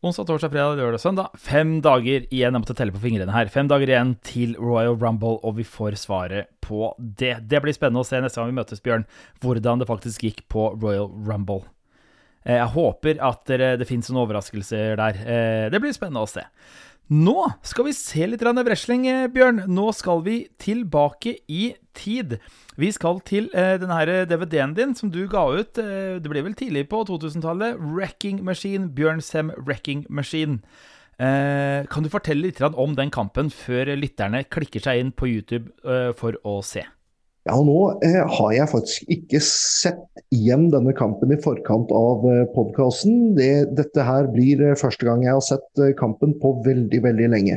onsdag, 0.00 0.26
torsdag, 0.26 0.50
fredag, 0.50 0.78
lørdag, 0.80 1.02
søndag. 1.02 1.36
Fem 1.38 1.76
dager 1.84 2.24
igjen. 2.24 2.50
Jeg 2.50 2.56
måtte 2.56 2.74
telle 2.74 2.94
på 2.94 3.02
fingrene 3.04 3.34
her. 3.34 3.50
Fem 3.52 3.70
dager 3.70 3.92
igjen 3.92 4.16
til 4.26 4.56
Royal 4.58 4.98
Rumble, 4.98 5.36
og 5.46 5.58
vi 5.60 5.66
får 5.68 6.00
svaret 6.02 6.50
på 6.64 6.90
det. 6.98 7.36
Det 7.46 7.62
blir 7.62 7.76
spennende 7.76 8.02
å 8.02 8.08
se 8.08 8.18
neste 8.18 8.40
gang 8.40 8.50
vi 8.50 8.58
møtes, 8.58 8.82
Bjørn, 8.82 9.06
hvordan 9.44 9.82
det 9.82 9.90
faktisk 9.90 10.26
gikk 10.26 10.46
på 10.50 10.72
Royal 10.80 11.12
Rumble. 11.28 11.62
Eh, 12.42 12.56
jeg 12.56 12.72
håper 12.74 13.20
at 13.30 13.54
det 13.78 13.86
finnes 13.88 14.08
noen 14.10 14.24
overraskelser 14.24 14.96
der. 14.98 15.20
Eh, 15.20 15.66
det 15.70 15.82
blir 15.82 15.94
spennende 15.94 16.24
å 16.24 16.30
se. 16.30 16.42
Nå 17.10 17.34
skal 17.66 17.88
vi 17.88 17.92
se 17.92 18.22
litt 18.28 18.42
wrestling, 18.42 19.08
eh, 19.08 19.26
Bjørn. 19.26 19.64
Nå 19.66 19.92
skal 19.92 20.22
vi 20.22 20.48
tilbake 20.62 21.38
i 21.48 21.74
tid. 21.92 22.38
Vi 22.76 22.92
skal 22.92 23.18
til 23.26 23.48
denne 23.50 24.26
DVD-en 24.30 24.74
din 24.74 24.94
som 24.94 25.10
du 25.10 25.26
ga 25.26 25.42
ut, 25.50 25.74
det 25.74 26.22
ble 26.22 26.42
vel 26.42 26.54
tidlig 26.54 26.88
på 26.88 27.04
2000-tallet. 27.04 27.76
'Wrecking 27.80 28.44
Machine'. 28.44 28.94
Bjørn 28.94 29.20
Sem 29.20 29.50
'Wrecking 29.50 30.06
Machine'. 30.08 30.60
Kan 31.18 32.02
du 32.02 32.08
fortelle 32.08 32.46
litt 32.46 32.62
om 32.62 32.94
den 32.94 33.10
kampen 33.10 33.50
før 33.50 33.90
lytterne 33.96 34.44
klikker 34.48 34.80
seg 34.80 35.00
inn 35.00 35.12
på 35.12 35.26
YouTube 35.26 35.68
for 36.14 36.38
å 36.44 36.62
se? 36.62 36.86
Ja, 37.48 37.54
og 37.56 37.64
Nå 37.70 37.76
eh, 38.04 38.20
har 38.20 38.50
jeg 38.52 38.68
faktisk 38.68 39.12
ikke 39.14 39.38
sett 39.40 40.02
igjen 40.34 40.66
denne 40.74 40.92
kampen 40.96 41.32
i 41.32 41.38
forkant 41.40 41.92
av 41.96 42.26
eh, 42.28 42.42
podkasten. 42.52 43.30
Det, 43.38 43.70
dette 43.78 44.04
her 44.04 44.28
blir 44.28 44.60
eh, 44.60 44.76
første 44.76 45.08
gang 45.08 45.24
jeg 45.24 45.38
har 45.38 45.46
sett 45.46 45.80
eh, 45.80 45.94
kampen 45.96 46.34
på 46.42 46.52
veldig, 46.66 47.00
veldig 47.06 47.30
lenge. 47.32 47.56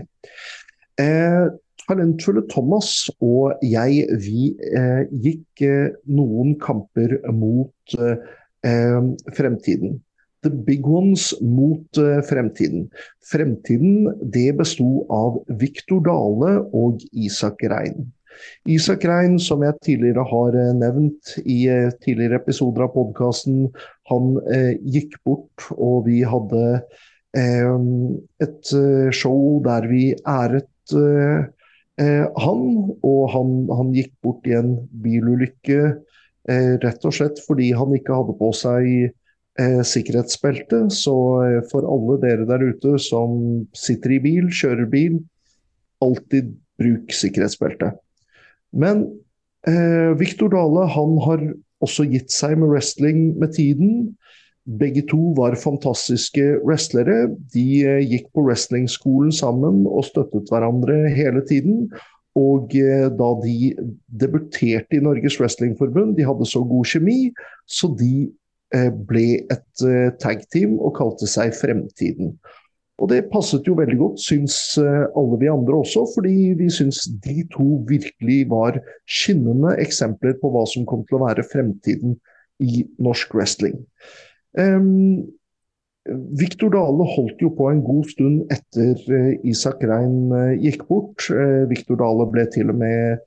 Eh, 1.03 1.51
talentfulle 1.83 2.45
Thomas 2.53 3.09
og 3.19 3.59
jeg, 3.65 4.07
vi 4.23 4.53
eh, 4.71 5.03
gikk 5.25 5.65
eh, 5.67 5.91
noen 6.07 6.55
kamper 6.63 7.19
mot 7.35 7.99
fremtiden. 8.63 9.97
The 10.47 10.51
Big 10.63 10.85
Ones 10.87 11.33
mot 11.43 11.99
fremtiden. 12.29 12.85
Fremtiden 13.27 14.07
det 14.31 14.53
besto 14.55 15.03
av 15.11 15.41
Viktor 15.59 15.99
Dale 16.07 16.53
og 16.71 17.03
Isak 17.11 17.65
Rein. 17.67 18.13
Isak 18.69 19.05
Rein, 19.07 19.37
som 19.39 19.63
jeg 19.65 19.79
tidligere 19.85 20.25
har 20.29 20.57
uh, 20.57 20.73
nevnt 20.77 21.35
i 21.43 21.63
uh, 21.69 21.89
tidligere 22.03 22.41
episoder 22.41 22.87
av 22.87 22.93
podkasten, 22.95 23.67
han 24.11 24.35
gikk 24.83 25.15
bort, 25.23 25.69
og 25.71 26.09
vi 26.09 26.19
hadde 26.27 26.81
et 27.33 28.71
show 29.15 29.61
der 29.65 29.87
vi 29.89 30.01
æret 30.27 30.91
han. 32.43 32.65
Og 32.99 33.21
han, 33.31 33.55
han, 33.71 33.93
gikk 33.95 34.11
bort 34.21 34.45
i 34.51 34.57
en 34.59 34.75
bilulykke 35.01 35.79
rett 36.83 37.07
og 37.07 37.15
slett 37.15 37.39
fordi 37.47 37.71
han 37.73 37.95
ikke 37.95 38.19
hadde 38.19 38.37
på 38.37 38.51
seg 38.59 38.91
eh, 39.59 39.81
sikkerhetsbelte. 39.85 40.87
Så 40.93 41.15
eh, 41.43 41.59
for 41.71 41.87
alle 41.89 42.19
dere 42.23 42.47
der 42.49 42.65
ute 42.71 42.97
som 43.01 43.65
sitter 43.77 44.17
i 44.17 44.21
bil, 44.23 44.49
kjører 44.53 44.89
bil, 44.89 45.19
alltid 46.03 46.53
bruk 46.79 47.13
sikkerhetsbelte. 47.15 47.93
Men 48.73 49.05
eh, 49.69 50.11
Viktor 50.19 50.51
Dale 50.53 50.87
han 50.93 51.15
har 51.27 51.45
også 51.83 52.07
gitt 52.09 52.33
seg 52.33 52.57
med 52.59 52.71
wrestling 52.73 53.33
med 53.39 53.55
tiden. 53.57 54.13
Begge 54.79 55.03
to 55.09 55.33
var 55.37 55.57
fantastiske 55.59 56.59
wrestlere. 56.63 57.27
De 57.53 57.67
eh, 57.85 58.01
gikk 58.07 58.31
på 58.33 58.45
wrestlingskolen 58.47 59.33
sammen 59.35 59.83
og 59.87 60.07
støttet 60.09 60.51
hverandre 60.51 61.05
hele 61.13 61.43
tiden. 61.49 61.87
Og 62.39 62.73
eh, 62.79 63.09
da 63.13 63.33
de 63.43 63.73
debuterte 64.09 64.97
i 64.97 65.03
Norges 65.03 65.37
Wrestlingforbund, 65.41 66.15
de 66.17 66.25
hadde 66.25 66.47
så 66.49 66.63
god 66.65 66.87
kjemi, 66.89 67.27
så 67.69 67.91
de 67.99 68.31
Eh, 68.73 68.89
ble 68.89 69.43
et 69.53 69.85
eh, 69.85 70.09
tag-team 70.17 70.79
og 70.81 70.95
kalte 70.97 71.29
seg 71.29 71.53
Fremtiden. 71.53 72.33
Og 73.01 73.09
det 73.09 73.23
passet 73.31 73.65
jo 73.67 73.75
veldig 73.77 73.97
godt, 73.99 74.19
syns 74.21 74.55
eh, 74.81 75.05
alle 75.17 75.39
vi 75.41 75.49
andre 75.49 75.79
også, 75.81 76.05
fordi 76.13 76.53
vi 76.59 76.69
syns 76.71 77.03
de 77.23 77.41
to 77.53 77.79
virkelig 77.89 78.43
var 78.51 78.77
skinnende 79.09 79.73
eksempler 79.81 80.37
på 80.41 80.51
hva 80.53 80.65
som 80.69 80.85
kom 80.89 81.01
til 81.07 81.17
å 81.17 81.23
være 81.25 81.45
fremtiden 81.49 82.19
i 82.61 82.83
norsk 83.01 83.33
wrestling. 83.33 83.79
Um, 84.53 85.25
Viktor 86.37 86.69
Dale 86.69 87.07
holdt 87.15 87.41
jo 87.41 87.49
på 87.57 87.71
en 87.71 87.81
god 87.81 88.05
stund 88.11 88.53
etter 88.53 88.99
uh, 89.09 89.31
Isak 89.49 89.81
Rein 89.87 90.29
uh, 90.29 90.53
gikk 90.61 90.85
bort. 90.89 91.25
Viktor 91.71 91.97
Dale 91.97 92.27
ble 92.29 92.45
til 92.53 92.69
og 92.69 92.77
med 92.83 93.23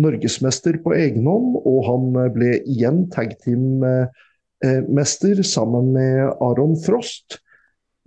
norgesmester 0.00 0.78
på 0.84 0.94
egen 0.96 1.26
hånd, 1.28 1.56
og 1.66 1.84
han 1.88 2.16
eh, 2.22 2.30
ble 2.34 2.50
igjen 2.68 3.10
tagteam-mester 3.12 5.36
eh, 5.38 5.46
sammen 5.46 5.92
med 5.96 6.18
Aron 6.40 6.76
Frost. 6.84 7.28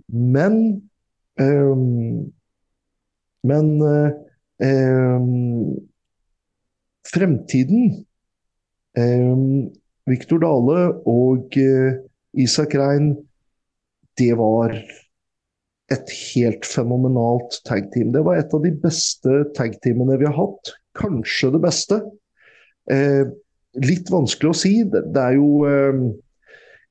Men 0.08 0.88
um, 1.40 2.32
Men 3.44 3.70
um, 3.84 5.28
fremtiden 7.04 8.06
um, 8.96 9.70
Viktor 10.08 10.40
Dale 10.40 10.78
og 11.04 11.56
uh, 11.60 12.00
Isak 12.34 12.74
Rein, 12.74 13.14
det 14.18 14.32
var 14.38 14.72
et 15.92 16.12
helt 16.34 16.64
fenomenalt 16.66 17.60
tagteam. 17.68 18.12
Det 18.14 18.24
var 18.24 18.40
et 18.40 18.54
av 18.56 18.62
de 18.64 18.72
beste 18.84 19.40
tagteamene 19.56 20.18
vi 20.20 20.28
har 20.28 20.36
hatt 20.38 20.72
kanskje 20.98 21.52
det 21.54 21.60
beste. 21.64 22.00
Eh, 22.90 23.24
litt 23.84 24.10
vanskelig 24.12 24.52
å 24.52 24.56
si. 24.56 24.74
Det, 24.88 25.04
det 25.14 25.24
er 25.24 25.36
jo 25.38 25.48
eh, 25.68 26.00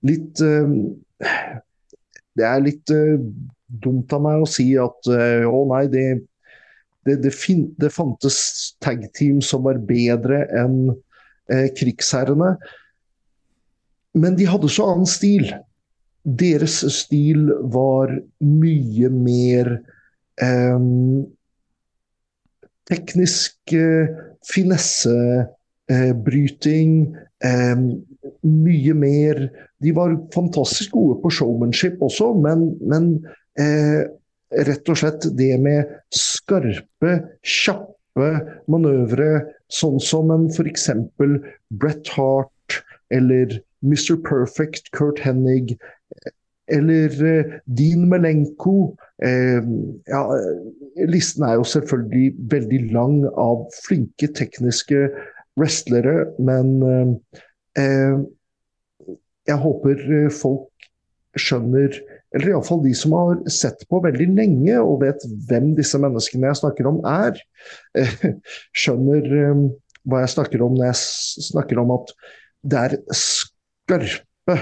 litt 0.09 0.43
eh, 0.45 0.75
Det 2.37 2.45
er 2.47 2.63
litt 2.63 2.93
uh, 2.93 3.19
dumt 3.83 4.13
av 4.15 4.23
meg 4.25 4.43
å 4.43 4.49
si 4.49 4.71
at 4.79 5.09
uh, 5.09 5.45
å 5.49 5.63
nei, 5.69 5.85
det, 5.91 6.05
det, 7.07 7.19
det, 7.25 7.33
fin, 7.35 7.67
det 7.81 7.91
fantes 7.93 8.37
tag-team 8.83 9.41
som 9.45 9.65
var 9.67 9.81
bedre 9.89 10.43
enn 10.57 10.79
uh, 10.93 11.67
krigsherrene. 11.77 12.55
Men 14.17 14.37
de 14.37 14.49
hadde 14.49 14.69
så 14.69 14.87
annen 14.91 15.09
stil. 15.09 15.49
Deres 16.23 16.79
stil 16.95 17.49
var 17.73 18.13
mye 18.39 19.09
mer 19.11 19.73
um, 20.39 21.25
teknisk 22.87 23.73
eh, 25.93 26.11
bryting, 26.25 27.13
Eh, 27.43 27.75
mye 28.43 28.93
mer 28.95 29.39
De 29.83 29.91
var 29.91 30.13
fantastisk 30.31 30.93
gode 30.95 31.19
på 31.21 31.31
showmanship 31.33 31.99
også, 32.01 32.29
men, 32.39 32.69
men 32.87 33.09
eh, 33.59 34.05
rett 34.63 34.91
og 34.91 34.99
slett 35.01 35.27
det 35.35 35.57
med 35.59 35.89
skarpe, 36.15 37.17
kjappe 37.43 38.29
manøvre, 38.71 39.41
sånn 39.67 39.99
som 39.99 40.31
en 40.31 40.45
f.eks. 40.53 40.87
Brett 41.73 42.13
Hart 42.15 42.79
eller 43.11 43.57
Mr. 43.83 44.15
Perfect, 44.23 44.93
Kurt 44.95 45.19
Hennig, 45.25 45.75
eller 46.71 47.19
eh, 47.27 47.59
Dean 47.67 48.07
Melenko. 48.07 48.93
Eh, 49.19 49.59
ja, 50.07 50.23
listen 51.11 51.43
er 51.43 51.59
jo 51.59 51.67
selvfølgelig 51.67 52.31
veldig 52.55 52.81
lang 52.95 53.19
av 53.35 53.67
flinke 53.83 54.31
tekniske 54.31 55.09
wrestlere, 55.59 56.31
men 56.41 57.19
eh, 57.77 58.17
jeg 59.49 59.59
håper 59.59 60.03
folk 60.33 60.69
skjønner 61.39 61.95
eller 62.33 62.49
iallfall 62.49 62.81
de 62.81 62.93
som 62.97 63.13
har 63.13 63.41
sett 63.51 63.83
på 63.89 63.99
veldig 64.01 64.27
lenge 64.33 64.77
og 64.81 65.03
vet 65.03 65.21
hvem 65.49 65.73
disse 65.77 65.99
menneskene 66.01 66.49
jeg 66.49 66.59
snakker 66.63 66.89
om 66.89 66.99
er, 67.05 67.37
skjønner 68.79 69.27
hva 70.09 70.23
jeg 70.23 70.33
snakker 70.33 70.63
om 70.65 70.73
når 70.77 70.89
jeg 70.89 71.49
snakker 71.49 71.81
om 71.83 71.93
at 71.93 72.13
det 72.63 72.79
er 72.79 72.95
skarpe 73.13 74.57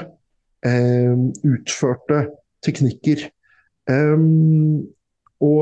eh, 0.67 1.15
utførte 1.47 2.25
teknikker. 2.65 3.29
Og 5.41 5.61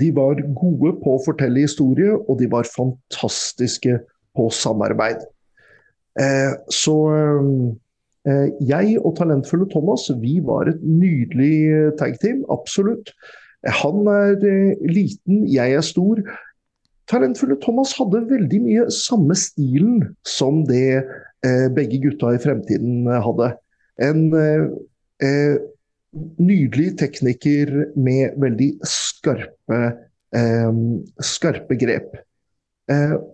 de 0.00 0.10
var 0.16 0.40
gode 0.58 0.94
på 1.02 1.16
å 1.16 1.22
fortelle 1.24 1.64
historie, 1.64 2.14
og 2.16 2.38
de 2.40 2.48
var 2.52 2.68
fantastiske 2.68 3.98
på 4.36 4.48
samarbeid. 4.52 5.24
Eh, 6.20 6.52
så 6.72 6.96
eh, 7.12 8.48
jeg 8.68 8.96
og 9.02 9.16
talentfulle 9.18 9.68
Thomas 9.72 10.08
vi 10.22 10.38
var 10.44 10.70
et 10.72 10.82
nydelig 10.82 11.96
tag-team, 12.00 12.44
absolutt. 12.52 13.12
Han 13.82 14.06
er 14.10 14.36
eh, 14.40 14.88
liten, 14.88 15.44
jeg 15.50 15.76
er 15.76 15.84
stor. 15.84 16.20
Talentfulle 17.10 17.58
Thomas 17.62 17.92
hadde 17.98 18.24
veldig 18.30 18.60
mye 18.64 18.90
samme 18.92 19.36
stilen 19.38 20.02
som 20.26 20.64
det 20.66 21.04
Eh, 21.46 21.68
begge 21.76 21.98
gutta 22.00 22.32
i 22.34 22.40
fremtiden 22.42 23.06
eh, 23.06 23.22
hadde. 23.22 23.50
En 24.02 24.22
eh, 24.34 25.58
nydelig 26.38 26.96
tekniker 27.00 27.72
med 27.98 28.36
veldig 28.40 28.70
skarpe, 28.86 29.80
skarpe 31.24 31.78
grep. 31.80 32.16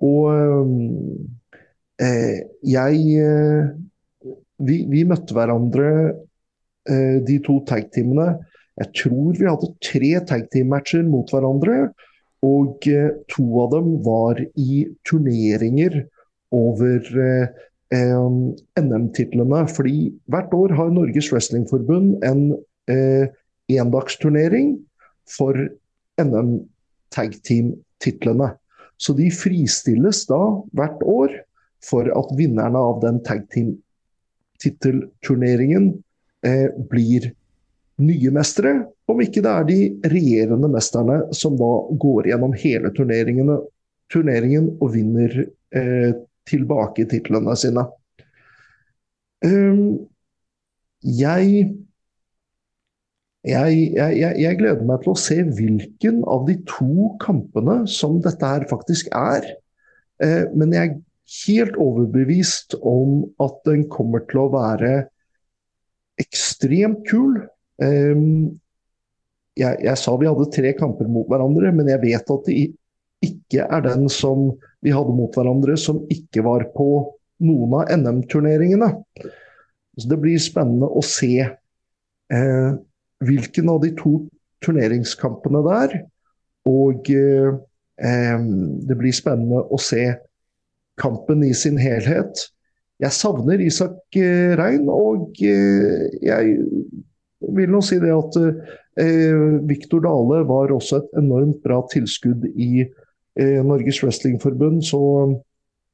og 0.04 0.78
jeg 1.98 3.00
vi, 4.62 4.76
vi, 4.90 5.02
møtte 5.08 5.34
hverandre, 5.34 5.88
de 7.26 7.36
to 7.46 7.58
tag-teamene. 7.68 8.28
Jeg 8.80 8.92
tror 9.02 9.36
vi 9.38 9.48
hadde 9.48 9.72
tre 9.84 10.12
tag-team-matcher 10.30 11.04
mot 11.06 11.30
hverandre. 11.30 11.90
Og 12.42 12.86
to 13.30 13.44
av 13.62 13.74
dem 13.74 13.92
var 14.06 14.40
i 14.58 14.84
turneringer 15.06 16.02
over 16.52 17.00
eh, 17.26 17.46
NM-titlene. 18.80 19.66
fordi 19.68 20.12
hvert 20.26 20.54
år 20.54 20.74
har 20.76 20.90
Norges 20.90 21.32
Wrestlingforbund 21.32 22.24
en 22.24 22.42
eh, 22.90 23.26
endagsturnering 23.72 24.76
for 25.28 25.56
NM 26.20 26.60
Tag 27.14 27.42
Team-titlene. 27.42 28.52
Så 29.02 29.10
de 29.18 29.26
fristilles 29.34 30.22
da 30.28 30.38
hvert 30.76 31.00
år 31.02 31.32
for 31.82 32.06
at 32.06 32.28
vinnerne 32.38 32.78
av 32.78 33.00
den 33.02 33.18
tag 33.26 33.50
team-tittelturneringen 33.50 36.02
eh, 36.46 36.70
blir 36.90 37.32
nye 38.02 38.30
mestere, 38.34 38.86
om 39.10 39.20
ikke 39.22 39.42
det 39.44 39.52
er 39.52 39.64
de 39.68 40.00
regjerende 40.12 40.68
mesterne 40.70 41.16
som 41.36 41.56
da 41.58 41.70
går 42.02 42.26
gjennom 42.30 42.52
hele 42.58 42.90
turneringen 42.94 44.68
og 44.78 44.88
vinner 44.94 45.30
eh, 45.74 46.10
tilbake 46.48 47.04
titlene 47.10 47.56
sine. 47.58 47.84
Um, 49.42 50.06
jeg, 51.02 51.74
jeg, 53.42 53.78
jeg, 53.96 54.34
jeg, 54.38 54.58
gleder 54.60 54.84
meg 54.86 55.02
til 55.02 55.12
å 55.14 55.18
se 55.18 55.40
hvilken 55.42 56.20
av 56.30 56.44
de 56.46 56.54
to 56.70 57.08
kampene 57.22 57.80
som 57.90 58.20
dette 58.22 58.46
her 58.46 58.68
faktisk 58.70 59.08
er. 59.18 59.46
Eh, 60.22 60.44
men 60.54 60.74
jeg 60.74 60.92
er 60.92 61.00
helt 61.42 61.78
overbevist 61.80 62.76
om 62.78 63.24
at 63.42 63.56
den 63.66 63.88
kommer 63.90 64.22
til 64.30 64.44
å 64.44 64.52
være 64.52 64.92
ekstremt 66.22 67.02
kul. 67.08 67.40
Eh, 67.82 68.22
jeg, 69.58 69.80
jeg, 69.88 69.96
sa 69.98 70.14
vi 70.20 70.30
hadde 70.30 70.52
tre 70.54 70.72
kamper 70.78 71.10
mot 71.10 71.26
hverandre, 71.28 71.74
men 71.74 71.90
jeg 71.90 72.02
vet 72.04 72.32
at 72.36 72.46
det 72.46 72.60
ikke 73.22 73.66
er 73.66 73.82
den 73.84 74.06
som 74.10 74.52
vi 74.82 74.94
hadde 74.94 75.14
mot 75.14 75.34
hverandre 75.34 75.74
som 75.78 76.00
ikke 76.10 76.46
var 76.46 76.68
på 76.76 76.88
noen 77.42 77.74
av 77.80 77.90
NM-turneringene. 77.98 78.94
Så 79.98 80.08
Det 80.08 80.22
blir 80.22 80.38
spennende 80.40 80.86
å 80.86 81.02
se 81.04 81.34
eh, 81.42 82.72
hvilken 83.26 83.70
av 83.72 83.82
de 83.84 83.92
to 83.98 84.16
turneringskampene 84.64 85.62
der. 85.66 85.96
Og 86.68 87.10
eh, 87.10 87.52
det 88.88 88.98
blir 88.98 89.14
spennende 89.14 89.64
å 89.66 89.78
se 89.82 90.12
kampen 91.00 91.42
i 91.46 91.52
sin 91.56 91.78
helhet. 91.80 92.46
Jeg 93.02 93.16
savner 93.16 93.62
Isak 93.62 94.18
eh, 94.18 94.54
Rein, 94.58 94.86
og 94.90 95.40
eh, 95.42 96.06
jeg 96.22 96.58
vil 97.56 97.72
nå 97.72 97.80
si 97.82 97.98
det 98.02 98.12
at 98.14 98.38
eh, 98.42 99.62
Viktor 99.66 100.04
Dale 100.04 100.42
var 100.46 100.74
også 100.74 101.00
et 101.00 101.16
enormt 101.18 101.62
bra 101.64 101.80
tilskudd 101.90 102.46
i 102.52 102.84
eh, 102.84 103.58
Norges 103.66 104.02
Wrestlingforbund. 104.04 104.84
Så 104.86 105.02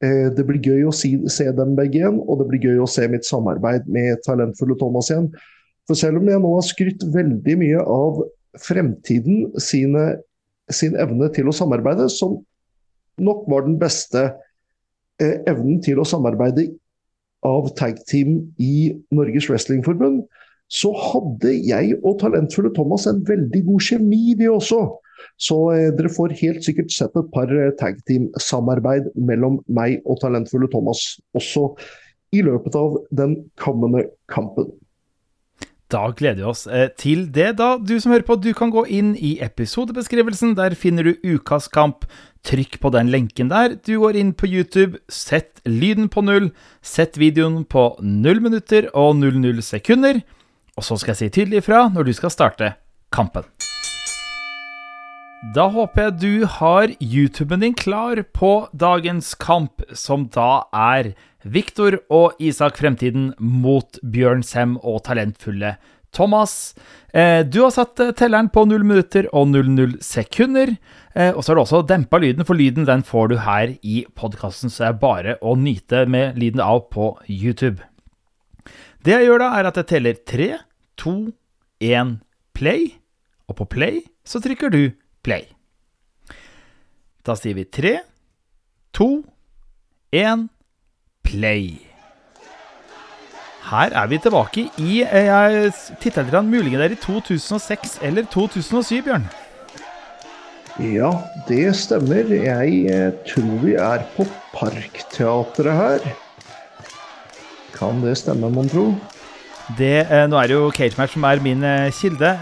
eh, 0.04 0.28
det 0.36 0.44
blir 0.48 0.60
gøy 0.60 0.88
å 0.90 0.94
si, 0.94 1.14
se 1.32 1.48
dem 1.56 1.76
begge 1.78 2.02
igjen, 2.02 2.20
og 2.26 2.42
det 2.42 2.50
blir 2.50 2.68
gøy 2.68 2.82
å 2.84 2.90
se 2.90 3.08
mitt 3.08 3.28
samarbeid 3.28 3.88
med 3.88 4.20
talentfulle 4.26 4.76
Thomas 4.80 5.08
igjen. 5.12 5.30
For 5.89 5.97
selv 5.97 6.20
om 6.20 6.28
jeg 6.28 6.41
nå 6.43 6.51
har 6.53 6.66
skrytt 6.66 7.05
veldig 7.14 7.55
mye 7.62 7.84
av 7.84 8.20
fremtiden 8.61 9.49
sine, 9.62 10.18
sin 10.68 10.99
evne 11.01 11.30
til 11.32 11.49
å 11.49 11.55
samarbeide, 11.57 12.11
som 12.12 12.36
nok 13.18 13.47
var 13.51 13.64
den 13.66 13.78
beste 13.80 14.26
eh, 15.22 15.39
evnen 15.49 15.80
til 15.84 16.01
å 16.01 16.07
samarbeide 16.07 16.68
av 17.47 17.70
tag 17.78 18.01
team 18.11 18.41
i 18.61 18.93
Norges 19.14 19.49
Wrestlingforbund, 19.49 20.24
så 20.68 20.91
hadde 20.93 21.55
jeg 21.64 21.95
og 22.03 22.18
talentfulle 22.20 22.74
Thomas 22.76 23.07
en 23.09 23.22
veldig 23.24 23.62
god 23.70 23.84
kjemi, 23.86 24.34
vi 24.36 24.51
også. 24.53 24.82
Så 25.41 25.57
eh, 25.72 25.89
dere 25.97 26.12
får 26.12 26.36
helt 26.43 26.66
sikkert 26.66 26.93
sett 26.95 27.16
et 27.16 27.30
par 27.32 27.49
eh, 27.55 27.72
tag 27.80 27.97
team-samarbeid 28.11 29.09
mellom 29.16 29.62
meg 29.72 30.03
og 30.05 30.20
talentfulle 30.22 30.68
Thomas 30.72 31.16
også 31.39 31.70
i 32.36 32.43
løpet 32.45 32.76
av 32.76 33.01
den 33.16 33.39
kommende 33.57 34.05
kampen. 34.28 34.68
Da 35.89 36.11
gleder 36.12 36.43
vi 36.43 36.49
oss 36.51 36.66
eh, 36.68 36.91
til 37.01 37.30
det, 37.32 37.55
da. 37.57 37.78
Du 37.80 37.95
som 37.97 38.12
hører 38.12 38.26
på, 38.28 38.36
du 38.36 38.51
kan 38.57 38.68
gå 38.72 38.82
inn 38.93 39.14
i 39.16 39.39
episodebeskrivelsen. 39.45 40.53
Der 40.59 40.76
finner 40.76 41.07
du 41.07 41.14
Ukas 41.24 41.70
kamp. 41.72 42.05
Trykk 42.45 42.76
på 42.82 42.91
den 42.93 43.09
lenken 43.09 43.49
der. 43.49 43.78
Du 43.80 43.95
går 44.03 44.18
inn 44.20 44.34
på 44.36 44.51
YouTube, 44.51 45.01
sett 45.09 45.62
lyden 45.64 46.11
på 46.12 46.22
null, 46.22 46.51
sett 46.84 47.16
videoen 47.18 47.64
på 47.64 47.95
null 48.05 48.43
minutter 48.45 48.91
og 48.93 49.16
00 49.16 49.64
sekunder. 49.64 50.20
Og 50.76 50.84
så 50.84 51.01
skal 51.01 51.14
jeg 51.14 51.22
si 51.22 51.30
tydelig 51.41 51.64
ifra 51.64 51.86
når 51.89 52.11
du 52.11 52.12
skal 52.20 52.36
starte 52.36 52.74
kampen. 53.11 53.49
Da 55.57 55.68
håper 55.72 56.09
jeg 56.09 56.16
du 56.20 56.47
har 56.51 56.93
YouTuben 57.01 57.64
din 57.64 57.74
klar 57.78 58.20
på 58.36 58.53
dagens 58.76 59.32
kamp, 59.41 59.80
som 59.97 60.28
da 60.34 60.66
er 60.74 61.14
Viktor 61.47 62.01
og 62.11 62.39
Isak 62.43 62.80
Fremtiden 62.80 63.30
mot 63.39 64.01
Bjørn 64.03 64.43
Sem 64.43 64.74
og 64.82 65.05
talentfulle 65.07 65.76
Thomas. 66.14 66.74
Eh, 67.14 67.45
du 67.47 67.61
har 67.62 67.70
satt 67.74 68.01
eh, 68.03 68.14
telleren 68.16 68.49
på 68.51 68.64
0 68.66 68.82
minutter 68.82 69.28
og 69.36 69.53
00 69.53 70.01
sekunder. 70.03 70.72
Eh, 71.14 71.30
og 71.30 71.45
så 71.45 71.53
har 71.53 71.59
du 71.59 71.62
også 71.62 71.84
dempa 71.86 72.18
lyden, 72.18 72.47
for 72.49 72.59
lyden 72.59 72.89
den 72.89 73.05
får 73.07 73.30
du 73.30 73.36
her 73.45 73.76
i 73.86 74.03
podkasten, 74.18 74.72
så 74.72 74.82
det 74.82 74.89
er 74.89 74.99
bare 75.05 75.36
å 75.39 75.55
nyte 75.55 76.07
med 76.11 76.41
lyden 76.41 76.64
av 76.64 76.89
på 76.91 77.12
YouTube. 77.28 77.84
Det 79.07 79.14
jeg 79.14 79.28
gjør 79.28 79.45
da, 79.45 79.53
er 79.61 79.70
at 79.70 79.78
jeg 79.78 79.91
teller 79.93 80.18
3, 80.26 80.51
2, 80.99 81.16
1, 81.86 82.18
play. 82.59 82.91
Og 83.47 83.61
på 83.62 83.70
play 83.70 84.03
så 84.26 84.43
trykker 84.43 84.74
du 84.74 84.82
play. 85.24 85.47
Da 87.22 87.36
sier 87.39 87.55
vi 87.55 87.68
3, 87.68 87.99
2, 88.97 89.12
1 90.18 90.49
Play. 90.49 90.57
Her 93.68 93.92
er 93.92 94.06
vi 94.08 94.18
tilbake 94.22 94.64
i 94.80 95.02
eh, 95.04 95.26
Jeg 95.28 95.72
titta 96.00 96.24
litt 96.24 96.36
muligens 96.46 96.80
der 96.80 96.94
i 96.94 97.00
2006 97.02 97.98
eller 98.06 98.24
2007, 98.32 99.02
Bjørn. 99.04 99.26
Ja, 100.78 101.10
det 101.48 101.74
stemmer. 101.76 102.30
Jeg 102.32 102.80
eh, 102.88 103.12
tror 103.28 103.60
vi 103.64 103.74
er 103.74 104.06
på 104.16 104.24
Parkteatret 104.54 105.74
her. 105.82 106.08
Kan 107.76 108.00
det 108.02 108.16
stemme, 108.22 108.50
mon 108.50 108.70
tro? 108.70 108.86
Det, 109.76 110.06
eh, 110.06 110.24
nå 110.30 110.40
er 110.40 110.48
det 110.48 110.56
jo 110.56 110.72
Cage 110.72 110.96
Match 110.96 111.18
som 111.18 111.28
er 111.28 111.44
min 111.44 111.66
kilde, 111.92 112.32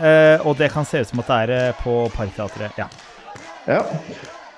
og 0.46 0.54
det 0.60 0.70
kan 0.70 0.86
se 0.86 1.02
ut 1.02 1.10
som 1.10 1.24
at 1.24 1.34
det 1.50 1.58
er 1.58 1.78
på 1.82 2.04
Parkteatret. 2.14 2.78
Ja. 2.78 2.86
ja. 3.66 3.82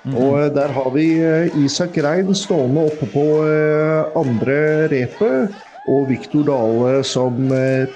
Mm. 0.07 0.15
Og 0.15 0.37
eh, 0.39 0.51
der 0.55 0.71
har 0.75 0.91
vi 0.95 1.07
eh, 1.19 1.57
Isak 1.59 1.97
Rein 2.03 2.31
stående 2.37 2.85
oppe 2.87 3.09
på 3.11 3.25
eh, 3.47 4.19
andre 4.19 4.59
repet. 4.91 5.57
Og 5.89 6.09
Viktor 6.11 6.43
Dale 6.45 6.99
som 7.07 7.49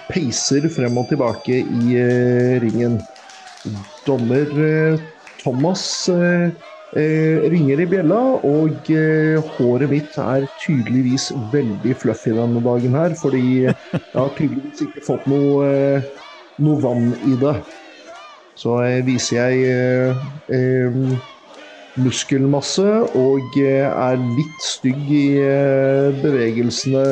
peiser 0.10 0.66
frem 0.74 0.96
og 0.98 1.12
tilbake 1.12 1.60
i 1.62 1.94
ringen. 2.64 2.96
Dommer 4.08 4.50
Thomas 5.44 5.84
ringer 6.96 7.84
i 7.84 7.86
bjella, 7.92 8.22
og 8.50 8.90
håret 9.60 9.92
mitt 9.92 10.18
er 10.18 10.48
tydeligvis 10.64 11.28
veldig 11.54 11.94
fluffy 12.02 12.34
denne 12.34 12.64
dagen 12.66 12.98
her. 12.98 13.14
Fordi 13.20 13.44
jeg 13.68 13.76
har 14.16 14.34
tydeligvis 14.40 14.88
ikke 14.88 15.06
fått 15.06 15.30
noe, 15.30 15.70
noe 16.66 16.82
vann 16.82 17.14
i 17.30 17.38
det. 17.44 17.54
Så 18.58 18.80
viser 19.06 19.54
jeg 19.54 21.22
muskelmasse 22.02 22.88
og 23.14 23.56
eh, 23.60 23.86
er 23.86 24.22
litt 24.34 24.62
stygg 24.66 25.10
i 25.14 25.26
eh, 25.44 26.10
bevegelsene 26.24 27.04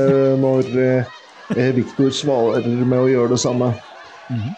når 0.41 0.69
eh, 0.81 1.71
Viktor 1.75 2.13
svarer 2.15 2.65
med 2.65 2.97
å 2.97 3.09
gjøre 3.11 3.33
det 3.35 3.41
samme. 3.43 3.73
Mm. 4.31 4.53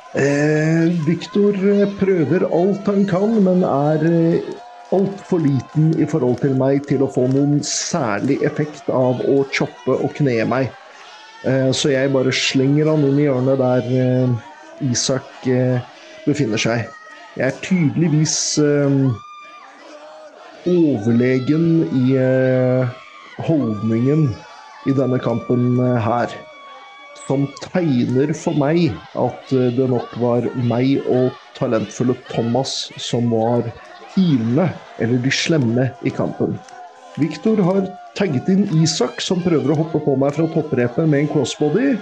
Viktor 1.08 1.56
prøver 1.98 2.44
alt 2.46 2.92
han 2.92 3.08
kan, 3.10 3.32
men 3.42 3.64
er 3.66 4.04
altfor 4.94 5.42
liten 5.42 5.88
i 5.98 6.06
forhold 6.06 6.38
til 6.44 6.54
meg 6.60 6.86
til 6.86 7.02
å 7.02 7.10
få 7.10 7.24
noen 7.32 7.64
særlig 7.66 8.38
effekt 8.46 8.92
av 8.94 9.24
å 9.26 9.40
choppe 9.50 9.96
og 9.96 10.14
kne 10.20 10.38
meg. 10.46 10.70
Så 11.74 11.90
jeg 11.96 12.14
bare 12.14 12.36
slenger 12.38 12.92
han 12.92 13.08
inn 13.10 13.18
i 13.18 13.26
hjørnet 13.26 13.64
der 13.64 14.38
Isak 14.86 15.50
befinner 16.30 16.62
seg. 16.62 16.86
Jeg 17.34 17.48
er 17.50 17.58
tydeligvis 17.66 18.38
overlegen 20.70 21.84
i 21.92 22.16
eh, 22.20 22.90
holdningen 23.48 24.28
i 24.88 24.96
denne 24.96 25.20
kampen 25.24 25.80
eh, 25.82 26.00
her. 26.04 26.34
Som 27.28 27.46
tegner 27.62 28.34
for 28.38 28.58
meg 28.60 28.92
at 29.20 29.54
eh, 29.56 29.72
det 29.76 29.90
nok 29.92 30.16
var 30.22 30.48
meg 30.70 31.04
og 31.12 31.34
talentfulle 31.58 32.16
Thomas 32.32 32.92
som 33.02 33.30
var 33.34 33.68
hilene, 34.16 34.70
eller 35.02 35.22
de 35.24 35.34
slemme, 35.34 35.90
i 36.06 36.14
kampen. 36.14 36.58
Viktor 37.20 37.60
har 37.66 37.86
tagget 38.18 38.50
inn 38.50 38.66
Isak, 38.82 39.22
som 39.22 39.42
prøver 39.44 39.74
å 39.74 39.80
hoppe 39.84 40.02
på 40.02 40.18
meg 40.22 40.36
fra 40.38 40.48
topprepet 40.54 41.10
med 41.10 41.26
en 41.26 41.32
crossbody. 41.34 41.94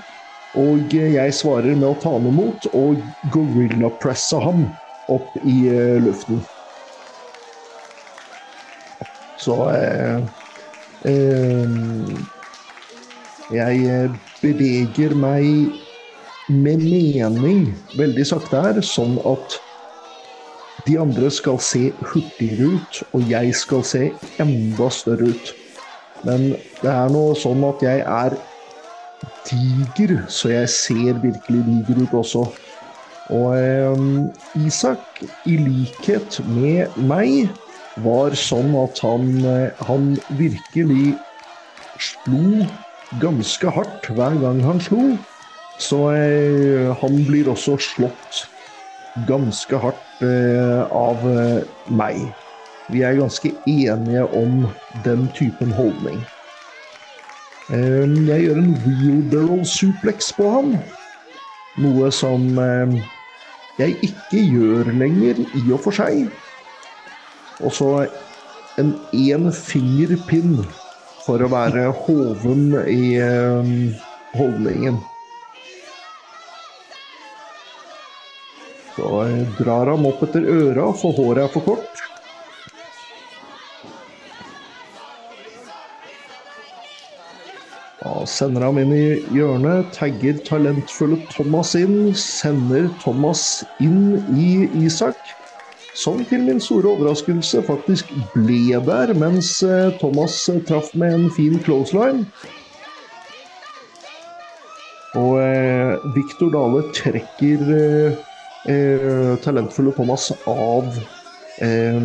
Og 0.60 0.92
jeg 0.92 1.36
svarer 1.36 1.78
med 1.78 1.88
å 1.88 1.98
ta 2.00 2.12
ham 2.12 2.28
imot 2.28 2.68
og 2.76 3.00
gorilla-presse 3.32 4.40
ham 4.44 4.66
opp 5.12 5.38
i 5.48 5.62
luften. 6.04 6.42
Så 9.42 9.58
eh, 9.74 10.22
eh, 11.10 11.78
Jeg 13.52 14.12
beveger 14.42 15.16
meg 15.18 15.82
med 16.52 16.84
mening 16.84 17.66
veldig 18.00 18.26
sakte 18.28 18.62
her, 18.64 18.80
sånn 18.84 19.18
at 19.28 19.58
de 20.88 20.98
andre 21.00 21.30
skal 21.34 21.60
se 21.62 21.92
hurtigere 22.12 22.72
ut, 22.78 23.02
og 23.14 23.28
jeg 23.30 23.54
skal 23.58 23.84
se 23.86 24.06
enda 24.42 24.88
større 24.94 25.34
ut. 25.36 25.52
Men 26.26 26.52
det 26.82 26.90
er 26.92 27.12
nå 27.14 27.26
sånn 27.38 27.64
at 27.68 27.84
jeg 27.86 28.02
er 28.02 28.38
diger, 29.50 30.16
så 30.32 30.54
jeg 30.54 30.72
ser 30.74 31.22
virkelig 31.22 31.64
diger 31.68 32.04
ut 32.06 32.18
også. 32.24 32.46
Og 33.32 33.50
eh, 33.58 34.06
Isak, 34.66 35.22
i 35.48 35.58
likhet 35.62 36.42
med 36.50 36.98
meg, 36.98 37.54
var 38.06 38.36
sånn 38.38 38.74
at 38.80 39.02
han, 39.04 39.28
eh, 39.46 39.84
han 39.88 40.16
virkelig 40.40 41.16
slo 42.02 42.66
ganske 43.22 43.74
hardt 43.76 44.10
hver 44.16 44.38
gang 44.42 44.62
han 44.66 44.82
slo. 44.84 45.16
Så 45.82 46.12
eh, 46.14 46.92
han 47.02 47.18
blir 47.28 47.50
også 47.52 47.78
slått 47.82 48.46
ganske 49.28 49.80
hardt 49.82 50.24
eh, 50.26 50.84
av 50.94 51.26
eh, 51.32 51.64
meg. 51.90 52.22
Vi 52.92 53.04
er 53.08 53.20
ganske 53.20 53.54
enige 53.70 54.28
om 54.36 54.68
den 55.06 55.28
typen 55.38 55.72
holdning. 55.76 56.20
Eh, 57.72 58.06
jeg 58.28 58.46
gjør 58.46 58.62
en 58.62 58.76
wheelbarrow 58.86 59.66
suplex 59.68 60.32
på 60.38 60.50
han. 60.58 60.78
Noe 61.82 62.12
som 62.14 62.48
eh, 62.60 63.02
jeg 63.80 63.98
ikke 64.06 64.42
gjør 64.44 64.92
lenger, 65.00 65.40
i 65.56 65.64
og 65.72 65.80
for 65.86 65.96
seg. 65.96 66.28
Og 67.62 67.74
så 67.78 67.90
en 68.82 68.94
énfingerpinn 69.14 70.62
for 71.26 71.44
å 71.44 71.50
være 71.52 71.90
hoven 72.06 72.72
i 72.90 73.16
eh, 73.22 73.74
holdningen. 74.38 75.02
Så 78.96 79.12
drar 79.60 79.92
han 79.94 80.08
opp 80.08 80.24
etter 80.28 80.48
øra, 80.52 80.90
for 80.98 81.16
håret 81.18 81.46
er 81.46 81.54
for 81.54 81.68
kort. 81.70 82.02
Da 88.02 88.26
sender 88.30 88.66
ham 88.66 88.80
inn 88.82 88.92
i 88.98 89.06
hjørnet, 89.38 89.94
tagger 89.96 90.42
talentfulle 90.48 91.22
Thomas 91.32 91.76
inn, 91.78 92.12
sender 92.18 92.90
Thomas 93.02 93.62
inn 93.82 94.18
i 94.34 94.52
Isak. 94.84 95.41
Som 95.94 96.24
til 96.26 96.46
min 96.48 96.60
store 96.64 96.88
overraskelse 96.88 97.64
faktisk 97.68 98.12
ble 98.34 98.80
der, 98.88 99.12
mens 99.20 99.58
eh, 99.64 99.92
Thomas 100.00 100.38
eh, 100.50 100.62
traff 100.68 100.94
med 100.96 101.18
en 101.18 101.32
fin 101.36 101.58
clothesline. 101.60 102.26
Og 105.20 105.36
eh, 105.44 105.98
Viktor 106.16 106.54
Dale 106.56 106.86
trekker 106.96 107.66
eh, 107.76 108.22
eh, 108.72 109.34
talentfulle 109.44 109.92
Thomas 109.98 110.30
av 110.48 110.96
eh, 111.60 112.00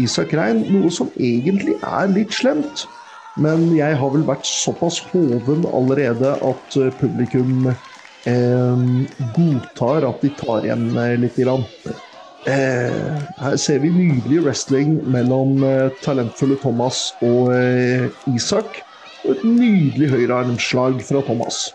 Isak 0.00 0.32
Rein, 0.40 0.64
noe 0.72 0.88
som 0.94 1.12
egentlig 1.20 1.76
er 1.84 2.08
litt 2.16 2.32
slemt. 2.32 2.88
Men 3.40 3.68
jeg 3.76 4.00
har 4.00 4.14
vel 4.16 4.24
vært 4.28 4.48
såpass 4.48 4.98
hoven 5.12 5.68
allerede 5.68 6.34
at 6.40 6.80
publikum 7.00 7.68
godtar 9.32 10.04
at 10.04 10.20
de 10.20 10.28
tar 10.36 10.66
igjen 10.66 10.90
litt 10.92 11.38
litt. 11.38 11.38
Grann. 11.40 12.09
Eh, 12.48 13.18
her 13.36 13.56
ser 13.60 13.82
vi 13.82 13.90
nydelig 13.92 14.38
wrestling 14.46 14.94
mellom 15.12 15.60
eh, 15.66 15.90
talentfulle 16.00 16.56
Thomas 16.62 17.10
og 17.20 17.50
eh, 17.52 18.06
Isak. 18.32 18.80
Og 19.26 19.34
et 19.34 19.42
nydelig 19.44 20.08
høyrearmslag 20.14 21.02
fra 21.04 21.20
Thomas. 21.26 21.66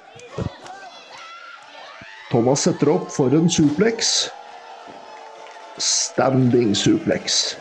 Thomas 2.31 2.65
setter 2.65 2.89
opp 2.95 3.11
for 3.13 3.35
en 3.37 3.45
suplex. 3.51 4.15
Standing 5.77 6.73
suplex. 6.73 7.53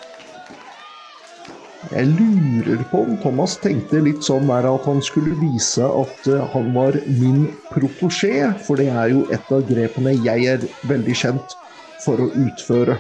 Jeg 1.93 2.09
lurer 2.17 2.81
på 2.89 3.03
om 3.05 3.19
Thomas 3.21 3.59
tenkte 3.61 4.01
litt 4.01 4.25
sånn 4.25 4.49
der 4.49 4.65
at 4.71 4.89
han 4.89 5.05
skulle 5.05 5.37
vise 5.43 5.85
at 5.85 6.31
eh, 6.33 6.47
han 6.55 6.73
var 6.73 6.97
min 7.21 7.51
protosjé, 7.69 8.49
for 8.65 8.81
det 8.81 8.89
er 8.89 9.13
jo 9.13 9.27
et 9.29 9.53
av 9.53 9.69
grepene 9.69 10.17
jeg 10.25 10.49
er 10.55 10.65
veldig 10.89 11.19
kjent 11.21 11.59
for 12.05 12.23
å 12.23 12.31
utføre. 12.45 12.99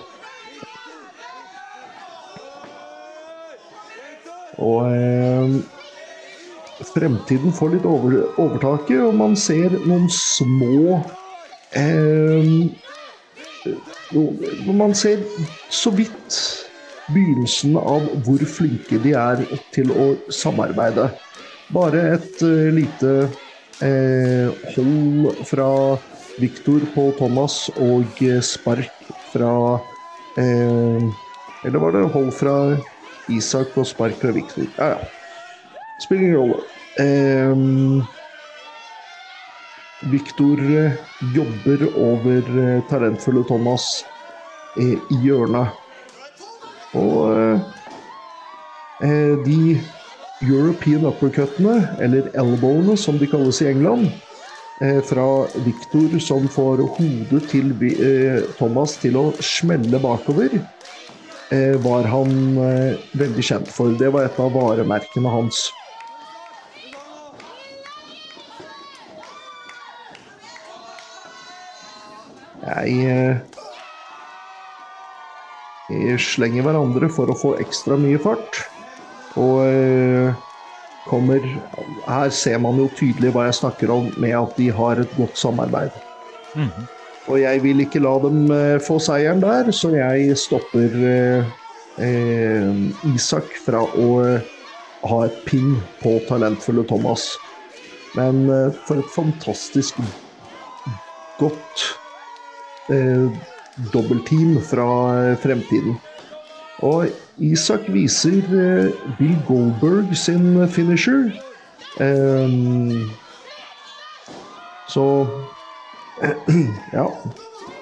Og 4.65 4.87
eh, 4.95 5.55
fremtiden 6.95 7.55
får 7.55 7.75
litt 7.77 7.89
over, 7.89 8.17
overtaket, 8.41 9.01
og 9.03 9.17
man 9.19 9.37
ser 9.39 9.75
noen 9.85 10.09
små 10.13 11.01
eh, 11.75 12.53
Man 14.15 14.93
ser 14.95 15.25
så 15.73 15.91
vidt 15.95 16.37
begynnelsen 17.13 17.77
av 17.81 18.07
hvor 18.25 18.45
flinke 18.49 19.01
de 19.03 19.15
er 19.19 19.45
til 19.75 19.91
å 19.93 20.07
samarbeide. 20.33 21.09
Bare 21.75 22.05
et 22.15 22.45
eh, 22.45 22.71
lite 22.75 23.15
eh, 23.83 24.49
hold 24.77 25.45
fra 25.49 25.71
Viktor 26.41 26.83
på 26.95 27.11
Thomas 27.19 27.69
og 27.77 28.23
eh, 28.23 28.41
spark 28.43 28.91
fra 29.33 29.53
eh, 30.41 31.05
Eller 31.65 31.79
var 31.79 31.95
det 31.95 32.09
hold 32.15 32.33
fra 32.35 32.57
Isak 33.33 33.77
og 33.79 33.87
spark 33.87 34.19
fra 34.21 34.35
Victor? 34.35 34.67
Ja, 34.79 34.97
ja. 34.97 34.99
Spiller 36.03 36.27
ingen 36.27 36.41
rolle. 36.43 36.59
Eh, 37.01 37.55
Victor 40.11 40.59
eh, 40.59 40.93
jobber 41.35 41.87
over 41.97 42.43
eh, 42.61 42.83
talentfulle 42.91 43.45
Thomas 43.49 44.05
eh, 44.79 44.99
i 44.99 45.21
hjørnet. 45.25 45.81
Og 46.95 47.61
de 49.45 49.81
European 50.47 51.09
uppercuttene, 51.09 51.89
eller 52.01 52.29
elbowene 52.39 52.95
som 52.97 53.19
de 53.19 53.27
kalles 53.27 53.59
i 53.65 53.67
England, 53.73 54.13
fra 55.07 55.25
Victor 55.63 56.17
som 56.19 56.49
får 56.51 56.81
hodet 56.97 57.45
til 57.53 57.71
eh, 57.95 58.41
Thomas 58.59 58.97
til 58.99 59.15
å 59.21 59.25
smelle 59.45 60.01
bakover, 60.03 60.57
eh, 61.53 61.77
var 61.85 62.09
han 62.11 62.35
eh, 62.59 62.97
veldig 63.15 63.47
kjent 63.47 63.73
for. 63.75 63.95
Det 63.99 64.11
var 64.15 64.27
et 64.29 64.41
av 64.43 64.53
varemerkene 64.55 65.31
hans. 65.31 65.67
Jeg 72.65 73.45
eh, 75.93 76.17
slenger 76.21 76.65
hverandre 76.65 77.11
for 77.13 77.31
å 77.31 77.37
få 77.39 77.55
ekstra 77.63 77.99
mye 78.01 78.21
fart. 78.23 78.63
Og 79.37 79.65
eh, 79.67 80.35
kommer 81.09 81.45
Her 82.07 82.31
ser 82.33 82.59
man 82.63 82.79
jo 82.81 82.89
tydelig 82.97 83.33
hva 83.35 83.47
jeg 83.49 83.59
snakker 83.61 83.93
om 83.93 84.11
med 84.21 84.35
at 84.39 84.57
de 84.59 84.71
har 84.73 85.01
et 85.01 85.17
godt 85.19 85.39
samarbeid. 85.39 85.95
Og 87.29 87.41
jeg 87.41 87.63
vil 87.65 87.81
ikke 87.85 88.03
la 88.05 88.15
dem 88.21 88.51
eh, 88.53 88.81
få 88.85 88.99
seieren 89.01 89.41
der, 89.43 89.71
så 89.73 89.91
jeg 89.95 90.37
stopper 90.37 90.99
eh, 91.09 91.55
eh, 92.05 92.69
Isak 93.15 93.49
fra 93.65 93.81
å 93.81 94.09
eh, 94.25 94.53
ha 95.09 95.23
et 95.25 95.41
pinn 95.49 95.79
på 96.03 96.19
talentfulle 96.29 96.85
Thomas. 96.89 97.33
Men 98.15 98.45
for 98.87 99.01
et 99.01 99.11
fantastisk 99.11 99.99
godt 101.41 101.87
eh, 102.95 103.27
dobbeltteam 103.93 104.61
fra 104.63 104.87
fremtiden. 105.43 105.97
Og 106.85 107.09
Isak 107.43 107.89
viser 107.91 108.45
eh, 108.55 108.93
Bill 109.19 109.35
Goldberg 109.49 110.15
sin 110.17 110.69
finisher. 110.69 111.33
Ehm, 112.01 113.11
så 114.91 115.27
ja. 116.93 117.07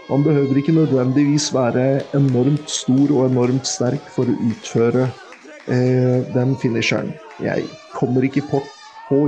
Man 0.08 0.24
behøver 0.24 0.56
ikke 0.56 0.72
nødvendigvis 0.72 1.54
være 1.54 2.02
enormt 2.16 2.70
stor 2.70 3.12
og 3.16 3.30
enormt 3.30 3.66
sterk 3.68 4.08
for 4.12 4.28
å 4.28 4.34
utføre 4.50 5.06
eh, 5.68 6.20
den 6.34 6.56
finisheren. 6.60 7.14
Jeg 7.40 7.68
kommer 7.96 8.24
ikke 8.28 8.44
på, 8.50 8.60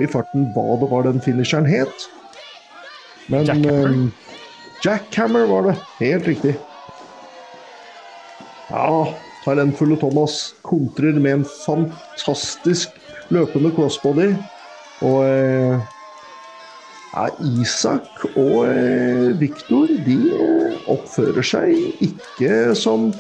i 0.01 0.09
farten 0.11 0.49
hva 0.57 0.77
det 0.81 0.91
var 0.93 1.07
den 1.09 1.22
finisheren 1.25 1.68
het. 1.68 2.09
Men 3.33 3.49
Jackhammer? 3.49 3.93
eh, 3.93 4.85
Jackhammer 4.85 5.49
var 5.53 5.68
det. 5.70 5.77
Helt 6.01 6.29
riktig. 6.33 6.57
Ja, 8.72 9.14
talentfulle 9.45 9.99
Thomas 10.01 10.55
kontrer 10.66 11.18
med 11.20 11.40
en 11.40 11.49
fantastisk 11.64 12.95
løpende 13.34 13.72
crossbody. 13.76 14.32
Og 15.05 15.20
eh, 15.26 15.82
ja, 17.14 17.28
Isak 17.61 18.24
og 18.34 18.64
eh, 18.66 19.30
Viktor 19.38 19.90
de 20.07 20.18
eh, 20.34 20.76
oppfører 20.90 21.47
seg 21.47 22.03
ikke 22.05 22.74
som 22.78 23.11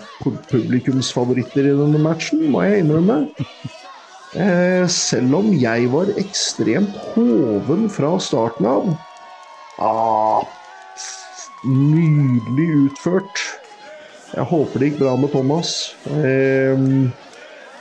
publikumsfavoritter 0.50 1.70
i 1.70 1.76
denne 1.78 2.00
matchen, 2.02 2.46
må 2.50 2.64
jeg 2.66 2.84
innrømme. 2.84 3.24
Eh, 4.34 4.84
selv 4.90 5.38
om 5.38 5.52
jeg 5.54 5.86
var 5.92 6.10
ekstremt 6.18 6.96
hoven 7.14 7.86
fra 7.92 8.16
starten 8.18 8.66
av. 8.66 8.88
Ah, 9.78 10.42
nydelig 11.64 12.68
utført. 12.88 13.44
Jeg 14.34 14.46
håper 14.50 14.80
det 14.82 14.88
gikk 14.90 15.00
bra 15.02 15.14
med 15.20 15.30
Thomas. 15.32 15.72
Eh, 16.10 16.74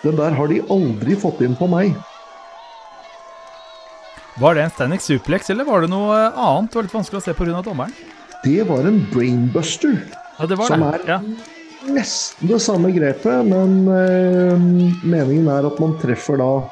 den 0.04 0.18
der 0.20 0.36
har 0.38 0.48
de 0.52 0.60
aldri 0.74 1.16
fått 1.18 1.42
inn 1.46 1.56
på 1.58 1.70
meg. 1.72 1.96
Var 4.42 4.56
det 4.58 4.64
en 4.66 4.74
standing 4.74 5.02
suplex, 5.02 5.50
eller 5.54 5.66
var 5.66 5.82
det 5.86 5.90
noe 5.94 6.14
eh, 6.18 6.38
annet? 6.42 6.72
Det 6.74 6.78
var 6.80 6.88
litt 6.88 6.96
vanskelig 6.98 7.22
å 7.22 7.26
se 7.28 7.34
pga. 7.38 7.62
dommeren. 7.66 7.94
Det 8.44 8.64
var 8.68 8.86
en 8.90 9.02
brainbuster. 9.14 9.98
Ja, 10.40 10.46
det 10.50 10.58
var 10.60 10.68
Som 10.68 10.82
det. 10.82 10.94
er- 10.94 11.08
Ja. 11.08 11.20
Nesten 11.84 12.48
det 12.48 12.62
samme 12.64 12.94
grepet, 12.96 13.44
men 13.46 13.88
eh, 13.92 14.58
meningen 15.04 15.50
er 15.52 15.66
at 15.68 15.80
man 15.82 15.98
treffer 16.00 16.38
da 16.40 16.70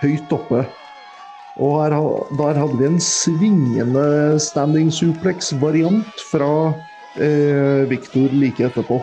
høyt 0.00 0.30
oppe. 0.32 0.62
Og 1.60 1.74
her, 1.82 1.90
der 2.38 2.54
hadde 2.58 2.78
vi 2.80 2.86
en 2.86 2.98
svingende 2.98 4.40
standing 4.40 4.88
suplex-variant 4.90 6.06
fra 6.30 6.48
eh, 7.20 7.84
Victor 7.90 8.32
like 8.32 8.64
etterpå. 8.64 9.02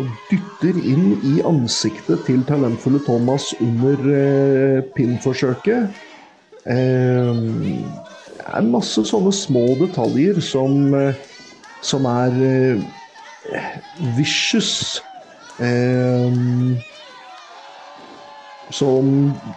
Og 0.00 0.12
dytter 0.32 0.78
inn 0.80 1.10
i 1.26 1.40
ansiktet 1.44 2.22
til 2.28 2.44
talentfulle 2.48 3.02
Thomas 3.04 3.50
under 3.60 4.00
eh, 4.16 4.78
pinnforsøket. 4.96 5.90
Eh, 6.64 7.42
det 8.30 8.46
er 8.48 8.70
masse 8.70 9.04
sånne 9.10 9.32
små 9.36 9.64
detaljer 9.82 10.40
som, 10.44 10.94
eh, 10.96 11.18
som 11.84 12.08
er 12.08 12.38
eh, 12.48 13.76
vicious. 14.16 14.72
Eh, 15.60 16.32
som 18.70 19.08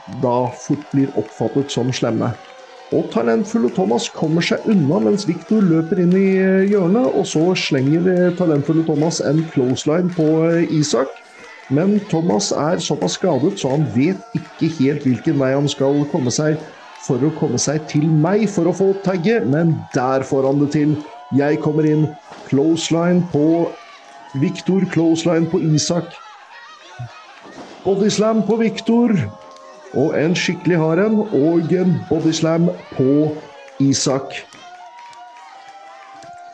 da 0.09 0.37
fort 0.57 0.87
blir 0.91 1.13
oppfattet 1.19 1.71
som 1.71 1.91
slemme. 1.93 2.33
Og 2.93 3.07
talentfulle 3.13 3.71
Thomas 3.73 4.05
kommer 4.13 4.43
seg 4.45 4.67
unna 4.69 4.99
mens 5.01 5.25
Victor 5.25 5.63
løper 5.65 6.03
inn 6.03 6.13
i 6.17 6.27
eh, 6.37 6.65
hjørnet, 6.69 7.07
og 7.09 7.25
så 7.25 7.41
slenger 7.57 8.09
eh, 8.11 8.31
talentfulle 8.37 8.85
Thomas 8.85 9.21
en 9.25 9.41
clothesline 9.53 10.13
på 10.13 10.27
eh, 10.45 10.75
Isak. 10.77 11.09
Men 11.73 11.95
Thomas 12.11 12.51
er 12.53 12.81
såpass 12.83 13.17
skadet, 13.17 13.55
så 13.57 13.71
han 13.73 13.87
vet 13.95 14.19
ikke 14.37 14.69
helt 14.77 15.07
hvilken 15.07 15.39
vei 15.41 15.53
han 15.55 15.69
skal 15.71 16.03
komme 16.11 16.33
seg 16.33 16.59
for 17.03 17.23
å 17.23 17.31
komme 17.35 17.59
seg 17.59 17.87
til 17.89 18.05
meg 18.13 18.45
for 18.51 18.69
å 18.69 18.75
få 18.75 18.91
tagget, 19.03 19.47
men 19.49 19.73
der 19.95 20.23
får 20.27 20.47
han 20.51 20.61
det 20.61 20.69
til. 20.75 20.97
Jeg 21.33 21.63
kommer 21.63 21.87
inn. 21.89 22.11
Clothesline 22.45 23.23
på 23.33 23.71
Victor, 24.37 24.85
clothesline 24.93 25.49
på 25.49 25.63
Isak. 25.73 26.13
Bodyslam 27.83 28.45
på 28.47 28.59
Victor. 28.61 29.17
Og 29.93 30.15
en 30.17 30.33
skikkelig 30.35 30.79
hard 30.81 31.03
en, 31.03 31.19
og 31.21 31.73
en 31.77 31.93
bodyslam 32.09 32.69
på 32.95 33.09
Isak. 33.83 34.33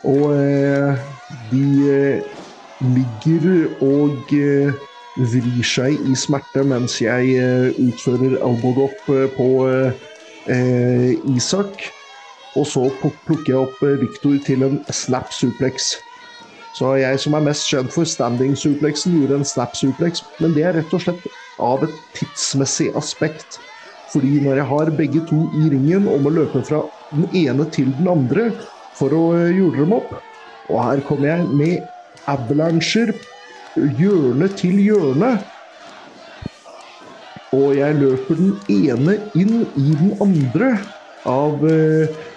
Og 0.04 0.34
eh, 0.36 1.00
de 1.52 1.64
eh, 1.88 2.20
ligger 2.80 3.68
og 3.84 4.32
eh, 4.36 4.76
vrir 5.20 5.64
seg 5.66 5.96
i 6.08 6.16
smerte 6.16 6.64
mens 6.68 6.98
jeg 7.02 7.34
eh, 7.40 7.70
utfører 7.80 8.38
albogopp 8.44 9.10
eh, 9.16 9.26
på 9.36 9.48
eh, 9.68 11.16
Isak. 11.36 11.88
Og 12.58 12.66
så 12.66 12.86
plukker 13.00 13.52
jeg 13.52 13.60
opp 13.60 13.84
Victor 14.00 14.38
til 14.44 14.64
en 14.66 14.80
snap 14.90 15.32
suplex. 15.32 15.94
Så 16.74 16.94
jeg 17.00 17.18
som 17.22 17.34
er 17.34 17.44
mest 17.46 17.68
kjent 17.70 17.92
for 17.94 18.06
standing 18.06 18.56
suplexen, 18.58 19.16
gjorde 19.18 19.40
en 19.40 19.46
snap 19.46 19.76
suplex, 19.78 20.24
men 20.40 20.54
det 20.54 20.66
er 20.66 20.76
rett 20.78 20.94
og 20.94 21.02
slett 21.02 21.24
av 21.62 21.84
et 21.86 21.96
tidsmessig 22.18 22.90
aspekt. 22.98 23.60
Fordi 24.10 24.40
når 24.42 24.60
jeg 24.60 24.68
har 24.72 24.92
begge 24.98 25.22
to 25.28 25.38
i 25.60 25.68
ringen 25.70 26.08
og 26.10 26.24
må 26.24 26.34
løpe 26.34 26.62
fra 26.66 26.82
den 27.14 27.28
ene 27.36 27.66
til 27.74 27.92
den 27.98 28.10
andre 28.10 28.50
for 28.98 29.14
å 29.14 29.24
jorde 29.50 29.84
dem 29.84 29.94
opp 29.94 30.10
Og 30.70 30.78
her 30.82 31.02
kommer 31.06 31.30
jeg 31.30 31.46
med 31.58 31.86
avalancher 32.30 33.12
hjørne 33.98 34.48
til 34.58 34.78
hjørne. 34.82 35.30
Og 37.54 37.74
jeg 37.74 37.98
løper 37.98 38.38
den 38.38 38.52
ene 38.70 39.16
inn 39.38 39.64
i 39.78 39.90
den 39.98 40.14
andre 40.22 40.72
av 41.26 41.62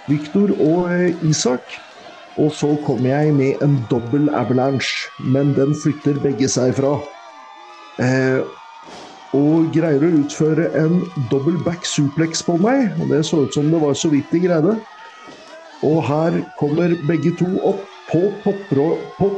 Victor 0.10 0.54
og 0.58 1.26
Isak. 1.30 1.78
Og 2.42 2.50
så 2.58 2.72
kommer 2.88 3.12
jeg 3.14 3.34
med 3.38 3.62
en 3.62 3.76
dobbel 3.92 4.30
avalanche, 4.34 5.12
men 5.34 5.54
den 5.58 5.76
flytter 5.84 6.18
begge 6.24 6.50
seg 6.50 6.74
fra. 6.80 6.96
Eh, 8.02 8.42
og 9.34 9.72
greier 9.74 10.04
å 10.06 10.12
utføre 10.22 10.70
en 10.78 11.00
double 11.32 11.58
back 11.66 11.88
suplex 11.90 12.44
på 12.46 12.60
meg. 12.62 12.94
Og 13.02 13.10
det 13.10 13.24
så 13.26 13.44
ut 13.46 13.56
som 13.56 13.72
det 13.72 13.82
var 13.82 13.98
så 13.98 14.12
vidt 14.14 14.30
de 14.34 14.44
greide. 14.44 14.76
Og 15.84 16.00
her 16.08 16.38
kommer 16.60 16.94
begge 17.10 17.34
to 17.40 17.50
opp 17.66 17.88
på, 18.12 18.22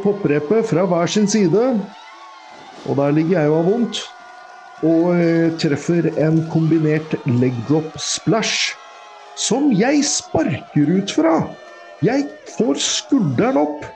popprepet 0.03 0.67
fra 0.67 0.85
hver 0.89 1.11
sin 1.11 1.29
side. 1.31 1.63
Og 2.85 2.99
der 2.99 3.15
ligger 3.15 3.39
jeg 3.39 3.51
og 3.51 3.57
har 3.61 3.69
vondt. 3.69 4.01
Og 4.85 5.15
eh, 5.15 5.53
treffer 5.61 6.11
en 6.21 6.41
kombinert 6.51 7.15
leg 7.25 7.61
drop 7.69 7.95
splash, 8.01 8.75
som 9.39 9.71
jeg 9.73 10.03
sparker 10.05 10.91
ut 10.99 11.13
fra. 11.15 11.37
Jeg 12.03 12.27
får 12.57 12.81
skulderen 12.83 13.61
opp. 13.63 13.87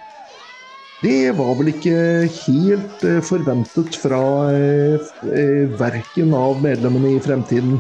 Det 1.00 1.32
var 1.32 1.54
vel 1.56 1.70
ikke 1.72 2.00
helt 2.42 3.06
eh, 3.08 3.22
forventet 3.24 3.96
fra 4.02 4.20
eh, 4.52 5.06
eh, 5.32 5.70
verken 5.80 6.34
av 6.36 6.60
medlemmene 6.64 7.14
i 7.16 7.22
fremtiden. 7.24 7.78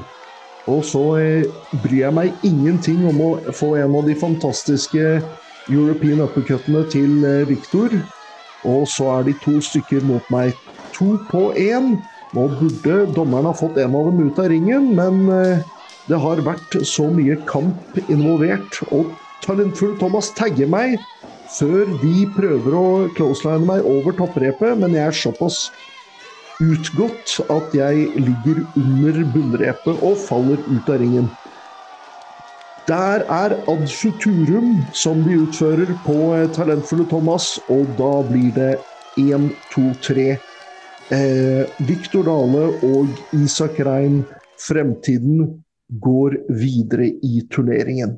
Og 0.70 0.86
så 0.86 1.02
bryr 1.74 2.04
jeg 2.04 2.16
meg 2.16 2.46
ingenting 2.46 3.02
om 3.10 3.20
å 3.26 3.30
få 3.58 3.74
en 3.82 3.96
av 3.98 4.06
de 4.08 4.16
fantastiske 4.20 5.04
European 5.68 6.22
uppercuttene 6.24 6.84
til 6.94 7.26
Victor. 7.50 7.96
Og 8.70 8.86
så 8.92 9.08
er 9.16 9.26
de 9.26 9.34
to 9.42 9.58
stykker 9.66 10.06
mot 10.06 10.28
meg. 10.32 10.54
To 10.94 11.18
på 11.32 11.48
én. 11.58 11.96
Nå 12.38 12.46
burde 12.60 13.00
dommeren 13.18 13.50
ha 13.50 13.56
fått 13.58 13.82
en 13.82 13.98
av 13.98 14.12
dem 14.12 14.22
ut 14.30 14.44
av 14.44 14.52
ringen, 14.54 14.92
men 14.94 15.24
det 16.06 16.22
har 16.22 16.44
vært 16.46 16.78
så 16.86 17.08
mye 17.18 17.40
kamp 17.50 17.98
involvert. 18.06 18.78
Og 18.94 19.16
talentfull 19.42 19.98
Thomas 19.98 20.30
tagger 20.38 20.70
meg 20.70 21.00
før 21.50 21.94
de 22.02 22.16
prøver 22.36 22.78
å 22.78 22.88
closeline 23.18 23.68
meg 23.68 23.86
over 23.88 24.16
topprepet, 24.18 24.78
men 24.80 24.96
jeg 24.98 25.08
er 25.08 25.18
såpass 25.18 25.62
utgått 26.60 27.38
at 27.50 27.74
jeg 27.76 28.10
ligger 28.20 28.62
under 28.78 29.24
bunnrepet 29.34 30.04
og 30.04 30.20
faller 30.28 30.62
ut 30.68 30.92
av 30.92 31.02
ringen. 31.02 31.32
Der 32.90 33.24
er 33.30 33.56
ad 33.70 33.86
futurum 33.94 34.70
som 34.98 35.22
de 35.26 35.38
utfører 35.44 35.94
på 36.06 36.18
eh, 36.36 36.48
talentfulle 36.56 37.06
Thomas, 37.10 37.52
og 37.70 37.94
da 38.00 38.14
blir 38.26 38.54
det 38.56 38.72
1, 39.20 39.52
2, 39.76 39.84
3. 40.08 40.26
Eh, 41.14 41.64
Viktor 41.86 42.26
Dale 42.26 42.66
og 42.86 43.20
Isak 43.36 43.78
Rein, 43.86 44.24
fremtiden, 44.60 45.62
går 45.90 46.36
videre 46.54 47.08
i 47.26 47.44
turneringen. 47.50 48.18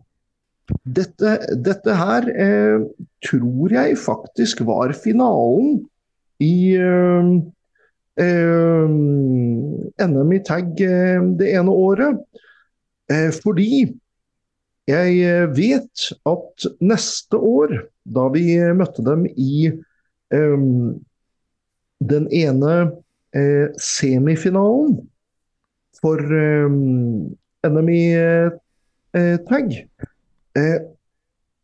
Dette, 0.82 1.38
dette 1.62 1.96
her 1.96 2.28
eh, 2.32 2.84
tror 3.26 3.74
jeg 3.74 3.98
faktisk 4.02 4.64
var 4.68 4.94
finalen 4.98 5.82
i 6.42 6.74
eh, 6.76 7.32
eh, 8.22 8.96
NM 10.08 10.34
i 10.36 10.42
tag 10.48 10.82
eh, 10.82 11.22
det 11.38 11.52
ene 11.54 11.72
året. 11.72 12.22
Eh, 13.12 13.30
fordi 13.44 13.92
jeg 14.90 15.20
eh, 15.22 15.46
vet 15.56 16.10
at 16.28 16.68
neste 16.82 17.38
år, 17.38 17.78
da 18.04 18.28
vi 18.34 18.58
møtte 18.74 19.04
dem 19.06 19.28
i 19.30 19.70
den 20.32 22.24
ene 22.32 22.76
semifinalen 23.84 24.96
for 26.00 26.24
NM 27.68 27.90
i 27.92 28.04
tag 29.52 29.76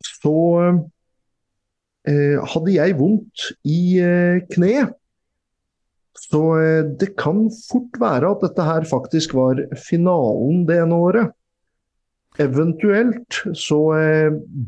så 0.04 0.36
eh, 2.08 2.38
hadde 2.52 2.74
jeg 2.74 2.96
vondt 2.98 3.50
i 3.68 3.80
eh, 4.02 4.40
kneet. 4.52 4.94
Så 6.18 6.40
det 6.98 7.12
kan 7.16 7.44
fort 7.70 7.94
være 8.02 8.32
at 8.34 8.40
dette 8.42 8.64
her 8.66 8.86
faktisk 8.90 9.36
var 9.38 9.60
finalen 9.78 10.64
det 10.66 10.80
ene 10.82 10.96
året. 10.98 11.30
Eventuelt 12.42 13.38
så 13.56 13.78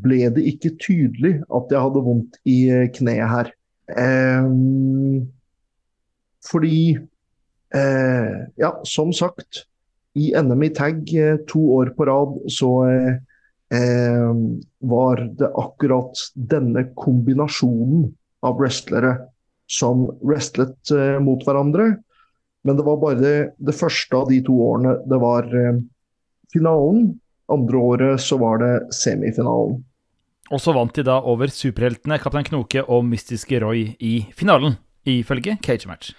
ble 0.03 0.29
det 0.31 0.45
ikke 0.47 0.71
tydelig 0.79 1.33
at 1.51 1.75
jeg 1.75 1.83
hadde 1.83 2.03
vondt 2.07 2.39
i 2.47 2.55
kneet 2.95 3.27
her. 3.31 3.51
fordi 6.49 6.79
Ja, 8.63 8.71
som 8.87 9.13
sagt. 9.13 9.65
I 10.15 10.31
NM 10.35 10.63
i 10.63 10.71
tag 10.75 11.03
to 11.51 11.61
år 11.75 11.93
på 11.95 12.07
rad 12.07 12.39
så 12.51 12.71
eh, 13.73 14.31
var 14.79 15.23
det 15.39 15.51
akkurat 15.55 16.23
denne 16.35 16.87
kombinasjonen 16.95 18.09
av 18.41 18.57
wrestlere 18.59 19.15
som 19.71 20.05
wrestlet 20.21 20.91
eh, 20.91 21.19
mot 21.23 21.43
hverandre. 21.47 21.95
Men 22.63 22.77
det 22.77 22.85
var 22.85 22.99
bare 23.01 23.19
det, 23.19 23.37
det, 23.57 23.73
første 23.73 24.17
av 24.17 24.29
de 24.29 24.41
to 24.45 24.57
årene 24.61 24.97
det 25.09 25.21
var 25.21 25.47
eh, 25.49 25.79
finalen. 26.53 27.15
Andre 27.51 27.77
året 27.77 28.21
så 28.23 28.37
var 28.41 28.61
det 28.61 28.73
semifinalen. 28.95 29.81
Og 30.51 30.59
så 30.59 30.73
vant 30.75 30.93
de 30.95 31.03
da 31.07 31.17
over 31.31 31.51
superheltene 31.51 32.19
Kaptein 32.19 32.45
Knoke 32.47 32.83
og 32.83 33.05
Mystiske 33.07 33.59
Roy 33.63 33.93
i 34.03 34.13
finalen, 34.35 34.75
ifølge 35.07 35.55
Cage 35.63 35.87
Match. 35.87 36.11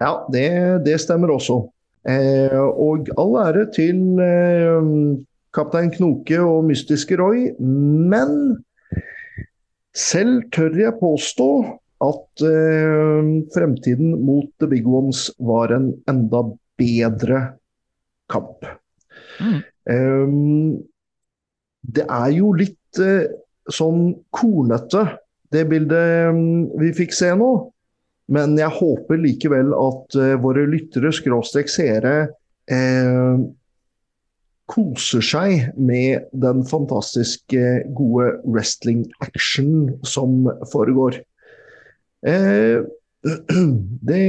Ja, 0.00 0.24
det, 0.32 0.48
det 0.86 0.96
stemmer 1.02 1.34
også. 1.36 1.60
Eh, 2.08 2.56
og 2.56 3.08
all 3.20 3.36
ære 3.40 3.68
til 3.72 4.20
eh, 4.20 4.88
Kaptein 5.54 5.90
Knoke 5.94 6.40
og 6.42 6.64
Mystiske 6.68 7.18
Roy. 7.20 7.48
Men 7.60 8.58
selv 9.94 10.48
tør 10.54 10.74
jeg 10.78 10.98
påstå 11.00 11.50
at 12.04 12.44
eh, 12.44 13.28
fremtiden 13.54 14.16
mot 14.26 14.48
The 14.60 14.68
Big 14.70 14.88
Ones 14.88 15.28
var 15.38 15.72
en 15.74 15.92
enda 16.10 16.42
bedre 16.78 17.44
kamp. 18.32 18.66
Mm. 19.40 19.60
Um, 19.90 20.82
det 21.84 22.06
er 22.08 22.30
jo 22.34 22.50
litt 22.56 23.00
eh, 23.02 23.30
sånn 23.70 24.08
kornete, 24.34 25.04
det 25.54 25.66
bildet 25.70 26.32
um, 26.34 26.66
vi 26.80 26.90
fikk 26.96 27.14
se 27.14 27.30
nå. 27.38 27.52
Men 28.34 28.56
jeg 28.56 28.72
håper 28.72 29.20
likevel 29.20 29.74
at 29.76 30.16
uh, 30.16 30.34
våre 30.40 30.64
lyttere, 30.66 31.12
skråstrek 31.14 31.68
seere, 31.70 32.16
koser 34.70 35.24
seg 35.24 35.74
med 35.76 36.24
den 36.32 36.62
fantastiske 36.66 37.84
gode 37.96 38.30
wrestling-action 38.48 39.92
som 40.08 40.48
foregår. 40.72 41.20
Eh, 42.24 42.80
det 44.10 44.24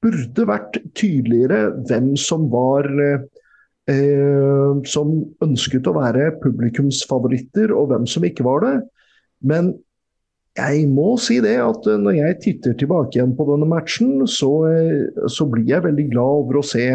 burde 0.00 0.48
vært 0.48 0.80
tydeligere 0.96 1.74
hvem 1.88 2.14
som 2.20 2.48
var 2.52 2.88
eh, 3.04 3.28
Som 4.86 5.08
ønsket 5.42 5.88
å 5.90 5.96
være 5.96 6.28
publikumsfavoritter, 6.44 7.72
og 7.74 7.88
hvem 7.90 8.04
som 8.06 8.22
ikke 8.22 8.44
var 8.46 8.62
det. 8.62 8.74
Men 9.42 9.72
jeg 10.58 10.84
må 10.92 11.16
si 11.18 11.40
det 11.42 11.56
at 11.62 11.88
når 11.98 12.14
jeg 12.16 12.36
titter 12.44 12.76
tilbake 12.78 13.18
igjen 13.18 13.32
på 13.34 13.48
denne 13.48 13.66
matchen, 13.66 14.22
så, 14.30 14.50
eh, 14.70 15.26
så 15.26 15.48
blir 15.50 15.66
jeg 15.66 15.84
veldig 15.88 16.06
glad 16.12 16.44
over 16.44 16.60
å 16.60 16.66
se 16.66 16.86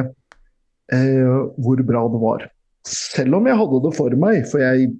eh, 0.93 1.37
hvor 1.61 1.81
bra 1.87 2.05
det 2.11 2.21
var. 2.21 2.47
Selv 2.85 3.39
om 3.39 3.47
jeg 3.49 3.57
hadde 3.57 3.81
det 3.85 3.93
for 3.97 4.17
meg, 4.21 4.43
for 4.49 4.61
jeg, 4.61 4.91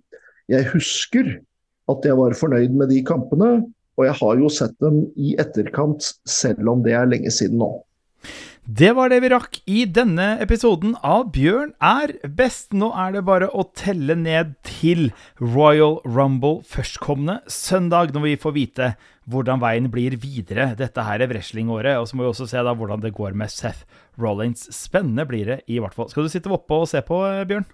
jeg 0.52 0.70
husker 0.72 1.36
at 1.92 2.08
jeg 2.08 2.18
var 2.18 2.38
fornøyd 2.38 2.74
med 2.78 2.90
de 2.94 3.02
kampene. 3.06 3.52
Og 3.96 4.04
jeg 4.04 4.18
har 4.20 4.40
jo 4.42 4.50
sett 4.52 4.74
dem 4.84 5.06
i 5.16 5.38
etterkant, 5.40 6.04
selv 6.28 6.68
om 6.68 6.82
det 6.84 6.98
er 6.98 7.08
lenge 7.08 7.32
siden 7.32 7.62
nå. 7.62 7.70
Det 8.66 8.96
var 8.98 9.12
det 9.14 9.20
vi 9.22 9.30
rakk 9.30 9.60
i 9.70 9.84
denne 9.86 10.40
episoden 10.42 10.96
av 11.06 11.28
Bjørn 11.36 11.76
er 11.86 12.16
best. 12.26 12.72
Nå 12.74 12.88
er 12.98 13.12
det 13.14 13.22
bare 13.28 13.46
å 13.54 13.68
telle 13.78 14.16
ned 14.18 14.56
til 14.66 15.12
Royal 15.38 16.00
Rumble 16.02 16.64
førstkommende 16.66 17.44
søndag, 17.46 18.16
når 18.16 18.26
vi 18.26 18.34
får 18.42 18.56
vite 18.56 18.88
hvordan 19.30 19.62
veien 19.62 19.92
blir 19.94 20.18
videre. 20.18 20.72
Dette 20.80 21.06
her 21.06 21.22
er 21.22 21.30
wrestlingåret. 21.30 22.00
Og 22.02 22.10
så 22.10 22.18
må 22.18 22.26
vi 22.26 22.32
også 22.32 22.50
se 22.50 22.66
da 22.66 22.74
hvordan 22.74 23.06
det 23.06 23.14
går 23.14 23.38
med 23.38 23.54
Seth 23.54 23.86
Rollins. 24.18 24.66
Spennende 24.74 25.28
blir 25.30 25.46
det 25.54 25.60
i 25.70 25.78
hvert 25.78 25.94
fall. 25.94 26.10
Skal 26.10 26.26
du 26.26 26.34
sitte 26.34 26.50
oppe 26.50 26.82
og 26.82 26.90
se 26.90 27.06
på, 27.06 27.22
Bjørn? 27.46 27.70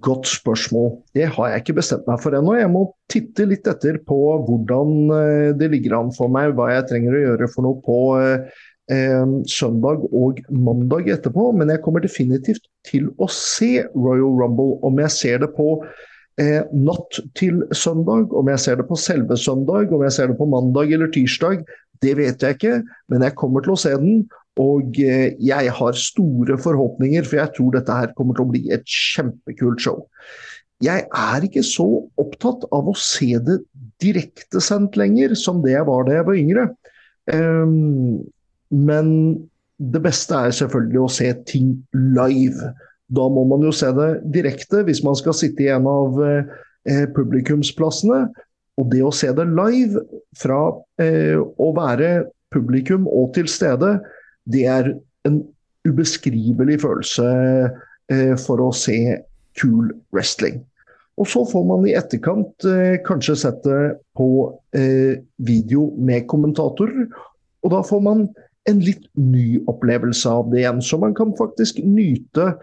Godt 0.00 0.28
spørsmål. 0.30 0.92
Det 1.12 1.28
har 1.34 1.52
jeg 1.52 1.66
ikke 1.66 1.80
bestemt 1.82 2.08
meg 2.08 2.20
for 2.22 2.32
ennå. 2.38 2.56
Jeg 2.56 2.72
må 2.72 2.86
titte 3.10 3.44
litt 3.50 3.68
etter 3.68 4.00
på 4.06 4.16
hvordan 4.46 5.14
eh, 5.16 5.46
det 5.58 5.68
ligger 5.72 5.98
an 5.98 6.12
for 6.16 6.32
meg, 6.32 6.54
hva 6.56 6.70
jeg 6.70 6.88
trenger 6.88 7.16
å 7.16 7.22
gjøre 7.26 7.48
for 7.50 7.66
noe 7.66 7.80
på 7.84 7.96
eh, 8.92 9.34
søndag 9.50 10.06
og 10.10 10.40
mandag 10.50 11.10
etterpå, 11.14 11.50
men 11.56 11.72
jeg 11.72 11.82
kommer 11.84 12.04
definitivt 12.04 12.66
til 12.88 13.10
å 13.18 13.28
se 13.32 13.84
Royal 13.94 14.38
Rumble. 14.40 14.78
Om 14.86 15.00
jeg 15.04 15.14
ser 15.16 15.44
det 15.44 15.52
på 15.56 15.68
eh, 16.40 16.66
natt 16.74 17.20
til 17.38 17.62
søndag, 17.76 18.34
om 18.36 18.50
jeg 18.52 18.64
ser 18.64 18.80
det 18.80 18.88
på 18.90 18.98
selve 19.00 19.38
søndag, 19.40 19.94
om 19.94 20.04
jeg 20.06 20.16
ser 20.16 20.32
det 20.32 20.38
på 20.40 20.50
mandag 20.50 20.92
eller 20.96 21.12
tirsdag, 21.14 21.64
det 22.00 22.14
vet 22.16 22.42
jeg 22.42 22.56
ikke, 22.56 22.76
men 23.12 23.24
jeg 23.26 23.36
kommer 23.38 23.64
til 23.64 23.74
å 23.74 23.80
se 23.80 23.94
den. 24.00 24.22
Og 24.60 24.98
eh, 25.00 25.36
jeg 25.40 25.72
har 25.76 25.98
store 25.98 26.56
forhåpninger, 26.60 27.26
for 27.26 27.40
jeg 27.40 27.54
tror 27.56 27.76
dette 27.76 27.98
her 28.02 28.14
kommer 28.16 28.36
til 28.36 28.46
å 28.46 28.52
bli 28.52 28.64
et 28.74 28.86
kjempekult 28.88 29.84
show. 29.84 30.02
Jeg 30.80 31.04
er 31.04 31.44
ikke 31.44 31.62
så 31.66 31.86
opptatt 32.20 32.64
av 32.72 32.88
å 32.88 32.96
se 32.96 33.34
det 33.44 33.60
direktesendt 34.00 34.96
lenger 34.96 35.34
som 35.36 35.60
det 35.64 35.74
jeg 35.74 35.86
var 35.88 36.06
da 36.06 36.16
jeg 36.16 36.28
var 36.28 36.40
yngre. 36.40 36.66
Um, 37.30 38.22
men 38.70 39.10
det 39.80 40.02
beste 40.04 40.36
er 40.36 40.54
selvfølgelig 40.54 41.02
å 41.02 41.12
se 41.12 41.30
ting 41.48 41.72
live. 41.94 42.72
Da 43.10 43.26
må 43.32 43.46
man 43.48 43.64
jo 43.64 43.72
se 43.74 43.90
det 43.96 44.10
direkte 44.34 44.84
hvis 44.86 45.02
man 45.06 45.16
skal 45.18 45.34
sitte 45.36 45.64
i 45.64 45.70
en 45.72 45.88
av 45.90 46.20
eh, 46.22 47.06
publikumsplassene. 47.16 48.26
Og 48.80 48.90
det 48.92 49.02
å 49.04 49.12
se 49.14 49.32
det 49.36 49.48
live 49.50 50.04
fra 50.38 50.60
eh, 51.02 51.36
å 51.40 51.70
være 51.76 52.28
publikum 52.54 53.08
og 53.10 53.32
til 53.36 53.48
stede, 53.50 53.98
det 54.50 54.66
er 54.68 54.92
en 55.28 55.40
ubeskrivelig 55.88 56.80
følelse 56.84 57.28
eh, 58.12 58.34
for 58.40 58.62
å 58.62 58.70
se 58.76 58.98
kul 59.58 59.90
wrestling. 60.14 60.60
Og 61.20 61.28
så 61.28 61.42
får 61.48 61.64
man 61.68 61.84
i 61.88 61.96
etterkant 61.98 62.64
eh, 62.68 63.00
kanskje 63.04 63.36
sett 63.42 63.60
det 63.66 63.96
på 64.16 64.28
eh, 64.76 65.20
video 65.44 65.90
med 66.00 66.28
kommentatorer. 66.30 67.10
Og 67.60 67.74
da 67.74 67.82
får 67.84 68.00
man 68.04 68.24
en 68.68 68.82
litt 68.84 69.06
ny 69.16 69.60
opplevelse 69.70 70.28
av 70.28 70.50
det 70.52 70.64
igjen. 70.64 70.82
Så 70.84 70.98
man 71.00 71.14
kan 71.16 71.32
faktisk 71.38 71.80
nyte 71.84 72.54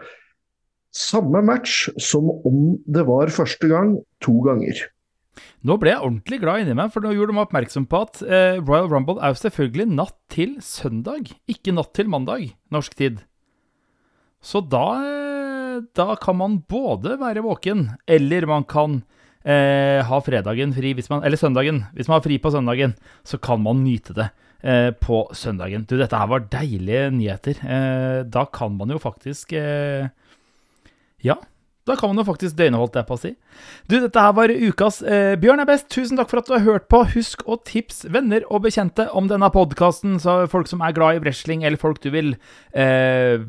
samme 0.94 1.42
match 1.44 1.88
som 2.00 2.30
om 2.46 2.76
det 2.86 3.04
var 3.08 3.32
første 3.34 3.70
gang, 3.70 3.98
to 4.24 4.38
ganger. 4.46 4.86
Nå 5.66 5.76
ble 5.78 5.92
jeg 5.92 6.02
ordentlig 6.02 6.40
glad 6.42 6.64
inni 6.64 6.74
meg, 6.78 6.90
for 6.94 7.04
nå 7.04 7.12
gjorde 7.14 7.32
de 7.32 7.36
meg 7.36 7.46
oppmerksom 7.46 7.86
på 7.90 8.00
at 8.06 8.20
eh, 8.26 8.58
Royal 8.62 8.88
Rumble 8.90 9.18
er 9.22 9.34
jo 9.34 9.40
selvfølgelig 9.42 9.86
natt 9.90 10.16
til 10.32 10.56
søndag, 10.64 11.30
ikke 11.50 11.74
natt 11.74 11.92
til 11.98 12.10
mandag, 12.10 12.48
norsk 12.74 12.96
tid. 12.98 13.20
Så 14.42 14.62
da, 14.62 14.86
eh, 15.02 15.78
da 15.98 16.14
kan 16.22 16.38
man 16.40 16.58
både 16.70 17.18
være 17.20 17.44
våken, 17.46 17.86
eller 18.10 18.48
man 18.50 18.66
kan 18.70 19.00
eh, 19.44 20.02
ha 20.06 20.20
fredagen 20.24 20.74
fri, 20.74 20.94
man, 21.10 21.22
eller 21.22 21.38
søndagen. 21.38 21.84
Hvis 21.94 22.10
man 22.10 22.18
har 22.18 22.26
fri 22.26 22.38
på 22.42 22.54
søndagen, 22.54 22.96
så 23.26 23.38
kan 23.38 23.62
man 23.62 23.84
nyte 23.86 24.16
det 24.18 24.30
på 24.98 25.20
søndagen. 25.38 25.84
Du, 25.86 25.96
dette 26.00 26.18
her 26.18 26.26
var 26.30 26.48
deilige 26.50 27.10
nyheter. 27.14 27.60
Eh, 27.62 28.22
da 28.26 28.44
kan 28.52 28.74
man 28.78 28.90
jo 28.90 28.98
faktisk 28.98 29.52
eh, 29.52 30.08
Ja. 31.24 31.34
Da 31.88 31.96
kan 31.96 32.10
man 32.12 32.20
jo 32.20 32.26
faktisk 32.28 32.56
døgneholdt, 32.58 32.92
det 32.94 33.04
på 33.08 33.16
å 33.16 33.20
si. 33.22 33.30
Du, 33.88 33.96
dette 33.96 34.22
her 34.22 34.34
var 34.36 34.52
ukas 34.52 35.00
eh, 35.02 35.34
Bjørn 35.40 35.62
er 35.62 35.68
best. 35.68 35.88
Tusen 35.92 36.18
takk 36.20 36.30
for 36.30 36.42
at 36.42 36.50
du 36.50 36.54
har 36.54 36.64
hørt 36.66 36.88
på. 36.92 37.00
Husk 37.14 37.44
å 37.48 37.56
tipse 37.64 38.10
venner 38.12 38.44
og 38.48 38.66
bekjente 38.66 39.08
om 39.16 39.30
denne 39.30 39.48
podkasten, 39.54 40.18
så 40.22 40.42
folk 40.52 40.68
som 40.70 40.84
er 40.84 40.94
glad 40.96 41.18
i 41.18 41.22
wrestling, 41.24 41.64
eller 41.64 41.80
folk 41.80 42.02
du 42.04 42.10
vil 42.14 42.34
eh, 42.76 43.40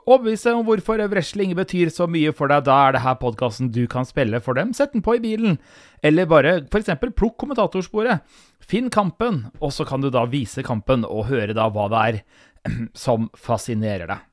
overbevise 0.00 0.56
om 0.56 0.64
hvorfor 0.68 1.04
wrestling 1.12 1.52
betyr 1.58 1.92
så 1.92 2.08
mye 2.10 2.32
for 2.36 2.50
deg, 2.52 2.64
da 2.68 2.78
er 2.86 2.96
det 2.96 3.04
her 3.04 3.18
podkasten 3.20 3.72
du 3.74 3.84
kan 3.90 4.08
spille 4.08 4.40
for 4.44 4.58
dem. 4.58 4.72
Sett 4.76 4.96
den 4.96 5.04
på 5.04 5.18
i 5.18 5.22
bilen, 5.24 5.60
eller 6.02 6.28
bare 6.30 6.56
f.eks. 6.64 6.94
plukk 7.04 7.36
kommentatorsporet. 7.44 8.24
Finn 8.68 8.90
kampen, 8.92 9.46
og 9.60 9.72
så 9.76 9.86
kan 9.88 10.02
du 10.04 10.10
da 10.12 10.24
vise 10.28 10.64
kampen 10.66 11.06
og 11.08 11.28
høre 11.30 11.56
da 11.56 11.68
hva 11.72 11.88
det 11.92 12.02
er 12.08 12.22
som 13.06 13.28
fascinerer 13.36 14.08
deg. 14.10 14.24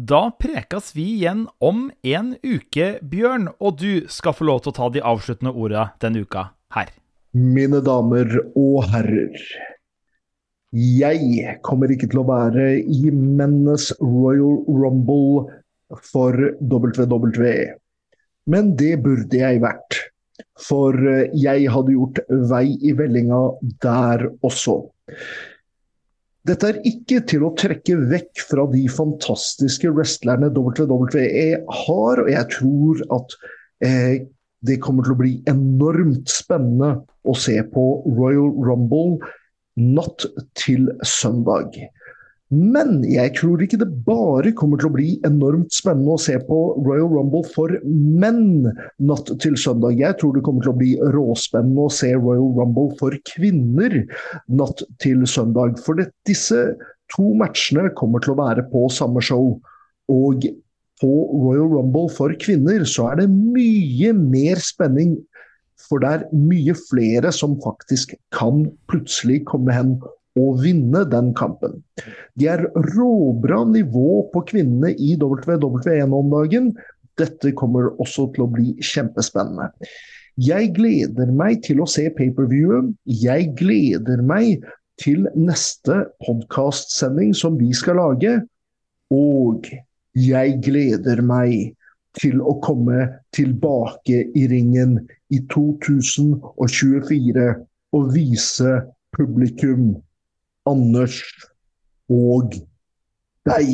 Da 0.00 0.30
prekas 0.38 0.94
vi 0.96 1.02
igjen 1.18 1.42
om 1.58 1.90
en 2.06 2.28
uke, 2.40 2.86
Bjørn, 3.04 3.50
og 3.60 3.80
du 3.82 4.06
skal 4.08 4.32
få 4.32 4.46
lov 4.48 4.62
til 4.62 4.70
å 4.70 4.76
ta 4.78 4.86
de 4.94 5.02
avsluttende 5.04 5.50
orda 5.52 5.82
denne 6.00 6.22
uka 6.24 6.44
her. 6.72 6.88
Mine 7.36 7.82
damer 7.84 8.30
og 8.56 8.86
herrer. 8.94 9.42
Jeg 10.72 11.58
kommer 11.66 11.92
ikke 11.92 12.08
til 12.14 12.22
å 12.22 12.28
være 12.30 12.78
i 12.80 13.12
mennes 13.12 13.90
Royal 14.00 14.62
Rumble 14.70 15.44
for 15.98 16.48
WWE. 16.62 17.54
Men 18.48 18.72
det 18.80 18.94
burde 19.04 19.42
jeg 19.42 19.60
vært. 19.66 20.00
For 20.64 20.96
jeg 21.36 21.68
hadde 21.74 21.98
gjort 21.98 22.24
vei 22.48 22.70
i 22.88 22.96
vellinga 22.96 23.42
der 23.84 24.30
også. 24.40 24.80
Dette 26.48 26.70
er 26.70 26.78
ikke 26.88 27.20
til 27.28 27.44
å 27.44 27.52
trekke 27.58 27.98
vekk 28.10 28.42
fra 28.48 28.64
de 28.72 28.86
fantastiske 28.88 29.90
wrestlerne 29.92 30.48
WWE 30.56 31.48
har, 31.84 32.22
og 32.22 32.30
jeg 32.32 32.46
tror 32.54 33.02
at 33.18 33.36
eh, 33.84 34.14
det 34.64 34.78
kommer 34.84 35.04
til 35.04 35.16
å 35.16 35.20
bli 35.20 35.34
enormt 35.50 36.32
spennende 36.32 36.94
å 37.28 37.36
se 37.36 37.58
på 37.72 37.84
Royal 38.16 38.54
Rumble 38.56 39.20
natt 39.80 40.26
til 40.58 40.88
søndag. 41.06 41.76
Men 42.50 43.04
jeg 43.06 43.30
tror 43.38 43.60
ikke 43.62 43.78
det 43.78 43.86
bare 44.06 44.50
kommer 44.58 44.80
til 44.80 44.88
å 44.88 44.94
bli 44.96 45.10
enormt 45.26 45.70
spennende 45.74 46.16
å 46.16 46.22
se 46.22 46.34
på 46.48 46.58
Royal 46.82 47.12
Rumble 47.12 47.44
for 47.54 47.76
menn 47.86 48.66
natt 48.98 49.30
til 49.44 49.54
søndag. 49.60 49.94
Jeg 50.00 50.18
tror 50.18 50.34
det 50.34 50.42
kommer 50.46 50.66
til 50.66 50.72
å 50.72 50.80
bli 50.80 50.96
råspennende 51.14 51.86
å 51.86 51.92
se 51.94 52.10
Royal 52.16 52.50
Rumble 52.58 52.96
for 52.98 53.14
kvinner 53.30 54.00
natt 54.50 54.82
til 55.02 55.22
søndag. 55.30 55.78
For 55.86 56.00
det, 56.00 56.08
disse 56.26 56.72
to 57.14 57.30
matchene 57.38 57.92
kommer 57.94 58.22
til 58.24 58.34
å 58.34 58.40
være 58.42 58.66
på 58.74 58.88
samme 58.90 59.22
show. 59.22 59.54
Og 60.10 60.50
på 61.00 61.14
Royal 61.30 61.70
Rumble 61.78 62.10
for 62.18 62.34
kvinner 62.42 62.82
så 62.82 63.12
er 63.12 63.22
det 63.22 63.30
mye 63.30 64.10
mer 64.18 64.58
spenning. 64.58 65.20
For 65.86 66.02
det 66.02 66.16
er 66.18 66.30
mye 66.34 66.74
flere 66.90 67.30
som 67.30 67.60
faktisk 67.62 68.18
kan 68.34 68.66
plutselig 68.90 69.44
komme 69.46 69.74
hen 69.74 70.00
å 70.38 70.52
vinne 70.60 71.04
den 71.10 71.32
kampen. 71.38 71.80
De 72.38 72.46
er 72.52 72.66
råbra 72.94 73.64
nivå 73.68 74.22
på 74.32 74.44
kvinnene 74.50 74.92
i 74.94 75.16
WWE 75.20 76.02
om 76.06 76.30
dagen. 76.32 76.72
Dette 77.18 77.52
kommer 77.58 77.90
også 78.00 78.28
til 78.34 78.46
å 78.46 78.52
bli 78.52 78.76
kjempespennende. 78.84 79.70
Jeg 80.40 80.70
gleder 80.76 81.32
meg 81.36 81.64
til 81.66 81.82
å 81.82 81.88
se 81.90 82.06
pay-per-viewet. 82.16 82.94
Jeg 83.04 83.50
gleder 83.58 84.22
meg 84.24 84.62
til 85.00 85.26
neste 85.34 86.04
podkastsending 86.24 87.34
som 87.36 87.58
vi 87.60 87.72
skal 87.76 87.98
lage. 88.00 88.38
Og 89.12 89.66
jeg 90.16 90.60
gleder 90.64 91.20
meg 91.26 91.74
til 92.18 92.40
å 92.42 92.56
komme 92.62 93.08
tilbake 93.34 94.24
i 94.36 94.46
ringen 94.50 94.98
i 95.30 95.38
2024 95.52 97.48
og 97.96 98.14
vise 98.14 98.72
publikum 99.14 99.94
Anders 100.70 101.20
og 102.10 102.54
deg 103.48 103.70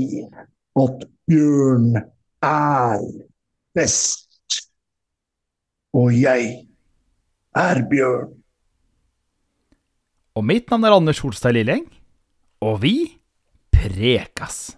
at 0.76 1.06
Bjørn 1.26 1.96
er 2.44 3.04
best. 3.74 4.60
Og 5.96 6.12
jeg 6.14 6.50
er 7.56 7.82
Bjørn. 7.90 8.34
Og 10.36 10.44
mitt 10.44 10.68
navn 10.68 10.84
er 10.84 10.96
Anders 10.98 11.22
Holstad 11.24 11.56
Lilleng, 11.56 11.86
og 12.60 12.82
vi 12.82 12.96
prekas. 13.72 14.76